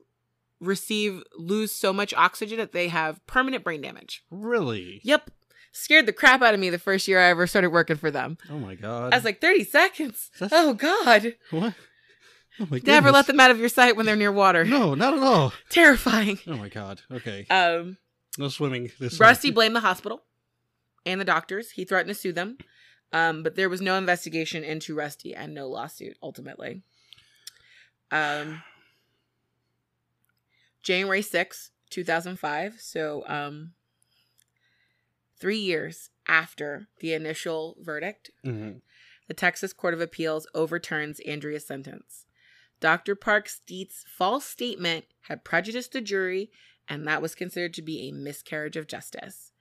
[0.59, 4.23] receive lose so much oxygen that they have permanent brain damage.
[4.31, 5.01] Really?
[5.03, 5.29] Yep,
[5.71, 8.37] scared the crap out of me the first year I ever started working for them.
[8.49, 9.13] Oh my god.
[9.13, 10.31] I was like, 30 seconds.
[10.39, 11.35] That's- Oh God!
[11.51, 11.73] what?
[12.59, 14.65] Oh my Never let them out of your sight when they're near water.
[14.65, 15.53] No, not at all.
[15.69, 16.39] Terrifying.
[16.47, 17.01] Oh my god.
[17.11, 17.45] Okay.
[17.49, 17.97] Um.
[18.37, 19.19] no swimming this.
[19.19, 20.23] Rusty blamed the hospital
[21.05, 21.71] and the doctors.
[21.71, 22.57] He threatened to sue them.
[23.13, 26.81] Um, but there was no investigation into Rusty and no lawsuit ultimately.
[28.11, 28.61] Um,
[30.83, 32.75] January 6, 2005.
[32.79, 33.73] So, um,
[35.39, 38.81] three years after the initial verdict, Mhm.
[39.27, 42.25] the Texas Court of Appeals overturns Andrea's sentence.
[42.79, 43.15] Dr.
[43.15, 46.51] Parks Dietz' false statement had prejudiced the jury,
[46.87, 49.51] and that was considered to be a miscarriage of justice.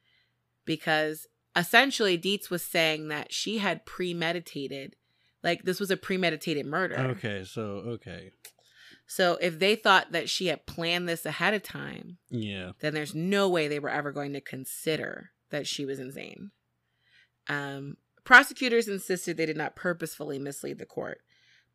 [0.64, 1.26] Because
[1.56, 4.97] essentially, Dietz was saying that she had premeditated,
[5.43, 6.97] like this was a premeditated murder.
[6.97, 8.32] Okay, so okay.
[9.06, 12.72] So if they thought that she had planned this ahead of time, Yeah.
[12.80, 16.51] then there's no way they were ever going to consider that she was insane.
[17.48, 21.20] Um, prosecutors insisted they did not purposefully mislead the court,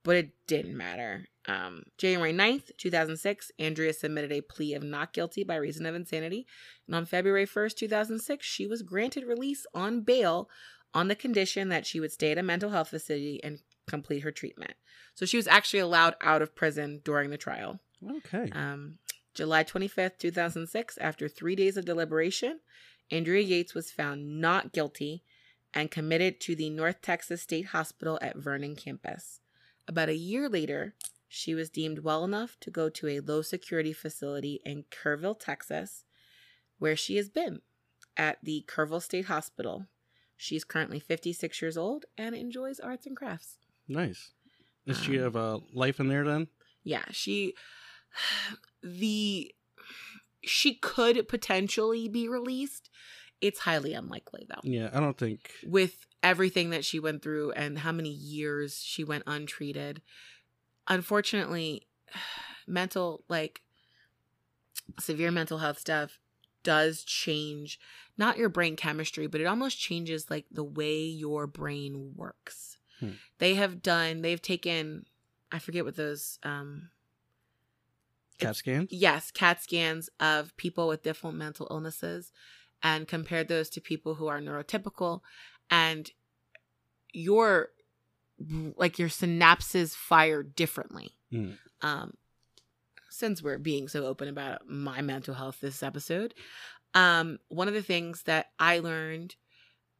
[0.04, 1.28] but it didn't matter.
[1.48, 6.46] Um, January 9th, 2006, Andrea submitted a plea of not guilty by reason of insanity.
[6.88, 10.50] And on February 1st, 2006, she was granted release on bail
[10.94, 14.32] on the condition that she would stay at a mental health facility and complete her
[14.32, 14.74] treatment.
[15.16, 17.80] So she was actually allowed out of prison during the trial.
[18.18, 18.50] Okay.
[18.52, 18.98] Um,
[19.34, 22.60] July 25th, 2006, after three days of deliberation,
[23.10, 25.24] Andrea Yates was found not guilty
[25.74, 29.40] and committed to the North Texas State Hospital at Vernon campus.
[29.88, 30.96] About a year later,
[31.34, 36.04] she was deemed well enough to go to a low security facility in Kerrville, Texas,
[36.78, 37.62] where she has been
[38.18, 39.86] at the Kerrville State Hospital.
[40.36, 43.58] She's currently 56 years old and enjoys arts and crafts.
[43.88, 44.32] nice.
[44.86, 46.48] Does she Um, have a life in there then?
[46.84, 47.54] yeah she
[48.84, 49.54] the
[50.44, 52.90] she could potentially be released
[53.40, 55.52] it's highly unlikely though Yeah, I don't think.
[55.66, 60.02] with everything that she went through and how many years she went untreated
[60.92, 61.88] unfortunately
[62.68, 63.62] mental like
[65.00, 66.20] severe mental health stuff
[66.64, 67.80] does change
[68.18, 73.14] not your brain chemistry but it almost changes like the way your brain works Hmm.
[73.40, 75.06] they have done they've taken
[75.52, 76.90] i forget what those um
[78.38, 78.92] Cat scans?
[78.92, 82.32] yes, CAT scans of people with different mental illnesses
[82.82, 85.22] and compared those to people who are neurotypical
[85.70, 86.10] and
[87.14, 87.70] your
[88.78, 91.18] like your synapses fire differently.
[91.32, 91.58] Mm.
[91.82, 92.14] Um
[93.10, 96.34] since we're being so open about my mental health this episode,
[96.94, 99.36] um one of the things that I learned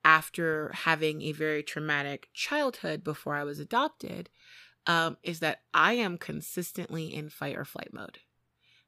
[0.04, 4.30] after having a very traumatic childhood before I was adopted
[4.88, 8.20] um, is that I am consistently in fight or flight mode.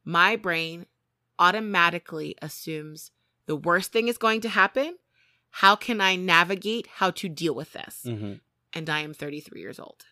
[0.03, 0.88] My brain
[1.39, 3.11] automatically assumes
[3.45, 4.97] the worst thing is going to happen.
[5.51, 8.01] How can I navigate how to deal with this?
[8.05, 8.34] hmm
[8.73, 10.05] And I am 33 years old.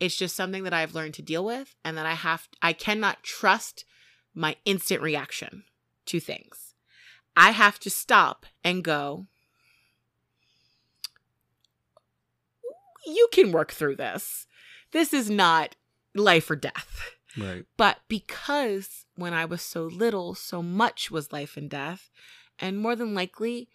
[0.00, 3.22] It's just something that I've learned to deal with and that I have I cannot
[3.22, 3.84] trust
[4.34, 5.64] my instant reaction
[6.06, 6.74] to things.
[7.36, 9.26] I have to stop and go
[13.06, 14.46] you can work through this.
[14.92, 15.76] This is not
[16.14, 17.16] life or death.
[17.36, 17.64] Right.
[17.76, 22.10] But because when I was so little, so much was life and death,
[22.58, 23.68] and more than likely,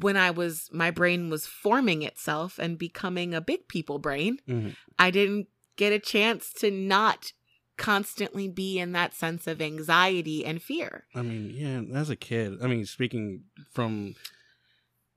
[0.00, 4.76] when I was, my brain was forming itself and becoming a big people brain, Mhm.
[4.98, 7.32] I didn't get a chance to not
[7.76, 11.06] constantly be in that sense of anxiety and fear.
[11.14, 14.14] I mean, yeah, as a kid, I mean, speaking from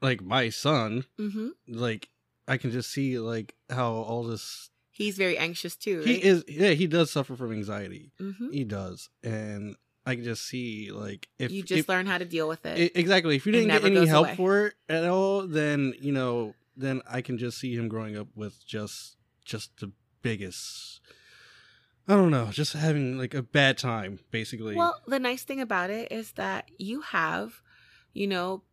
[0.02, 2.10] like my son, hmm like
[2.48, 6.08] I can just see like how all this He's very anxious too, right?
[6.08, 8.12] he is yeah, he does suffer from anxiety.
[8.18, 9.10] hmm He does.
[9.24, 12.66] And I can just see like if you just if, learn how to deal with
[12.66, 12.78] it.
[12.78, 13.36] E- exactly.
[13.36, 14.36] If you didn't get any help away.
[14.36, 18.28] for it at all, then you know, then I can just see him growing up
[18.36, 21.02] with just just the biggest.
[22.06, 24.76] I don't know, just having like a bad time, basically.
[24.76, 27.62] Well, the nice thing about it is that you have,
[28.12, 28.64] you know,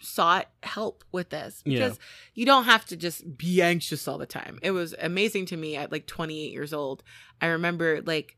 [0.00, 1.78] sought help with this Yeah.
[1.78, 1.98] because
[2.34, 4.58] you don't have to just be anxious all the time.
[4.62, 7.04] It was amazing to me at like 28 years old.
[7.40, 8.36] I remember like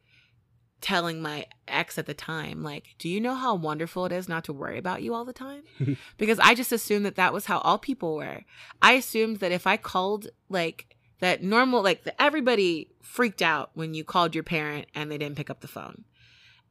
[0.81, 4.45] telling my ex at the time like do you know how wonderful it is not
[4.45, 5.63] to worry about you all the time?
[6.19, 8.43] Because i just assumed that that was how all people were.
[8.81, 13.95] I assumed that if i called like that normal like the, everybody freaked out when
[13.95, 16.05] you called your parent and they didn't pick up the phone.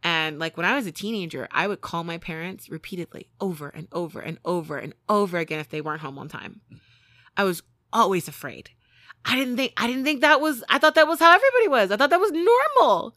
[0.01, 3.87] And like when i was a teenager i would call my parents repeatedly over and
[3.91, 6.61] over and over and over again if they weren't home on time.
[7.37, 7.63] I was
[7.93, 8.71] always afraid.
[9.25, 11.91] I didn't think i didn't think that was i thought that was how everybody was.
[11.91, 13.15] I thought that was normal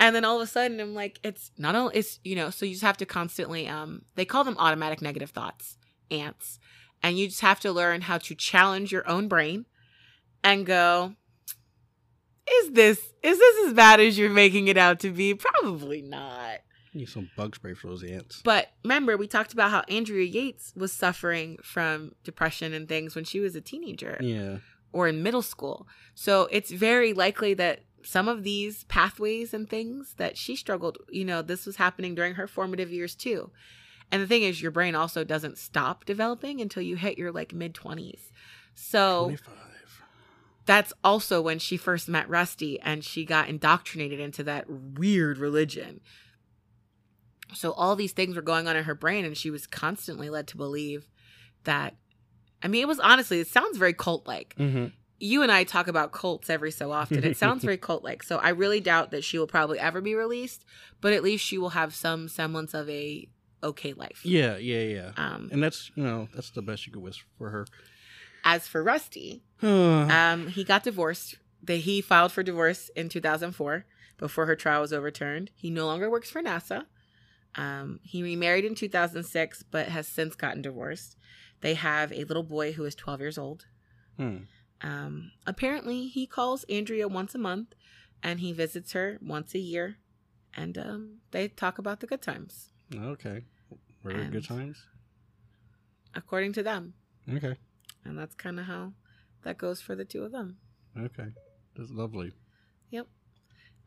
[0.00, 2.64] and then all of a sudden i'm like it's not only it's you know so
[2.66, 5.76] you just have to constantly um they call them automatic negative thoughts
[6.10, 6.58] ants
[7.02, 9.64] and you just have to learn how to challenge your own brain
[10.42, 11.14] and go
[12.50, 16.58] is this is this as bad as you're making it out to be probably not
[16.92, 18.40] You Need some bug spray for those ants.
[18.42, 23.24] but remember we talked about how andrea yates was suffering from depression and things when
[23.24, 24.58] she was a teenager Yeah.
[24.92, 25.86] or in middle school.
[26.14, 31.24] So it's very likely that some of these pathways and things that she struggled, you
[31.24, 33.50] know, this was happening during her formative years too.
[34.10, 37.52] And the thing is, your brain also doesn't stop developing until you hit your like
[37.52, 38.30] mid 20s.
[38.74, 39.54] So 25.
[40.66, 46.00] that's also when she first met Rusty and she got indoctrinated into that weird religion.
[47.54, 50.46] So all these things were going on in her brain and she was constantly led
[50.48, 51.08] to believe
[51.64, 51.96] that
[52.62, 54.86] I mean it was honestly it sounds very cult like hmm
[55.20, 57.24] you and I talk about cults every so often.
[57.24, 58.22] It sounds very cult like.
[58.22, 60.64] So I really doubt that she will probably ever be released,
[61.00, 63.28] but at least she will have some semblance of a
[63.62, 64.20] okay life.
[64.24, 65.10] Yeah, yeah, yeah.
[65.16, 67.66] Um, And that's you know that's the best you could wish for her.
[68.44, 71.36] as for Rusty, um, he got divorced.
[71.60, 73.84] That he filed for divorce in 2004
[74.16, 75.50] before her trial was overturned.
[75.56, 76.84] He no longer works for NASA.
[77.56, 81.16] Um, he remarried in 2006, but has since gotten divorced.
[81.60, 83.66] They have a little boy who is 12 years old.
[84.16, 84.36] hmm.
[84.82, 87.74] Um, apparently, he calls Andrea once a month,
[88.22, 89.96] and he visits her once a year,
[90.56, 93.42] and um, they talk about the good times, Okay.
[94.04, 94.84] Very And- good times.
[96.14, 96.94] according to them.
[97.30, 97.56] Okay.
[98.04, 98.92] And that's kind of how
[99.42, 100.56] that goes for the two of them.
[100.98, 101.26] Okay.
[101.76, 102.32] That's lovely.
[102.90, 103.06] Yep.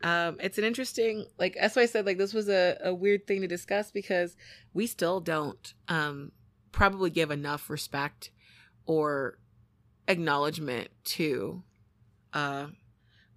[0.04, 3.26] Um, it's an interesting, like that's why I said like this was a, a weird
[3.28, 4.36] thing to discuss because
[4.74, 6.32] we still don't um,
[6.72, 8.32] probably give enough respect
[8.86, 9.38] or
[10.12, 11.64] acknowledgement to
[12.34, 12.68] uh,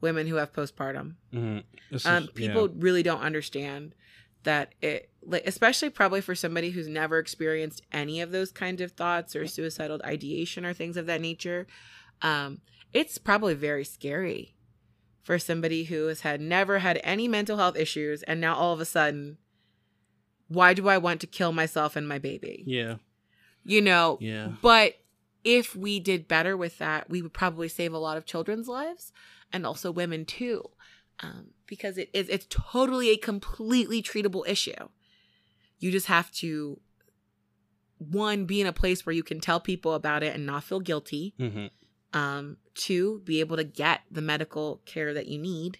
[0.00, 1.14] women who have postpartum.
[1.32, 1.58] hmm
[2.04, 3.94] um, people really don't understand
[4.42, 8.92] that it like especially probably for somebody who's never experienced any of those kind of
[8.92, 11.66] thoughts or suicidal ideation or things of that nature
[12.22, 12.60] um,
[12.92, 14.54] it's probably very scary
[15.22, 18.80] for somebody who has had never had any mental health issues and now all of
[18.80, 19.38] a sudden
[20.48, 22.96] why do i want to kill myself and my baby Yeah.
[23.64, 24.52] you know Yeah.
[24.60, 24.94] but
[25.44, 29.12] if we did better with that, we would probably save a lot of children's lives
[29.52, 30.70] and also women too,
[31.20, 34.88] um, because it is it's totally a completely treatable issue.
[35.78, 36.80] You just have to
[37.98, 40.80] one be in a place where you can tell people about it and not feel
[40.80, 41.34] guilty.
[41.38, 41.66] hmm
[42.12, 45.78] Um, two, be able to get the medical care that you need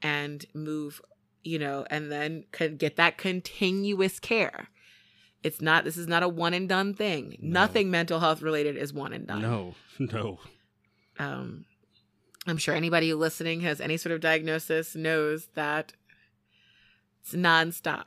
[0.00, 1.00] and move,
[1.42, 2.44] you know, and then
[2.78, 4.68] get that continuous care.
[5.42, 7.36] It's not this is not a one and done thing.
[7.40, 7.60] No.
[7.60, 9.42] Nothing mental health related is one and done.
[9.42, 9.74] No.
[9.98, 10.38] No.
[11.18, 11.64] Um
[12.46, 15.92] I'm sure anybody listening has any sort of diagnosis knows that
[17.20, 18.06] it's nonstop.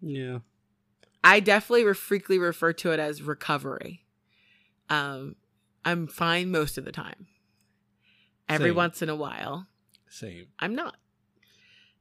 [0.00, 0.38] Yeah.
[1.22, 4.04] I definitely re- frequently refer to it as recovery.
[4.88, 5.36] Um,
[5.84, 7.26] I'm fine most of the time.
[8.48, 8.76] Every Same.
[8.76, 9.66] once in a while,
[10.08, 10.46] Same.
[10.58, 10.96] I'm not.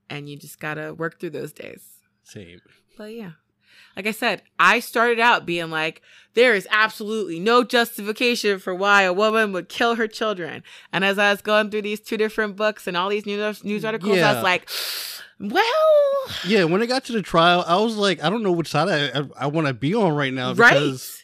[0.09, 1.83] And you just gotta work through those days.
[2.23, 2.61] Same.
[2.97, 3.31] But yeah.
[3.95, 6.01] Like I said, I started out being like,
[6.33, 10.63] there is absolutely no justification for why a woman would kill her children.
[10.93, 13.83] And as I was going through these two different books and all these news, news
[13.83, 14.69] articles, I was like,
[15.39, 15.63] well,
[16.45, 16.65] Yeah.
[16.65, 19.19] When it got to the trial, I was like, I don't know which side I
[19.19, 20.73] I, I want to be on right now right?
[20.73, 21.23] because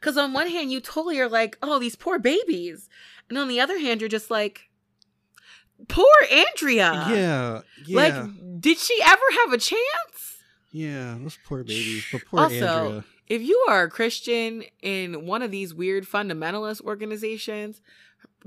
[0.00, 2.88] Because on one hand, you totally are like, oh, these poor babies.
[3.30, 4.68] And on the other hand, you're just like,
[5.88, 7.06] poor Andrea.
[7.08, 10.31] yeah, yeah, Like, did she ever have a chance?
[10.72, 12.04] Yeah, those poor babies.
[12.10, 13.04] But poor Also, Andrea.
[13.28, 17.80] If you are a Christian in one of these weird fundamentalist organizations,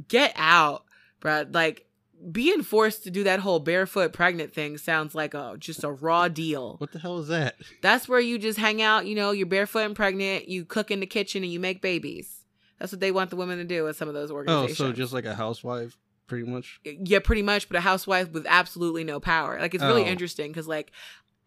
[0.08, 0.84] get out,
[1.22, 1.54] bruh.
[1.54, 1.86] Like,
[2.32, 6.28] being forced to do that whole barefoot pregnant thing sounds like a just a raw
[6.28, 6.76] deal.
[6.78, 7.56] What the hell is that?
[7.82, 11.00] That's where you just hang out, you know, you're barefoot and pregnant, you cook in
[11.02, 12.44] the kitchen and you make babies.
[12.80, 14.80] That's what they want the women to do at some of those organizations.
[14.82, 15.98] Oh, so just like a housewife,
[16.28, 16.80] pretty much.
[16.84, 19.60] yeah, pretty much, but a housewife with absolutely no power.
[19.60, 20.08] Like it's really Oh.
[20.08, 20.92] interesting because like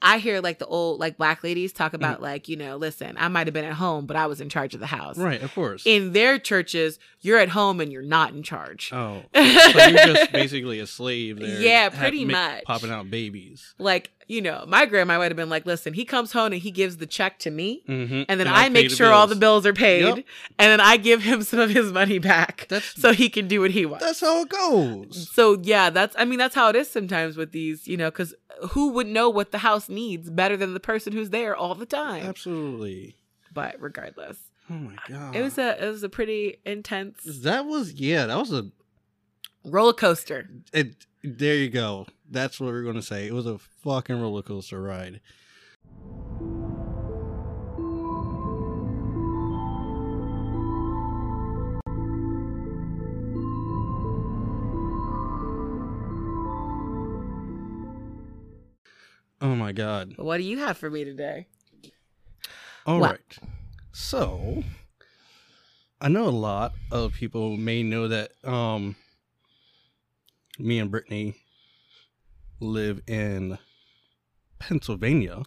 [0.00, 1.96] I hear like the old like black ladies talk Mm.
[1.96, 4.48] about like you know, listen, I might have been at home, but I was in
[4.48, 5.18] charge of the house.
[5.18, 5.82] Right, of course.
[5.84, 8.90] In their churches, you're at home and you're not in charge.
[8.92, 11.60] oh, so you're just basically a slave there.
[11.68, 12.64] Yeah, pretty ma- much.
[12.64, 13.74] Popping out babies.
[13.78, 16.70] like you know, my grandma might have been like, listen, he comes home and he
[16.70, 17.82] gives the check to me.
[17.88, 18.22] Mm-hmm.
[18.28, 20.16] And then I, make sure all the bills are paid, Yep.
[20.58, 23.62] and then I give him some of his money back, That's so he can do
[23.62, 24.04] what he wants.
[24.04, 25.30] that's how it goes.
[25.32, 28.34] So yeah, that's I mean that's how it is sometimes with these, you know, because
[28.70, 31.86] who would know what the house needs better than the person who's there all the
[31.86, 32.24] time?
[32.26, 33.16] Absolutely.
[33.54, 34.38] But regardless,
[34.70, 35.34] Oh my god.
[35.36, 38.26] it was a it was a pretty intense That was yeah.
[38.26, 38.70] That was a.
[39.64, 40.48] roller coaster.
[40.72, 42.06] It, there you go.
[42.30, 43.26] That's what we're gonna say.
[43.26, 45.20] It was a fucking roller coaster ride.
[59.40, 60.14] Oh my god.
[60.16, 61.46] What do you have for me today?
[62.86, 63.10] All What?
[63.10, 63.38] right.
[63.92, 64.64] So,
[66.00, 68.96] I know a lot of people may know that um
[70.58, 71.34] me and Brittany
[72.60, 73.58] live in
[74.58, 75.42] Pennsylvania.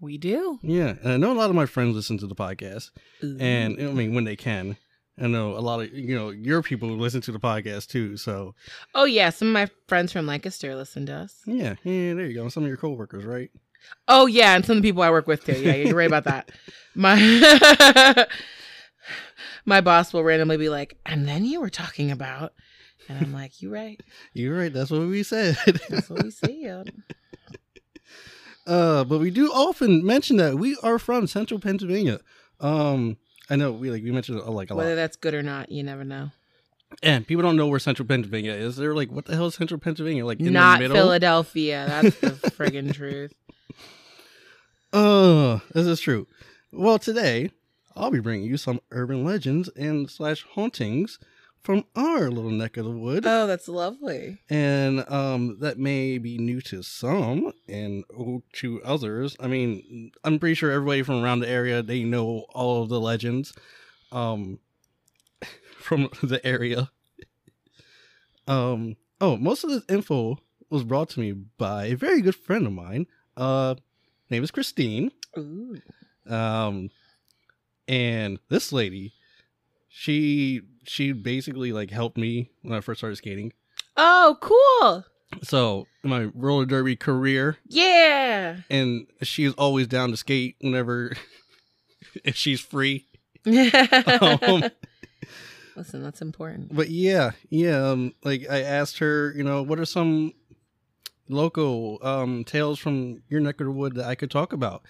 [0.00, 0.58] We do.
[0.62, 2.90] Yeah, and I know a lot of my friends listen to the podcast,
[3.20, 4.76] and I mean when they can.
[5.20, 8.16] I know a lot of you know your people listen to the podcast too.
[8.16, 8.54] So
[8.94, 11.40] oh yeah, some of my friends from Lancaster listen to us.
[11.46, 12.48] yeah, yeah, there you go.
[12.48, 13.50] Some of your coworkers, right?
[14.06, 15.60] Oh yeah, and some of the people I work with too.
[15.60, 16.50] Yeah, you're right about that.
[16.94, 18.26] My
[19.64, 22.52] My boss will randomly be like, and then you were talking about,
[23.08, 24.00] and I'm like, you right.
[24.32, 24.72] You're right.
[24.72, 25.56] That's what we said.
[25.88, 26.92] That's what we said.
[28.66, 32.20] uh, but we do often mention that we are from Central Pennsylvania.
[32.60, 33.16] Um,
[33.50, 34.78] I know we like we mentioned uh, like a lot.
[34.78, 36.30] Whether lot, that's good or not, you never know.
[37.02, 38.76] and people don't know where Central Pennsylvania is.
[38.76, 40.96] They're like, "What the hell is Central Pennsylvania?" Like in not the middle.
[40.96, 41.86] Philadelphia.
[41.88, 43.32] That's the friggin' truth.
[44.92, 46.26] Oh, this is true.
[46.72, 47.50] Well, today
[47.96, 51.18] I'll be bringing you some urban legends and slash hauntings
[51.68, 54.38] from our little neck of the wood, Oh, that's lovely.
[54.48, 59.36] and um, that may be new to some and old to others.
[59.38, 62.98] I mean, I'm pretty sure everybody from around the area they know all of the
[62.98, 63.52] legends,
[64.12, 64.60] um,
[65.78, 66.90] from the area.
[68.46, 68.96] Um.
[69.20, 70.38] Oh, most of this info
[70.70, 73.06] was brought to me by a very good friend of mine.
[73.36, 73.74] Uh,
[74.30, 75.10] name is Christine.
[75.36, 75.76] Ooh.
[76.26, 76.88] Um,
[77.86, 79.12] and this lady,
[79.88, 83.52] she she basically like helped me when I first started skating.
[83.96, 85.04] Oh, cool.
[85.42, 88.56] So my roller derby career, Yeah.
[88.70, 91.12] and she's always down to skate whenever
[92.24, 93.04] if she's free.
[93.46, 94.64] Um,
[95.76, 96.74] Listen, that's important.
[96.74, 97.90] But yeah, yeah.
[97.90, 100.32] Um, like I asked her, you know, what are some
[101.28, 104.82] local um tales from your neck of the wood that I could talk about?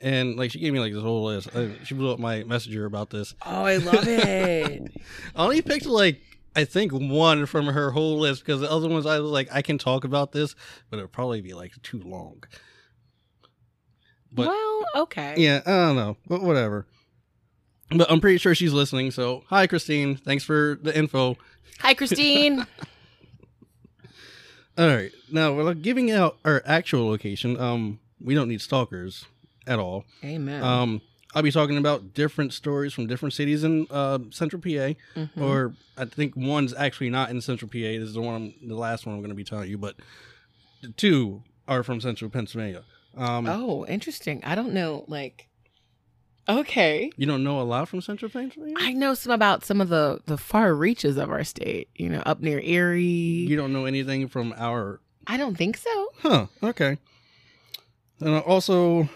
[0.00, 1.54] And like she gave me like this whole list.
[1.54, 3.34] Uh, she blew up my messenger about this.
[3.44, 4.92] Oh, I love it.
[5.34, 6.20] I only picked like
[6.54, 9.62] I think one from her whole list because the other ones I was like I
[9.62, 10.54] can talk about this,
[10.90, 12.44] but it'll probably be like too long.
[14.32, 15.34] But well, okay.
[15.36, 16.86] yeah, I don't know, but whatever.
[17.90, 19.10] But I'm pretty sure she's listening.
[19.10, 20.16] So hi, Christine.
[20.16, 21.36] Thanks for the info.
[21.80, 22.66] Hi, Christine.
[24.78, 27.58] All right, now we're giving out our actual location.
[27.58, 29.26] Um, we don't need stalkers
[29.68, 30.04] at all.
[30.24, 30.62] Amen.
[30.62, 31.00] Um,
[31.34, 34.94] I'll be talking about different stories from different cities in uh, Central PA.
[35.14, 35.30] Mhm.
[35.40, 37.78] or I think one's actually not in Central PA.
[37.78, 39.96] This is the one, I'm, the last one I'm going to be telling you, but
[40.82, 42.82] the two are from Central Pennsylvania.
[43.16, 44.40] Um, oh, interesting.
[44.44, 45.04] I don't know.
[45.06, 45.48] Like,
[46.48, 47.10] okay.
[47.16, 48.76] You don't know a lot from Central Pennsylvania.
[48.78, 51.88] I know some about some of the the far reaches of our state.
[51.94, 53.02] You know, up near Erie.
[53.02, 55.00] you don't know anything from our.
[55.26, 56.08] I don't think so.
[56.20, 56.46] Huh.
[56.62, 56.96] Okay.
[58.20, 59.08] And also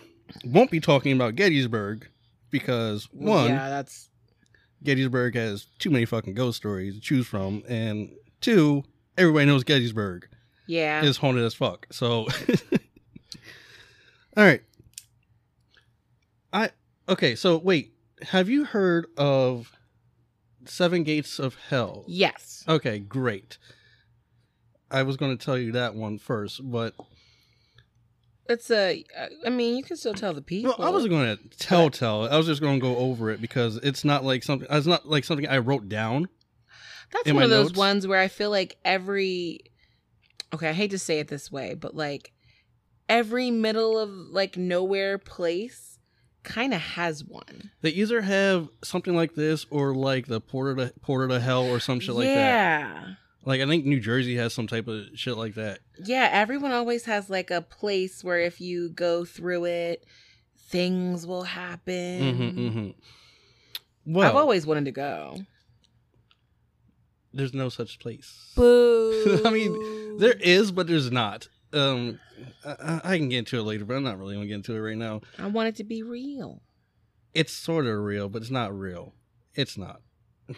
[0.44, 2.08] won't be talking about Gettysburg
[2.50, 4.08] because one, Yeah, that's
[4.82, 8.10] Gettysburg has too many fucking ghost stories to choose from, and
[8.40, 8.82] two,
[9.16, 10.28] everybody knows Gettysburg.
[10.66, 11.02] yeah.
[11.02, 11.86] is haunted as fuck.
[11.90, 12.26] So,
[14.36, 14.62] all right.
[16.52, 16.70] I
[17.08, 17.34] okay.
[17.34, 17.92] So wait,
[18.22, 19.72] have you heard of
[20.66, 22.04] Seven Gates of Hell?
[22.06, 22.64] yes.
[22.68, 23.58] Okay, great.
[24.90, 26.94] I was going to tell you that one first, but
[28.52, 29.04] It's a.
[29.46, 30.74] I mean, you can still tell the people.
[30.78, 32.28] well, I wasn't going to tell tell.
[32.28, 34.68] I was just going to go over it because it's not like something.
[34.70, 36.28] It's not like something I wrote down.
[37.12, 37.78] That's one of those notes.
[37.78, 39.60] ones where I feel like every
[40.54, 42.32] okay, I hate to say it this way, but like
[43.08, 45.98] every middle of like nowhere place
[46.42, 47.70] kind of has one.
[47.82, 51.80] They either have something like this or like the Porter to Porter to Hell or
[51.80, 52.34] some shit like that.
[52.34, 53.14] yeah.
[53.44, 55.80] Like I think New Jersey has some type of shit like that.
[56.04, 60.04] Yeah, everyone always has like a place where if you go through it,
[60.68, 62.20] things will happen.
[62.22, 64.12] Mm-hmm, mm-hmm.
[64.14, 65.38] Well, I've always wanted to go.
[67.32, 68.52] there's no such place.
[68.56, 69.42] Boo.
[69.44, 71.48] I mean, There is, but there's not.
[71.72, 72.20] Um,
[72.64, 74.80] I, I can get into it later, but I'm not really gonna get into it
[74.80, 75.20] right now.
[75.38, 76.62] I want it to be real.
[77.34, 79.14] It's sort of real, but it's not real.
[79.54, 80.00] It's not.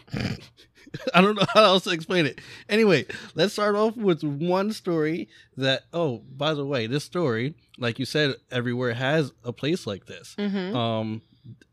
[1.15, 2.41] I don't know how else to explain it.
[2.69, 5.83] Anyway, let's start off with one story that.
[5.93, 10.35] Oh, by the way, this story, like you said, everywhere has a place like this.
[10.39, 10.77] Mm-hmm.
[10.77, 11.23] um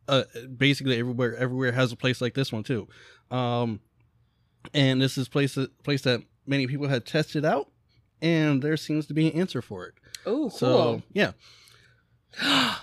[0.08, 0.24] uh,
[0.58, 2.88] basically everywhere everywhere has a place like this one too
[3.30, 3.80] um
[4.74, 7.70] and this is place that place that many people had tested out
[8.22, 9.94] and there seems to be an answer for it
[10.26, 10.50] oh, cool.
[10.50, 11.32] so yeah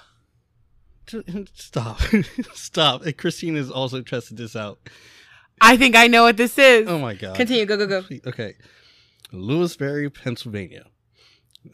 [1.54, 2.00] stop
[2.54, 4.78] stop and christine has also tested this out
[5.60, 6.88] I think I know what this is.
[6.88, 7.36] oh my god.
[7.36, 7.64] Continue.
[7.66, 8.04] Go, go, go.
[8.26, 8.54] okay.
[9.32, 10.86] Lewisberry pennsylvania.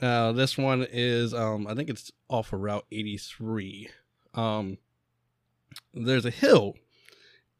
[0.00, 3.90] Uh this one is um i think it's off of route 83
[4.34, 4.78] um
[5.92, 6.74] there's a hill.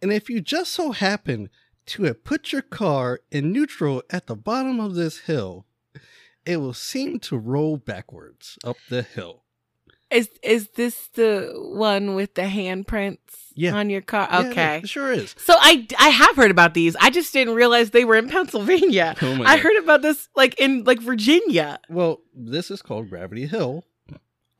[0.02, 1.48] And if you just so happen
[1.86, 5.66] to have put your car in neutral at the bottom of this hill
[6.46, 9.43] it will seem to roll backwards up the hill
[10.14, 13.18] Is is this the one with the handprints
[13.54, 13.74] Yeah.
[13.74, 14.28] on your car?
[14.30, 14.76] Yeah, Okay.
[14.84, 16.94] it sure is So I I have heard about these.
[17.00, 19.14] I just didn't realize they were in Pennsylvania.
[19.22, 21.80] oh I heard about this like in like Virginia.
[21.88, 23.84] well this is called gravity hill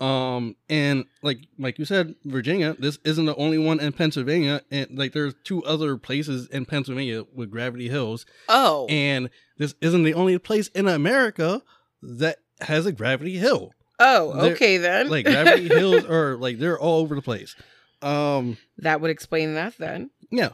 [0.01, 4.99] Um, and like like you said, Virginia, this isn't the only one in Pennsylvania, and
[4.99, 8.87] like there's two other places in Pennsylvania with Gravity Hills, Oh.
[8.91, 11.63] and this isn't the only place in America
[12.03, 13.73] that has a Gravity Hill.
[14.05, 15.09] Oh, okay then.
[15.09, 17.57] Like Gravity Hills are like they're all over the place.
[18.03, 20.11] Um, that would explain that then.
[20.31, 20.51] yeah.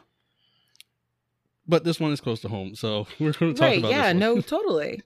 [1.67, 4.13] But this one is close to home, so we're going to talk Right, about yeah,
[4.13, 5.01] no, totally.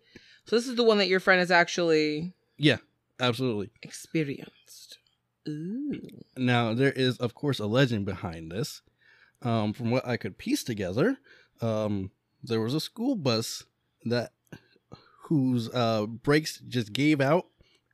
[0.45, 2.77] So this is the one that your friend has actually yeah,
[3.19, 3.71] absolutely.
[3.83, 4.99] experienced.
[5.47, 5.99] Ooh.
[6.37, 8.81] Now there is, of course, a legend behind this.
[9.41, 11.17] Um, from what I could piece together,
[11.61, 12.09] um,
[12.41, 13.63] there was a school bus
[14.05, 14.31] that
[15.23, 17.47] whose uh, brakes just gave out,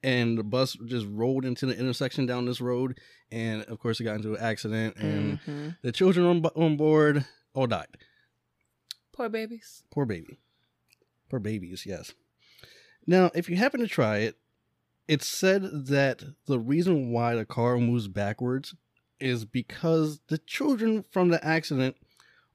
[0.04, 3.00] and the bus just rolled into the intersection down this road,
[3.32, 5.78] and of course, it got into an accident, and Mhm.
[5.82, 7.88] the children on, on board all died.
[9.12, 9.84] Poor babies.
[9.92, 10.40] Poor baby.
[11.30, 12.14] Poor babies, yes.
[13.06, 14.38] Now, if you happen to try it,
[15.08, 18.76] it's said that the reason why the car moves backwards
[19.20, 21.96] is because the children from the accident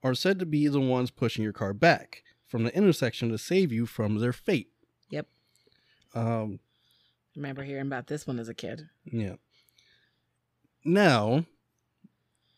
[0.02, 3.72] are said to be the ones pushing your car back from the intersection to save
[3.72, 4.70] you from their fate.
[5.10, 5.26] Yep.
[6.14, 6.60] Um,
[7.36, 8.88] Remember hearing about this one as a kid.
[9.04, 9.34] yeah.
[10.84, 11.44] Now,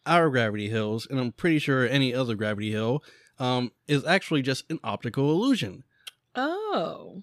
[0.06, 3.02] our Gravity Hills, and I'm pretty sure any other Gravity Hill,
[3.38, 5.84] um, is actually just an optical illusion.
[6.34, 7.22] Oh.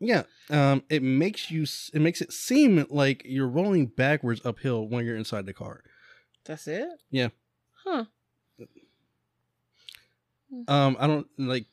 [0.00, 5.04] Yeah, um, it makes you it makes it seem like you're rolling backwards uphill when
[5.04, 5.82] you're inside the car.
[6.44, 6.88] That's it?
[7.10, 7.28] Yeah.
[7.84, 8.04] Huh.
[10.68, 11.66] Um, I don't like.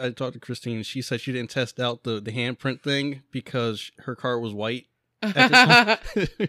[0.00, 0.82] I talked to Christine.
[0.82, 4.86] She said she didn't test out the the handprint thing because her car was white
[5.22, 6.48] at the time.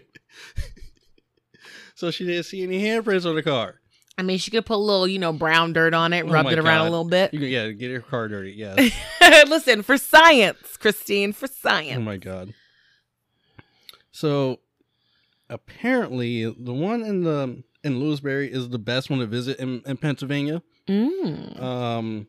[1.94, 3.76] so she didn't see any handprints on the car.
[4.18, 6.52] I mean, she could put a little, you know, brown dirt on it, Oh my
[6.52, 6.88] it around God.
[6.88, 7.32] a little bit.
[7.32, 8.52] You yeah, get your car dirty.
[8.52, 8.76] Yeah.
[9.48, 11.96] Listen, for science, Christine, for science.
[11.98, 12.52] oh my god.
[14.12, 14.60] So
[15.48, 19.96] apparently, the one in the in Lewisberry is the best one to visit in, in
[19.96, 20.62] Pennsylvania.
[20.88, 21.62] Mm.
[21.62, 22.26] um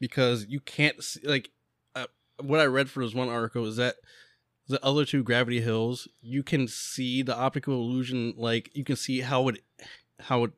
[0.00, 1.50] because you can't see like
[1.94, 2.06] uh,
[2.42, 3.96] what i read for this one article is that
[4.68, 9.20] the other two gravity hills you can see the optical illusion like you can see
[9.20, 9.62] how it
[10.20, 10.50] how it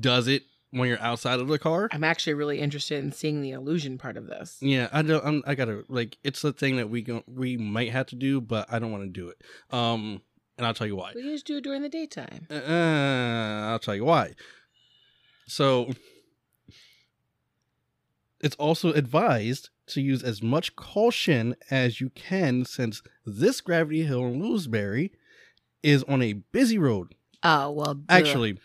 [0.00, 3.52] does it when you're outside of the car I'm actually really interested in seeing the
[3.52, 4.58] illusion part of this.
[4.60, 7.90] yeah i don't I'm, i gotta like it's the thing that we go, we might
[7.90, 9.40] have to do but i don't want to do it
[9.70, 10.20] um
[10.58, 12.46] and i'll tell you why We just do it during the daytime.
[12.50, 14.34] Uh, I'll tell you why.
[15.46, 15.90] So,
[18.40, 24.26] it's also advised to use as much caution as you can since this Gravity Hill
[24.26, 25.10] in Lewisberry
[25.82, 27.14] is on a busy road.
[27.42, 28.00] Oh well.
[28.08, 28.58] Actually,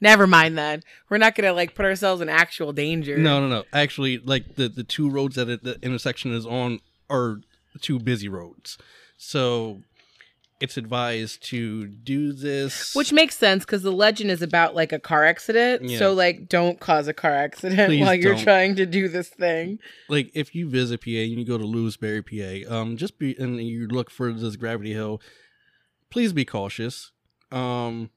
[0.00, 0.82] never mind then.
[1.08, 3.18] We're not gonna like put ourselves in actual danger.
[3.18, 3.64] no, no, no.
[3.72, 7.40] Actually, like the, the two roads that it, the intersection is on are
[7.80, 8.78] two busy roads.
[9.16, 9.82] So,
[10.60, 12.94] it's advised to do this.
[12.94, 15.84] Which makes sense because the legend is about like a car accident.
[15.84, 15.98] Yeah.
[15.98, 18.44] So like, don't cause a car accident Please while you're don't.
[18.44, 19.78] trying to do this thing.
[20.08, 23.58] like if you visit PA and you go to Lewisberry, PA, um, just be and
[23.60, 25.20] you look for this Gravity Hill,
[26.10, 27.12] please be cautious,
[27.50, 28.10] um,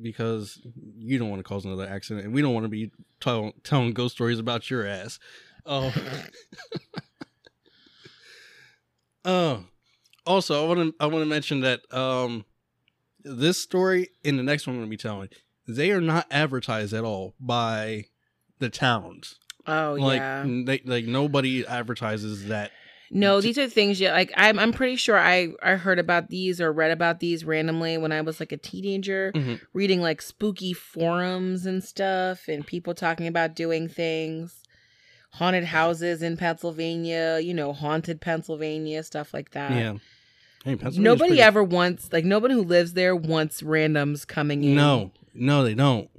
[0.00, 0.58] because
[0.96, 2.90] you don't want to cause another accident, and we don't want to be
[3.20, 5.18] tell, telling ghost stories about your ass.
[5.66, 5.92] Oh,
[9.26, 9.64] oh.
[10.26, 12.44] Also, I want to I want to mention that um,
[13.24, 15.28] this story and the next one I'm going to be telling,
[15.66, 18.06] they are not advertised at all by
[18.58, 19.36] the towns
[19.66, 20.46] Oh like yeah.
[20.64, 22.70] they, like nobody advertises that
[23.10, 24.32] No, these are things you like.
[24.36, 28.12] I'm I'm pretty sure I I heard about these or read about these randomly when
[28.12, 29.60] I was like a teenager, Mhm.
[29.74, 34.62] reading like spooky forums and stuff, and people talking about doing things,
[35.32, 39.72] haunted houses in Pennsylvania, you know, haunted Pennsylvania, stuff like that.
[39.72, 39.94] yeah
[40.66, 44.74] hey, Nobody pretty- ever wants like nobody who lives there wants randoms coming in.
[44.74, 45.12] no.
[45.34, 46.10] No they don't.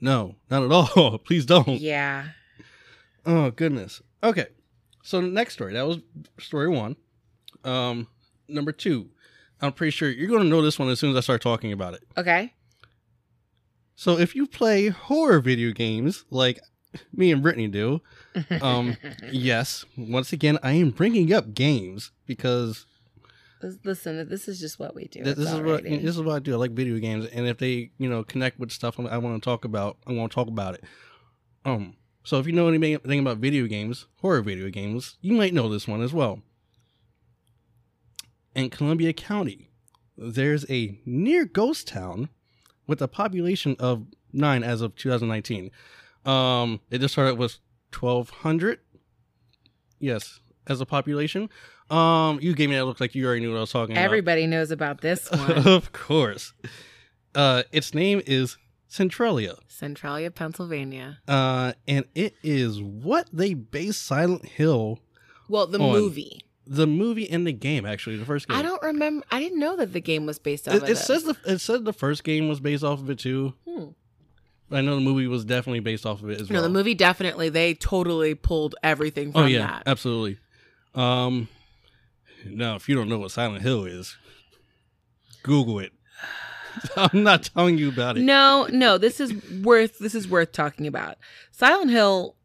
[0.00, 1.18] No not at all.
[1.26, 1.80] Please don't.
[1.80, 2.28] Yeah.
[3.26, 4.02] oh goodness.
[4.22, 4.46] Okay.
[5.02, 5.72] So next story.
[5.74, 5.98] That was
[6.38, 6.96] story one.
[7.64, 8.08] Um
[8.48, 9.08] number two.
[9.60, 11.70] I'm pretty sure you're going to know this one as soon as i start talking
[11.72, 12.02] about it.
[12.16, 12.52] Okay.
[13.94, 16.58] so if you play horror video games like
[17.12, 18.00] me and brittany do
[18.60, 18.96] um
[19.30, 22.86] yes once again i am bringing up games because
[23.84, 25.22] Listen, this is just what we do.
[25.22, 26.02] Th- It's this is what alrighty.
[26.02, 26.54] this is what I do.
[26.54, 29.44] I like video games, and if they you know connect with stuff I want to
[29.44, 30.84] talk about, I want to talk about it.
[31.64, 35.54] Um, so if you know anything anything about video games, horror video games, you might
[35.54, 36.40] know this one as well.
[38.54, 39.70] In Columbia County,
[40.16, 42.28] there's a near ghost town
[42.86, 45.70] with a population of nine as of 2019.
[46.24, 47.58] Um, it just started with
[47.98, 48.80] 1,200.
[49.98, 51.48] Yes, as a population.
[51.92, 54.04] Um, you gave me that look like you already knew what I was talking about.
[54.04, 55.66] Everybody knows about this one.
[55.68, 56.54] of course.
[57.34, 58.56] Uh, its name is
[58.88, 59.56] Centralia.
[59.68, 61.18] Centralia, Pennsylvania.
[61.28, 65.00] Uh, and it is what they base Silent Hill,
[65.48, 65.92] Well, the On.
[65.92, 66.40] movie.
[66.66, 67.84] the movie and the game.
[67.84, 68.56] Actually, the first game.
[68.56, 69.24] I don't remember.
[69.30, 71.58] I didn't know that the game was based off It, of it says the it
[71.60, 73.54] said the first game was based off of it too.
[73.68, 73.84] Hmm.
[74.70, 76.62] I know the movie was definitely based off of it as No, well.
[76.62, 77.50] the movie definitely.
[77.50, 79.82] They totally pulled everything from Oh yeah, that.
[79.86, 80.38] absolutely.
[80.94, 81.48] Um,
[82.46, 84.16] now if you don't know what Silent Hill is,
[85.42, 85.92] Google it.
[86.96, 88.22] I'm not telling you about it.
[88.22, 89.32] No, no, this is
[89.62, 91.16] worth this is worth talking about.
[91.50, 92.36] Silent Hill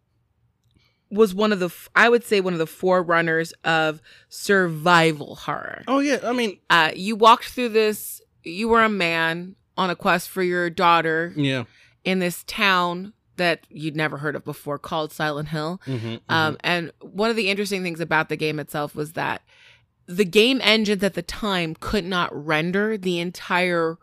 [1.10, 5.84] was one of the I would say one of the forerunners of survival horror.
[5.88, 8.22] Oh yeah, I mean, Uh, you walked through this.
[8.44, 11.66] You were a man on a quest for your daughter yeah.
[12.04, 15.80] in this town that you'd never heard of before called Silent Hill.
[15.86, 19.44] hmm Um, and one of the interesting things about the game itself was that
[20.08, 23.98] the game engines at the time could not render the entire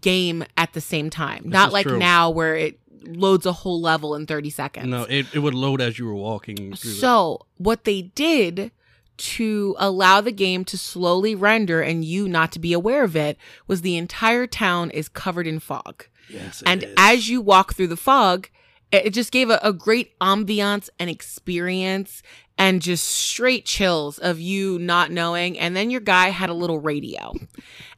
[0.00, 1.42] game at the same time.
[1.46, 1.98] Not like true.
[1.98, 4.86] now where it loads a whole level in 30 seconds.
[4.86, 8.70] no, it, it would load as you were walking So, what they did
[9.16, 13.36] to allow the game to slowly render and you not to be aware of it
[13.66, 16.06] was the entire town is covered in fog.
[16.28, 16.94] yes, And is.
[16.96, 18.48] as you walk through the fog,
[18.90, 22.22] it it just gave a, a great ambiance and experience
[22.56, 25.58] and just straight chills of you not knowing.
[25.58, 27.32] And then your guy had a little radio.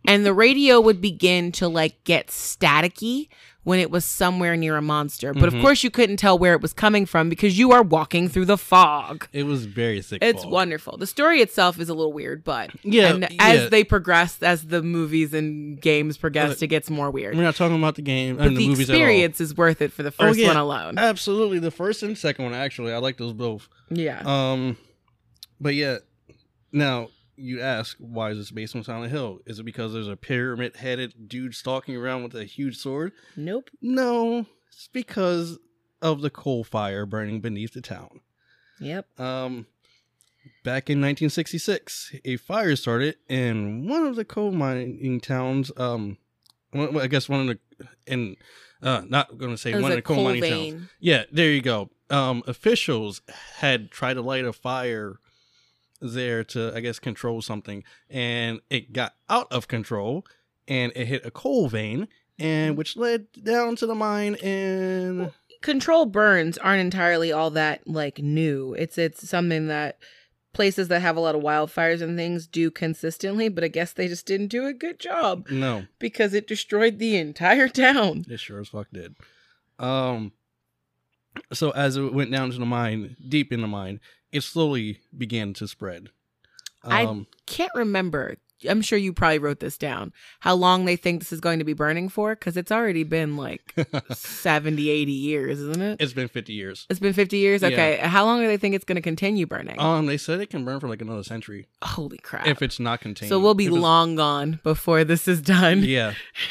[0.06, 3.28] And the radio would begin to like get staticky
[3.66, 5.34] when it was somewhere near a monster.
[5.34, 5.56] But Mhm.
[5.56, 8.44] of course, you couldn't tell where it was coming from because you are walking through
[8.44, 9.26] the fog.
[9.32, 10.22] it was very sick.
[10.22, 10.52] It's fog.
[10.52, 10.96] wonderful.
[10.96, 14.82] The story itself is a little weird, but Yeah, and as they progress, as the
[14.84, 18.46] movies and games progress, it gets more weird We're not talking about the game but
[18.46, 19.00] and the, the, movies at all.
[19.00, 20.46] experience is worth it for the first yeah.
[20.46, 20.96] one alone.
[20.96, 22.92] Absolutely, the first and second one actually.
[22.92, 23.68] I like those both.
[23.90, 24.22] yeah.
[24.24, 24.76] Um,
[25.60, 25.96] but yeah,
[26.70, 29.40] now you ask, why is this based on Silent Hill?
[29.46, 33.12] Is it because there's a pyramid-headed dude stalking around with a huge sword?
[33.36, 33.70] nope.
[33.80, 35.58] No, it's because
[36.02, 38.20] of the coal fire burning beneath the town.
[38.80, 39.18] Yep.
[39.18, 39.66] Um,
[40.64, 45.72] back in 1966, a fire started in one of the coal mining towns.
[45.76, 46.18] Um,
[46.74, 48.36] I guess one of the, and
[48.82, 50.88] uh, not going to say one of the coal, coal mining towns.
[51.00, 51.90] Yeah, there you go.
[52.10, 53.22] Um, officials
[53.56, 55.18] had tried to light a fire
[56.00, 60.24] there to, I guess, control something, and it got out of control,
[60.68, 62.08] and it hit a coal vein,
[62.38, 64.34] and which led down to the mine.
[64.36, 65.32] And
[65.62, 68.74] Control burns aren't entirely all that like new.
[68.74, 69.98] It's it's something that
[70.52, 74.08] places that have a lot of wildfires and things do consistently, but I guess they
[74.08, 78.24] just didn't do a good job no, because it destroyed the entire town.
[78.28, 79.16] it sure as fuck did.
[79.78, 80.32] Um,
[81.52, 84.00] so as it went down to the mine, deep in the mine,
[84.36, 86.10] it slowly began to spread.
[86.84, 88.36] I- Um, Can't remember.
[88.68, 90.12] I'm sure you probably wrote this down.
[90.40, 93.36] How long they think this is going to be burning for cuz it's already been
[93.36, 93.74] like
[94.12, 96.00] 70, 80 years, isn't it?
[96.00, 96.86] it's been 50 years.
[96.88, 97.60] It's been 50 years?
[97.60, 97.68] Yeah.
[97.68, 97.96] Okay.
[97.98, 99.78] How long do they think it's going to continue burning?
[99.78, 102.46] Um, they said it can burn for like another century Holy crap.
[102.46, 103.28] if it's not contained.
[103.28, 105.82] so we'll be long gone before this is done.
[105.82, 106.14] Yeah,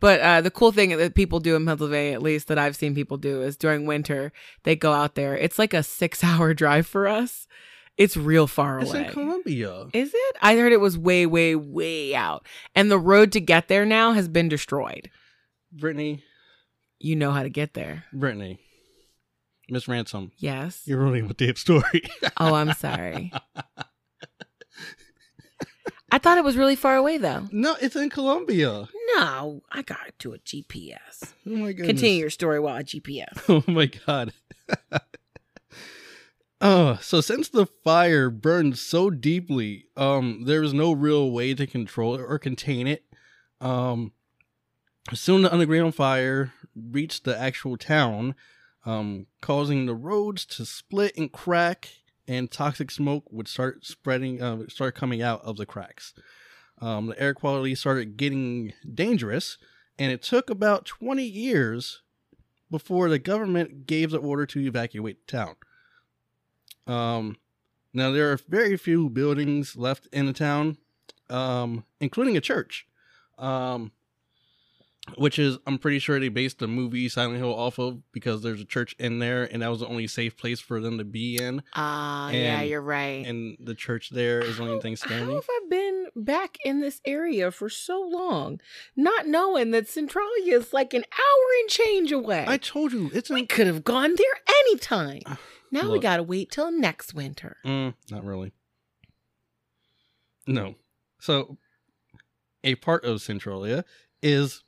[0.00, 2.94] but uh, the cool thing that people do in Pennsylvania, at least that I've seen
[2.94, 4.32] people do, is during winter,
[4.64, 5.36] they go out there.
[5.36, 7.46] It's like a six hour drive for us.
[7.96, 9.00] It's real far it's away.
[9.02, 9.86] It's in Columbia.
[9.92, 10.36] Is it?
[10.42, 12.44] I heard it was way, way, way out.
[12.74, 15.10] And the road to get there now has been destroyed.
[15.72, 16.24] Brittany,
[16.98, 18.04] You know how to get there.
[18.12, 18.58] Brittany,
[19.70, 20.82] Miss Ransom, Yes.
[20.86, 22.02] you're ruining the damn story.
[22.36, 23.32] Oh, I'm sorry.
[26.14, 27.48] I thought it was really far away, though.
[27.50, 28.86] no, it's in Columbia.
[29.16, 31.32] No, I got it to a GPS.
[31.44, 31.88] Oh my goodness.
[31.88, 33.36] Continue your story while I GPS.
[33.48, 34.32] Oh my god.
[36.60, 41.66] Oh, so since the fire burned so deeply, um, there was no real way to
[41.66, 43.02] control it or contain it.
[43.60, 44.12] Um,
[45.12, 48.36] soon the underground fire reached the actual town,
[48.86, 51.90] um, causing the roads to split and crack,
[52.26, 56.14] and toxic smoke would start spreading, uh, start coming out of the cracks.
[56.80, 59.58] Um, the air quality started getting dangerous,
[59.98, 62.02] and it took about 20 years
[62.70, 65.56] before the government gave the order to evacuate the town.
[66.86, 67.36] Um,
[67.92, 70.78] now there are very few buildings left in the town,
[71.30, 72.86] um, including a church,
[73.38, 73.92] um,
[75.16, 78.60] which is I'm pretty sure they based the movie Silent Hill off of because there's
[78.60, 81.36] a church in there, and that was the only safe place for them to be
[81.36, 81.62] in.
[81.74, 83.26] Ah, yeah, you're right.
[83.26, 85.28] And the church there is the only thing standing.
[85.28, 88.60] How have I been back in this area for so long,
[88.96, 92.44] not knowing that Centralia is like an hour and change away.
[92.48, 95.22] I told you it's we could have gone there anytime.
[95.70, 97.56] Now we gotta wait till next winter.
[97.66, 98.52] Mm, not really.
[100.46, 100.76] No.
[101.20, 101.58] So,
[102.62, 103.84] a part of Centralia
[104.22, 104.62] is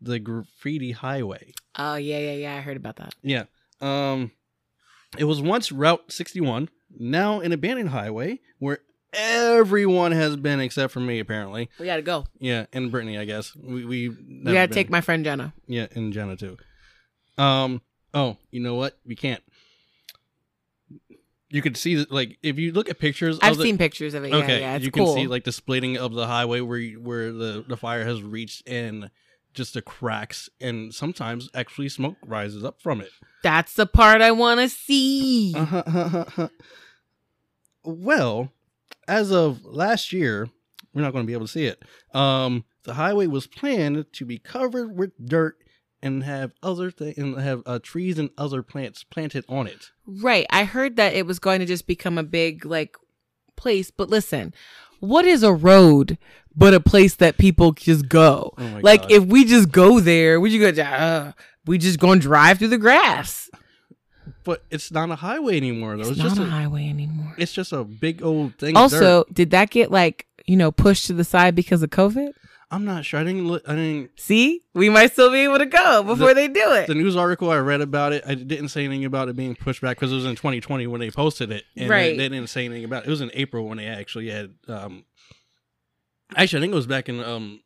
[0.00, 1.52] the graffiti highway.
[1.76, 2.56] Oh yeah, yeah, yeah.
[2.56, 3.14] I heard about that.
[3.22, 3.44] Yeah.
[3.80, 4.32] Um,
[5.16, 6.68] it was once Route 61,
[6.98, 8.80] now an abandoned highway where
[9.12, 11.70] everyone has been except for me, apparently.
[11.78, 12.26] We gotta go.
[12.38, 13.54] Yeah, and Brittany, I guess.
[13.56, 15.52] We we we gotta take my friend Jenna.
[15.66, 16.56] yeah, and Jenna too.
[17.36, 17.82] Um.
[18.14, 18.98] Oh, you know what?
[19.04, 19.42] We can't.
[21.50, 23.38] You could see like, if you look at pictures.
[23.40, 24.32] I've of the, seen pictures of it.
[24.32, 25.14] Okay, yeah, it's you cool.
[25.14, 28.22] can see like the splitting of the highway where you, where the the fire has
[28.22, 29.10] reached and
[29.58, 33.10] just the cracks, and sometimes actually smoke rises up from it.
[33.42, 35.54] That's the part I want to see.
[35.54, 36.48] Uh-huh.
[37.84, 38.52] well,
[39.06, 40.48] as of last year,
[40.94, 41.82] we're not going to be able to see it.
[42.14, 45.56] Um, the highway was planned to be covered with dirt
[46.00, 49.90] and have other th- and have uh, trees and other plants planted on it.
[50.06, 50.46] Right.
[50.50, 52.96] I heard that it was going to just become a big like
[53.56, 54.54] place, but listen,
[55.00, 56.16] what is a road
[56.58, 58.52] but a place that people just go?
[58.58, 59.12] Oh like God.
[59.12, 61.32] if we just go there, we just go uh,
[61.64, 63.48] we just to drive through the grass.
[64.44, 66.00] But it's not a highway anymore, though.
[66.02, 67.34] It's, It's, not just a a, highway anymore.
[67.36, 68.76] it's just a big old thing.
[68.76, 72.32] Also, did that get like, you know, pushed to the side because of COVID?
[72.70, 73.20] I'm not sure.
[73.20, 73.46] I didn't.
[73.46, 74.10] Look, I didn't.
[74.16, 74.62] See?
[74.74, 76.86] We might still be able to go before they do it.
[76.86, 79.80] The news article I read about it, I didn't say anything about it being pushed
[79.80, 82.16] back because it was in 2020 when they posted it, and Right.
[82.16, 83.06] they, they didn't say anything about it.
[83.08, 84.54] It was in April when they actually had.
[84.68, 85.04] um
[86.36, 87.22] Actually, I think it was back in.
[87.22, 87.60] um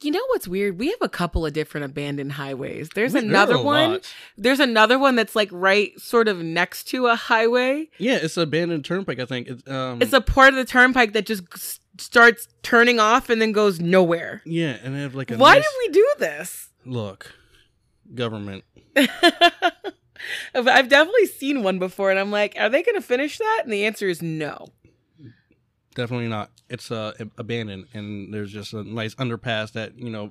[0.00, 0.78] You know what's weird?
[0.78, 2.90] We have a couple of different abandoned highways.
[2.94, 3.92] There's there are another one.
[3.92, 4.14] lot.
[4.36, 7.88] There's another one that's like right sort of next to a highway.
[7.98, 9.18] Yeah, it's an abandoned turnpike.
[9.20, 9.68] I think it's.
[9.68, 13.52] Um, It's a part of the turnpike that just s- starts turning off and then
[13.52, 14.42] goes nowhere.
[14.44, 15.36] yeah, and they have like a.
[15.36, 16.68] Why nice, did we do this?
[16.84, 17.34] look?
[18.14, 18.64] Government.
[20.54, 23.60] I've definitely seen one before and I'm like, are they going to finish that?
[23.64, 24.68] And the answer is no.
[25.98, 26.50] Definitely not.
[26.70, 30.30] It's uh abandoned, and there's just a nice underpass that you know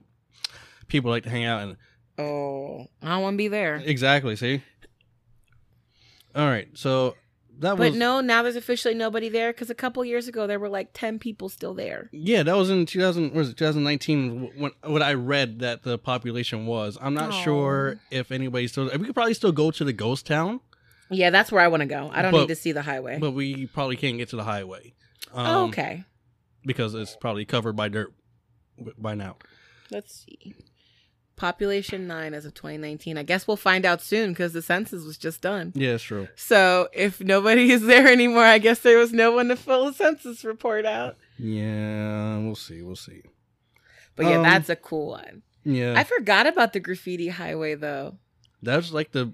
[0.88, 1.76] people like to hang out in.
[2.18, 3.76] Oh, I don't want to be there.
[3.84, 4.38] Exactly.
[4.38, 4.64] See.
[6.34, 6.70] All right.
[6.74, 7.16] So
[7.60, 10.48] that But was But no, now there's officially nobody there because a couple years ago
[10.48, 12.10] there were like 10 people still there.
[12.14, 13.34] Yeah, that was in 2000.
[13.34, 14.52] Was it 2019?
[14.56, 16.98] When what I read that the population was.
[17.02, 17.44] I'm not Aw.
[17.44, 18.86] sure if anybody still.
[18.86, 20.62] We could probably still go to the ghost town,
[21.10, 22.10] Yeah, that's where I want to go.
[22.14, 23.18] I don't But- need to see the highway.
[23.20, 24.94] but we probably can't get to the highway.
[25.34, 26.04] Um, oh, okay.
[26.66, 28.14] Because it's probably covered by dirt
[28.98, 29.38] by now.
[29.92, 30.56] Let's see.
[31.36, 33.16] Population 9 as of 2019.
[33.18, 35.72] I guess we'll find out soon because the census was just done.
[35.76, 36.28] Yeah, it's true.
[36.36, 39.94] So if nobody is there anymore, I guess there was no one to fill a
[39.94, 41.16] census report out.
[41.38, 42.82] Yeah, we'll see.
[42.82, 43.22] We'll see.
[44.16, 45.44] But yeah, Um, that's a cool one.
[45.64, 48.18] Yeah, I forgot about the graffiti highway though.
[48.64, 49.32] that's like the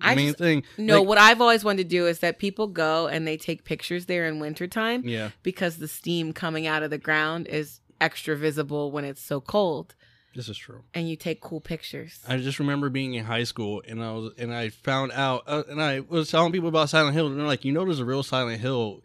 [0.00, 0.62] I main just- thing.
[0.78, 3.64] No, Like- what I've always wanted to do is that people go and they take
[3.64, 8.36] pictures there in wintertime Yeah, because the steam coming out of the ground is extra
[8.36, 9.94] visible when it's so cold
[10.34, 10.82] this is true.
[10.92, 12.18] and you take cool pictures.
[12.26, 15.62] I just remember being in high school and I was and I found out uh,
[15.68, 18.04] and I was telling people about Silent Hill and they're like, you know, there's a
[18.04, 19.00] real Silent Hill,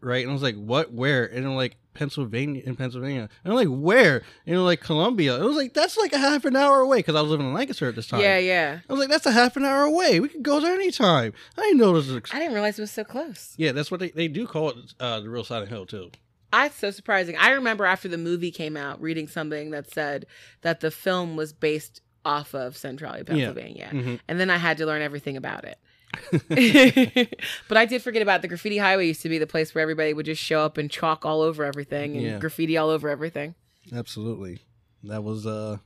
[0.00, 0.22] right?
[0.22, 0.92] And I was like, what?
[0.92, 1.24] Where?
[1.26, 3.28] And I'm like, Pennsylvania in Pennsylvania.
[3.44, 4.22] And I'm like, where?
[4.46, 5.36] You they're like, Columbia.
[5.40, 7.52] It was like, that's like a half an hour away because I was living in
[7.52, 8.20] Lancaster at this time.
[8.20, 8.80] Yeah, yeah.
[8.88, 10.20] I was like, that's a half an hour away.
[10.20, 11.32] We could go there anytime.
[11.56, 12.22] I didn't know this was.
[12.32, 13.54] I didn't realize it was so close.
[13.56, 16.10] yeah, that's what they, they do call it, uh, the real Silent Hill too.
[16.52, 17.36] That's so surprising.
[17.36, 20.24] I remember after the movie came out reading something that said
[20.62, 23.90] that the film was based off of Centralia, Pennsylvania.
[23.92, 24.20] Mhm.
[24.28, 25.78] And then I had to learn everything about it.
[27.68, 30.12] but I did forget about the graffiti highway used to be the place where everybody
[30.14, 32.38] would just show up and chalk all over everything and Yeah.
[32.38, 33.54] graffiti all over everything.
[33.94, 34.58] Absolutely.
[35.04, 35.78] That was uh,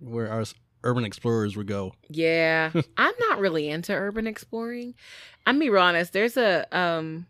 [0.00, 0.44] where our
[0.84, 1.94] urban explorers would go.
[2.08, 2.70] Yeah.
[2.96, 4.94] I'm not really into urban exploring.
[5.46, 6.12] I'm be real honest.
[6.12, 7.26] There's a um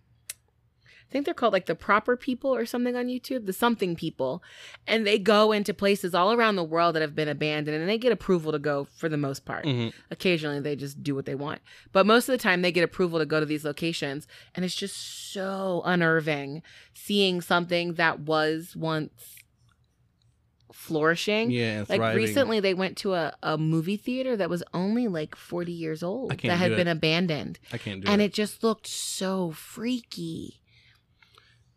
[1.13, 4.43] think they're called like the proper people or something on YouTube, the something people.
[4.87, 7.99] And they go into places all around the world that have been abandoned and they
[7.99, 9.65] get approval to go for the most part.
[9.65, 9.93] Mhm.
[10.11, 11.61] Occasionally they just do what they want.
[11.93, 14.75] But most of the time they get approval to go to these locations and it's
[14.75, 14.97] just
[15.33, 16.63] so unnerving
[16.95, 19.37] seeing something that was once
[20.73, 21.51] flourishing.
[21.51, 22.17] Yeah, Like thriving.
[22.25, 26.31] recently, they went to a, a movie theater that was only like 40 years old
[26.31, 27.59] that had do been abandoned.
[27.73, 28.27] I can't do And it.
[28.27, 30.62] it just looked so freaky.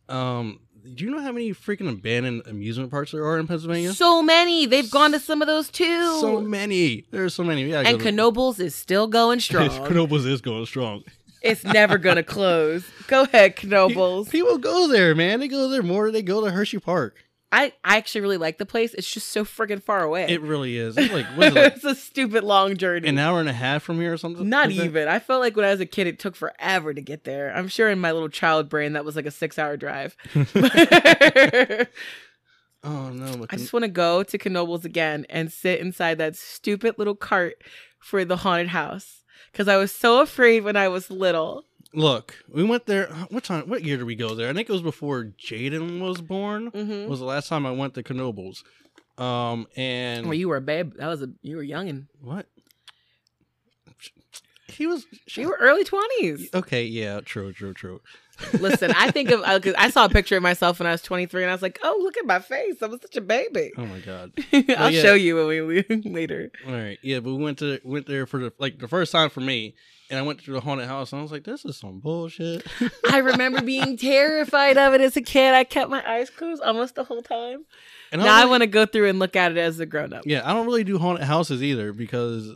[0.09, 0.59] Um,
[0.93, 3.93] do you know how many freaking abandoned amusement parks there are in Pennsylvania?
[3.93, 4.65] So many.
[4.65, 6.19] They've gone to some of those too.
[6.21, 7.05] So many.
[7.11, 7.63] There's so many.
[7.63, 9.69] Yeah, and Knoebels is still going strong.
[9.69, 11.03] Knoebels is going strong.
[11.41, 12.85] It's never gonna close.
[13.07, 14.29] Go ahead, Knoebels.
[14.29, 15.39] People go there, man.
[15.39, 17.24] They go there more than they go to Hershey Park.
[17.51, 18.93] I, I actually really like the place.
[18.93, 20.27] It's just so friggin' far away.
[20.27, 20.97] It really is.
[20.97, 23.07] It's like, what is it, like it's a stupid long journey.
[23.07, 24.49] an hour and a half from here or something?
[24.49, 24.83] Not like that?
[24.83, 25.07] even.
[25.07, 27.55] I felt like when I was a kid, it took forever to get there.
[27.55, 30.17] I'm sure in my little child brain that was like a six hour drive.
[32.85, 33.37] Oh no!
[33.37, 37.55] but just want to go to Knoebels again and sit inside that stupid little cart
[37.97, 41.65] for the haunted house because I was so afraid when I was little.
[41.95, 43.07] Look, we went there.
[43.29, 43.69] What time?
[43.69, 44.49] What year did we go there?
[44.49, 46.71] I think it was before Jaden was born.
[46.71, 47.09] Mm-hmm.
[47.09, 48.63] Was the last time I went to Knoebels.
[49.17, 50.93] Um, and Well, you were a babe.
[50.97, 52.47] That was a you were young and what?
[54.75, 55.05] He was.
[55.35, 56.49] you were early twenties.
[56.53, 58.01] Okay, yeah, true, true, true.
[58.53, 61.43] Listen, I think of uh, I saw a picture of myself when I was 23,
[61.43, 62.81] and I was like, "Oh, look at my face!
[62.81, 64.33] I was such a baby." Oh my god.
[64.77, 65.01] I'll yeah.
[65.01, 66.51] show you when we leave later.
[66.67, 69.29] All right, yeah, but we went to went there for the like the first time
[69.29, 69.75] for me,
[70.09, 72.67] and I went to the haunted house, and I was like, "This is some bullshit."
[73.09, 75.53] I remember being terrified of it as a kid.
[75.53, 77.65] I kept my eyes closed almost the whole time.
[78.11, 80.13] And now I don't want to go through and look at it as a grown
[80.13, 80.23] up.
[80.25, 82.49] Yeah, I don't really do haunted houses either because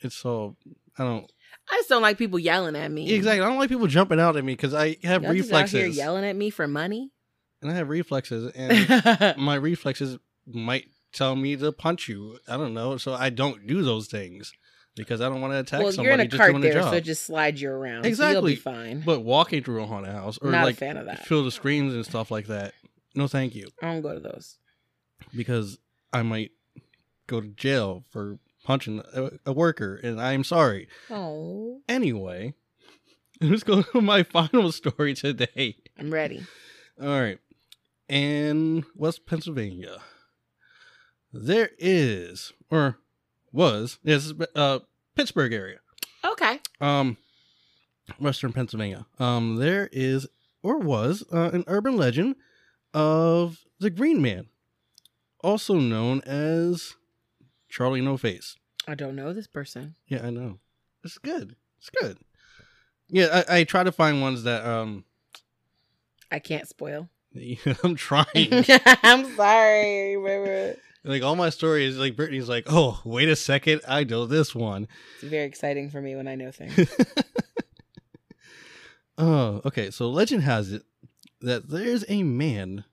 [0.00, 0.56] it's so
[0.98, 1.30] I don't
[1.70, 3.10] I just don't like people yelling at me.
[3.12, 3.42] exactly.
[3.44, 5.86] I don't like people jumping out at me because I have Y'all just out here
[5.86, 7.12] yelling at me for money.
[7.62, 12.38] and I have reflexes, and my reflexes might tell me to punch you.
[12.48, 14.52] I don't know, so I don't do those things
[14.96, 17.22] because I don't want to attack well, somebody you're in a cart there, so just
[17.22, 18.02] slides you around.
[18.02, 18.52] So you'll Exactly.
[18.54, 19.00] be fine.
[19.06, 21.24] But walking through a haunted house or Not like a fan of that.
[21.26, 22.74] feel the screams and stuff like that.
[23.14, 24.58] No, thank you, I don't go to those.
[25.34, 25.78] because
[26.12, 26.50] I might
[27.28, 30.88] go to jail for punching a, a worker, and I am sorry.
[31.10, 32.54] Oh, Anyway,
[33.40, 35.76] let's go to my final story today.
[35.98, 36.46] I'm ready.
[37.00, 37.38] All right.
[38.08, 39.98] In West Pennsylvania,
[41.32, 42.98] there is, or
[43.52, 44.80] was, yes, uh,
[45.14, 45.78] Pittsburgh area,
[46.24, 46.58] Okay.
[46.80, 47.16] um,
[48.18, 49.06] Western Pennsylvania.
[49.20, 50.26] Um, there is,
[50.62, 52.34] or was, uh, an urban legend
[52.92, 54.46] of the Green Man,
[55.44, 56.94] also known as
[57.70, 58.56] Charlie No Face.
[58.86, 59.94] I don't know this person.
[60.08, 60.58] Yeah, I know.
[61.04, 61.56] It's good.
[61.78, 62.18] It's good.
[63.08, 65.04] Yeah, I, I try to find ones that um
[66.30, 67.08] I can't spoil.
[67.84, 68.26] I'm trying.
[69.02, 70.16] I'm sorry.
[71.04, 74.88] like all my stories, like Brittany's like, oh, wait a second, I know this one.
[75.14, 76.94] It's very exciting for me when I know things.
[79.16, 79.90] oh, okay.
[79.90, 80.82] So legend has it
[81.40, 82.84] that there's a man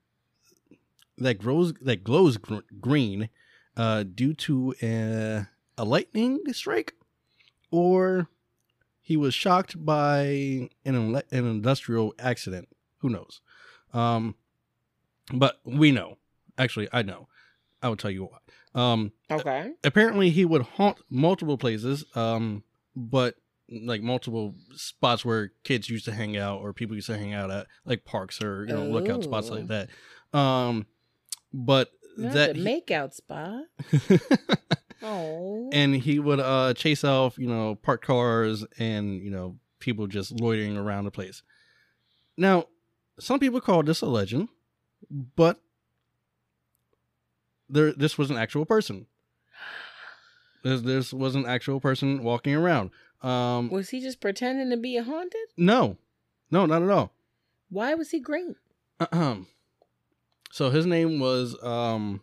[1.17, 3.29] that grows that glows gr- green
[3.77, 5.47] uh, due to a,
[5.77, 6.93] a lightning strike,
[7.71, 8.27] or
[9.01, 12.67] he was shocked by an an industrial accident.
[12.97, 13.39] Who knows?
[13.93, 14.35] Um,
[15.33, 16.17] but we know.
[16.57, 17.27] Actually, I know.
[17.81, 18.39] I will tell you why.
[18.73, 19.71] Um, Okay.
[19.83, 22.63] apparently he would haunt multiple places um
[22.95, 23.35] but
[23.69, 27.51] like multiple spots where kids used to hang out or people used to hang out
[27.51, 29.55] at like parks or you know lookout spots Oh.
[29.55, 29.89] like that
[30.33, 30.85] um
[31.53, 33.63] but Not that the he- makeout spot.
[35.03, 35.69] Oh.
[35.71, 40.31] and he would uh chase off you know parked cars and you know people just
[40.41, 41.43] loitering around the place
[42.35, 42.65] now
[43.19, 44.49] some people call this a legend
[45.35, 45.61] but
[47.69, 49.05] there this was an actual person
[50.63, 52.89] this, this was an actual person walking around
[53.21, 55.39] um was he just pretending to be a haunted?
[55.55, 55.95] no
[56.49, 57.13] no not at all
[57.69, 58.55] Why was he green?
[58.99, 59.45] Ahem.
[60.51, 62.21] So his name was um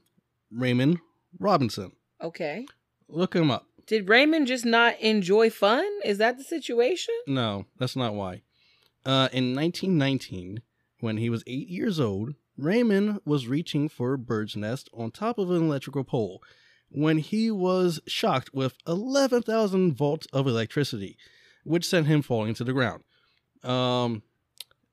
[0.51, 0.99] raymond
[1.39, 1.93] robinson
[2.23, 2.67] Okay.
[3.09, 5.85] look him up Did Raymond just not enjoy fun?
[6.05, 7.15] Is that the situation?
[7.27, 8.41] No, that's not why.
[9.05, 10.63] Uh, in 1919,
[11.01, 15.37] when he was eight years old, Raymond was reaching for a bird's nest on top
[15.39, 16.43] of an electrical pole
[16.89, 21.19] when he was shocked with 11,000 volts of electricity,
[21.65, 23.03] which sent him falling to the ground.
[23.63, 24.23] Um,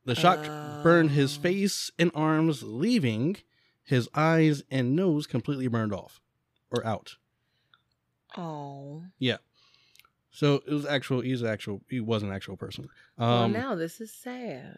[0.05, 0.43] the shock
[0.83, 3.37] burned his face and arms, leaving
[3.83, 6.21] his eyes and nose completely burned off
[6.71, 7.17] or out.
[8.37, 9.03] Oh.
[9.19, 9.37] Yeah.
[10.31, 11.21] So it was actual.
[11.21, 11.81] He's actual.
[11.89, 12.87] He was an actual person.
[13.17, 14.77] Um, well, now this is sad.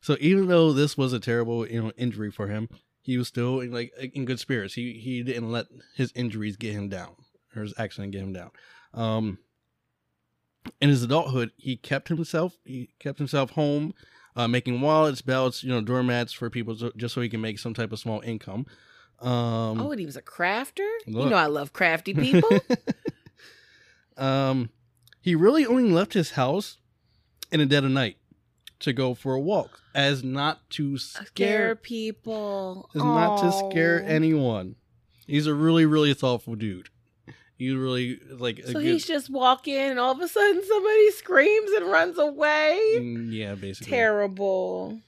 [0.00, 2.68] So even though this was a terrible, you know, injury for him,
[3.00, 4.74] he was still in, like in good spirits.
[4.74, 7.14] He he didn't let his injuries get him down
[7.54, 8.50] or his accident get him down.
[8.94, 9.38] Um,
[10.80, 13.94] in his adulthood, he kept himself he kept himself home,
[14.36, 17.58] uh, making wallets, belts, you know, doormats for people so, just so he can make
[17.58, 18.66] some type of small income.
[19.20, 20.88] Um, oh, and he was a crafter?
[21.06, 22.48] You know I love crafty people.
[24.16, 24.70] um,
[25.20, 26.78] he really only left his house
[27.50, 28.16] in the dead of night
[28.80, 32.88] to go for a walk, as not to Scare scare, people.
[32.94, 34.76] as not to scare anyone.
[35.26, 36.88] He's a really, really thoughtful dude.
[37.58, 41.10] He really like a So good, he's just walking, and all of a sudden somebody
[41.10, 42.80] screams and runs away.
[42.98, 43.90] Mm, yeah, basically.
[43.90, 45.00] Terrible.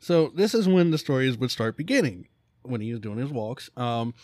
[0.00, 2.26] So this is when the stories would start beginning
[2.62, 3.70] when he was doing his walks.
[3.76, 4.14] Um,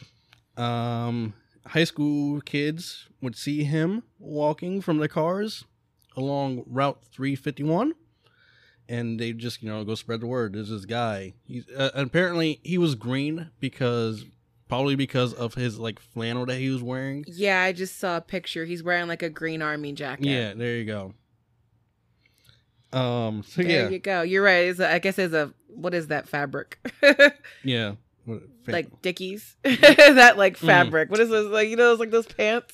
[0.56, 1.34] um,
[1.66, 5.64] high school kids would see him walking from the cars
[6.16, 7.94] along Route 351,
[8.88, 10.54] and they just you know go spread the word.
[10.54, 11.34] There's this guy.
[11.44, 14.24] He's uh, apparently he was green because
[14.72, 17.24] probably because of his like flannel that he was wearing.
[17.28, 18.64] Yeah, I just saw a picture.
[18.64, 20.24] He's wearing like a green army jacket.
[20.26, 21.14] Yeah, there you go.
[22.92, 23.42] Um.
[23.46, 24.22] So There yeah, you go.
[24.22, 24.66] You're right.
[24.68, 26.78] It's a, I guess it's a what is that fabric?
[27.64, 27.94] yeah.
[28.24, 29.56] What- like Dickies.
[29.64, 30.66] that like Mm.
[30.66, 31.10] fabric.
[31.10, 31.44] What is this?
[31.46, 32.72] Like you know, it's like those pants.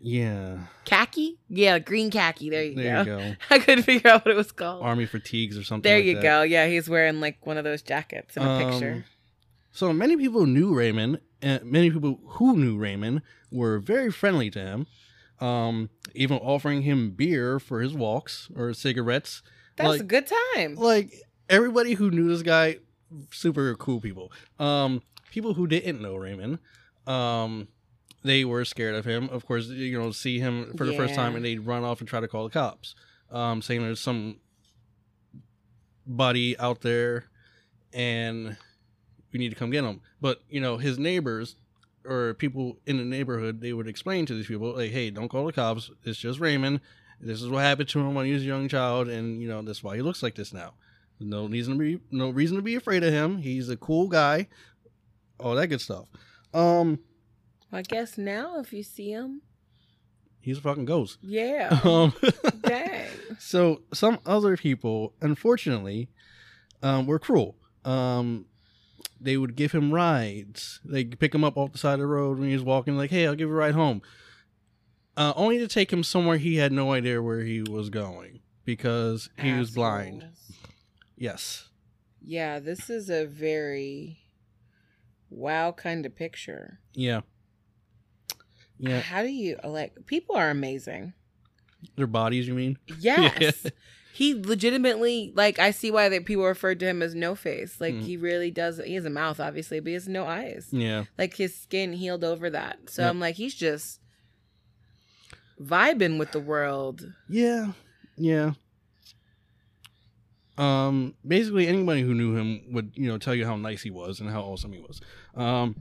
[0.00, 0.58] yeah.
[0.84, 1.38] Khaki?
[1.48, 2.50] Yeah, green khaki.
[2.50, 3.18] There you There go.
[3.18, 3.34] you go.
[3.50, 4.82] I couldn't figure out what it was called.
[4.84, 5.88] Army fatigues or something.
[5.88, 6.22] there like you that.
[6.22, 6.42] go.
[6.42, 9.04] Yeah, he's wearing like one of those jackets in a Um, picture.
[9.78, 13.22] So many people knew Raymond, and many people who knew Raymond
[13.52, 14.86] were very friendly to him,
[15.38, 19.40] um, even offering him beer for his walks or cigarettes.
[19.76, 20.74] That's like- a good time.
[20.74, 21.14] Like
[21.48, 22.78] everybody who knew this guy,
[23.30, 24.32] super cool people.
[24.58, 25.00] Um,
[25.30, 26.58] people who didn't know Raymond,
[27.06, 27.68] um,
[28.24, 29.28] they were scared of him.
[29.28, 32.08] Of course, you know, see him for the first time and they'd run off and
[32.08, 32.96] try to call the cops,
[33.30, 34.40] um, saying there's some
[36.04, 37.26] body out there
[37.92, 38.56] and
[39.32, 40.00] we need to come get him.
[40.20, 41.56] But you know, his neighbors
[42.04, 45.46] or people in the neighborhood, they would explain to these people, like, "Hey, don't call
[45.46, 45.90] the cops.
[46.04, 46.80] It's just Raymond.
[47.20, 49.60] This is what happened to him when he was a young child, and you know
[49.62, 50.74] that's why he looks like this now.
[51.20, 53.38] No reason to be no reason to be afraid of him.
[53.38, 54.48] He's a cool guy.
[55.40, 56.06] All that good stuff.
[56.54, 57.00] Um,
[57.72, 59.42] I guess now if you see him,
[60.40, 61.18] he's a fucking ghost.
[61.22, 61.80] yeah.
[61.84, 62.12] Um,
[62.62, 63.06] Dang.
[63.38, 66.08] so some other people, unfortunately,
[66.82, 67.56] um, were cruel.
[67.84, 68.46] Um,
[69.20, 70.80] they would give him rides.
[70.84, 72.96] They pick him up off the side of the road when he was walking.
[72.96, 74.02] Like, hey, I'll give you a ride home.
[75.16, 79.30] Uh, only to take him somewhere he had no idea where he was going because
[79.40, 80.24] he was blind.
[81.16, 81.68] Yes.
[82.20, 84.20] Yeah, this is a very
[85.30, 86.78] wow kind of picture.
[86.94, 87.22] Yeah.
[88.78, 89.00] Yeah.
[89.00, 91.14] How do you like people are amazing.
[91.96, 92.78] Their bodies, you mean?
[93.00, 93.66] Yes.
[94.18, 97.80] He legitimately like I see why that people referred to him as no face.
[97.80, 98.02] Like Mm.
[98.02, 100.66] he really does he has a mouth obviously, but he has no eyes.
[100.72, 101.04] Yeah.
[101.16, 102.90] Like his skin healed over that.
[102.90, 103.10] So Yep.
[103.10, 104.00] I'm like he's just
[105.62, 107.12] vibing with the world.
[107.28, 107.74] Yeah.
[108.16, 108.54] Yeah.
[110.56, 114.18] Um, basically anybody who knew him would, you know, tell you how nice he was
[114.18, 115.00] and how awesome he was.
[115.36, 115.76] Um,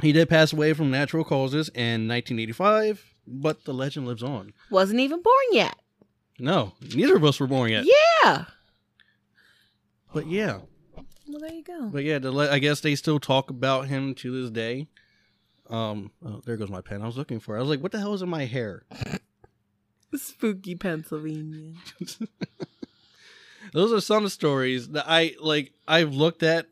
[0.00, 4.54] he did pass away from natural causes in 1985, but the legend lives on.
[4.70, 5.74] Wasn't even born yet.
[6.40, 7.84] No, neither of us were born yet.
[8.24, 8.44] Yeah.
[10.12, 10.58] But yeah,
[11.28, 11.88] Well there you go.
[11.88, 14.88] but yeah, the I guess they still talk about him to this day.
[15.68, 17.00] Um, oh, there goes my pen.
[17.02, 17.54] I was looking for.
[17.54, 17.58] it.
[17.58, 18.82] I was like, what the hell is in my hair?
[20.16, 21.74] Spooky Pennsylvania.
[23.72, 26.66] those are some stories that I like I've looked at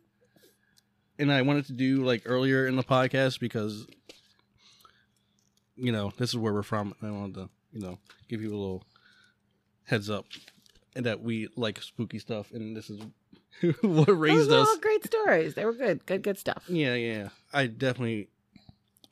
[1.19, 3.87] and I wanted to do like earlier in the podcast because
[5.77, 8.59] you know, this is where we're from I wanted to, you know, give you a
[8.59, 8.83] little
[9.89, 10.27] heads up
[10.95, 13.01] and that we like spooky stuff and this is
[13.83, 14.69] what Those raised were us.
[14.69, 15.55] all great stories.
[15.55, 16.07] They were good.
[16.07, 16.65] Good, good stuff.
[16.69, 17.29] Yeah, yeah.
[17.53, 18.29] I definitely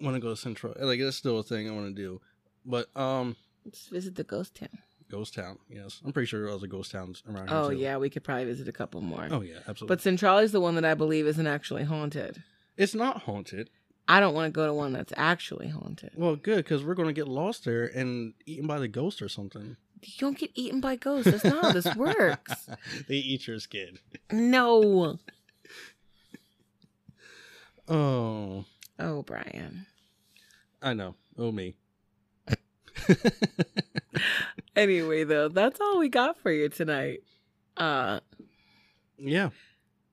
[0.01, 0.85] want to go to Centralia.
[0.85, 2.21] Like it's still a thing I want to do.
[2.65, 4.79] But um Let's visit the ghost town.
[5.09, 6.01] Ghost Town, yes.
[6.05, 7.57] I'm pretty sure there are other ghost towns around here.
[7.57, 7.77] Oh too.
[7.77, 9.29] yeah, we could probably visit a couple more.
[9.31, 9.87] Oh yeah, absolutely.
[9.95, 12.43] But Centralia's the one that I believe isn't actually haunted.
[12.77, 13.71] it's not haunted.
[14.09, 16.11] I don't want to go to one that's actually haunted.
[16.17, 19.77] Well, good because we're gonna get lost there and eaten by the ghost or something.
[20.03, 21.31] You don't get eaten by ghosts.
[21.31, 22.69] That's not how this works.
[23.09, 23.99] they eat your skin.
[24.31, 25.19] No.
[27.89, 28.65] Oh,
[28.99, 29.87] Oh, Brian.
[30.83, 31.15] I know.
[31.39, 31.77] Oh me.
[34.75, 37.21] Anyway, though, that's all we got for you tonight.
[37.77, 38.21] Uh
[39.19, 39.51] yeah.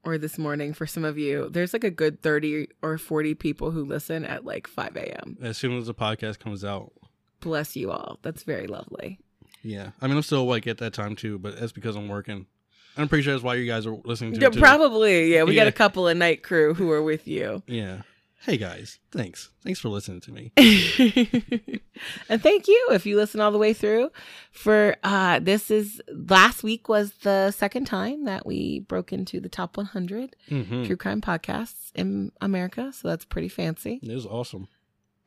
[0.06, 1.50] or this morning for some of you.
[1.50, 5.38] There's like a good 30 or 40 people who listen at like 5 a.m.
[5.42, 6.94] As soon as the podcast comes out.
[7.42, 8.20] Bless you all.
[8.22, 9.20] That's very lovely.
[9.64, 9.92] Yeah.
[10.02, 12.46] I mean, I'm still awake at that time too, but that's because I'm working.
[12.98, 14.60] I'm pretty sure that's why you guys are listening to Yeah, it too.
[14.60, 15.34] probably.
[15.34, 17.64] Yeah, we got a couple of night crew who are with you.
[17.66, 18.02] Yeah.
[18.42, 19.50] Hey guys, thanks.
[19.64, 20.52] Thanks for listening to me.
[22.30, 24.12] and thank you if you listen all the way through
[24.52, 29.48] for uh this is last week was the second time that we broke into the
[29.50, 30.84] top 100 Mm-hmm.
[30.84, 34.68] true crime podcasts in America so that's pretty fancy It was awesome.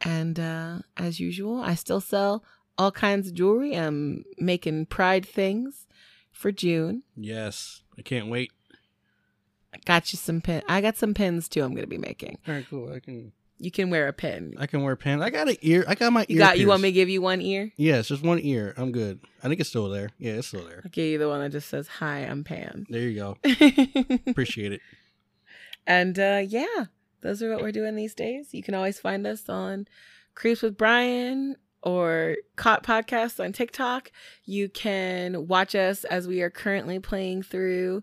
[0.02, 2.44] and uh as usual I still sell
[2.78, 5.86] all kinds of jewelry I'm making pride things
[6.32, 7.82] for June Yes.
[7.98, 8.52] I can't wait.
[9.74, 12.38] I got you some pin I got some pins too I'm going to be making
[12.46, 12.92] All right, cool.
[12.92, 14.54] I can You can wear a pin.
[14.58, 15.24] I can wear pants.
[15.24, 15.84] I got an ear.
[15.88, 16.38] I got my You ear.
[16.38, 16.58] got.
[16.58, 17.72] You want me to give you one ear?
[17.76, 18.74] Yes, just one ear.
[18.76, 19.20] I'm good.
[19.42, 20.10] I think it's still there.
[20.18, 20.82] Yeah, it's still there.
[20.84, 23.38] I'll give you the one that just says "Hi, I'm Pan." There you go.
[24.26, 24.80] Appreciate it.
[25.86, 26.84] and uh, yeah,
[27.22, 28.52] those are what we're doing these days.
[28.52, 29.86] You can always find us on
[30.34, 31.56] Creeps with Brian
[31.86, 34.10] or Caught Podcast on TikTok.
[34.44, 38.02] You can watch us as we are currently playing through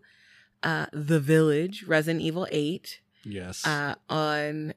[0.64, 3.68] uh, The Village, Resident Evil 8, Yes.
[3.68, 4.73] uh, on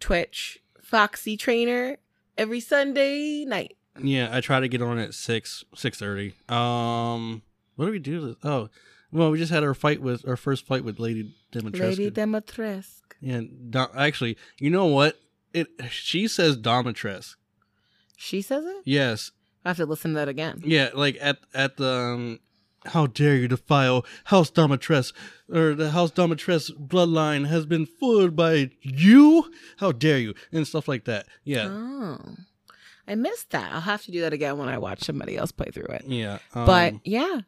[0.00, 1.98] Twitch, Foxy Trainer
[2.36, 3.76] every Sunday night.
[4.02, 6.34] yeah, I try to get on at six six thirty.
[6.48, 7.42] Um,
[7.76, 8.36] what do we do?
[8.42, 8.68] Oh,
[9.12, 11.80] well, we just had our fight with our first fight with Lady Dimitrescu.
[11.80, 13.14] Lady Demetresque.
[13.20, 15.20] yeah, Do- actually, you know what?
[15.52, 17.34] It she says Domitrescu.
[18.22, 18.82] She says it?
[18.84, 19.32] Yes,
[19.64, 20.62] I have to listen to that again.
[20.64, 22.40] Yeah, like at at the um,
[22.86, 25.12] how dare you defile House Domitress
[25.52, 29.50] or the House Domitress bloodline has been fooled by you?
[29.78, 30.34] How dare you?
[30.52, 31.26] And stuff like that.
[31.42, 31.66] Yeah.
[31.68, 32.36] Oh.
[33.08, 33.72] I missed that.
[33.72, 36.04] I'll have to do that again when I watch somebody else play through it.
[36.06, 36.38] Yeah.
[36.54, 37.40] Um, but yeah,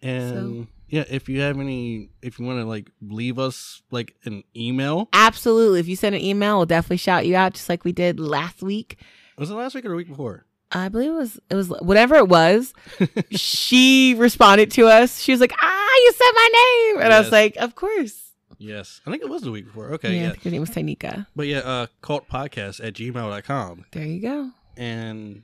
[0.00, 4.44] and yeah, if you have any if you want to like leave us like an
[4.56, 5.08] email.
[5.12, 5.80] absolutely.
[5.80, 8.62] If you send an email, we'll definitely shout you out just like we did last
[8.62, 9.00] week.
[9.36, 10.46] Was it last week or the week before?
[10.72, 12.74] I believe it was it was whatever it was.
[13.30, 15.20] she responded to us.
[15.20, 18.20] She was like, "Ah, you said my name," and I was like, "Of course."
[18.58, 19.00] Yes.
[19.06, 19.92] I think it was the week before.
[19.94, 20.34] Okay, yeah, yeah.
[20.42, 21.26] her name was Tanika.
[21.36, 23.84] But yeah, uh cult podcast at gmail.com.
[23.92, 24.50] There you go.
[24.76, 25.42] And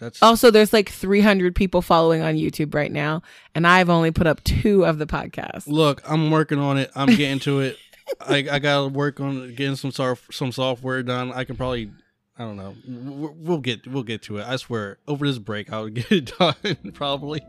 [0.00, 3.22] that's Also, there's like 300 people following on YouTube right now,
[3.54, 5.66] and I've only put up two of the podcasts.
[5.66, 6.90] Look, I'm working on it.
[6.94, 7.78] I'm getting to it.
[8.20, 11.32] I, I gotta work on getting some soft, some software done.
[11.32, 11.90] I can probably,
[12.36, 12.74] I don't know.
[12.86, 14.46] We'll get we'll get to it.
[14.46, 14.98] I swear.
[15.06, 16.54] Over this break, I'll get it done
[16.94, 17.42] probably.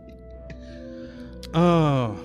[1.54, 2.16] Oh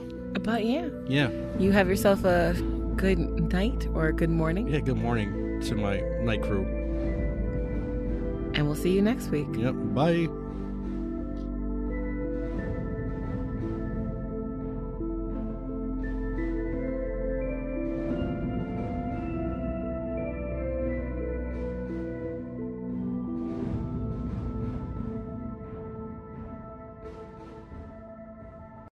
[0.43, 2.55] But yeah, yeah, you have yourself a
[2.97, 3.19] good
[3.53, 4.81] night or a good morning, yeah.
[4.81, 6.65] Good morning to my night crew.
[8.55, 9.47] and we'll see you next week.
[9.57, 9.75] Yep.
[9.95, 10.29] Bye.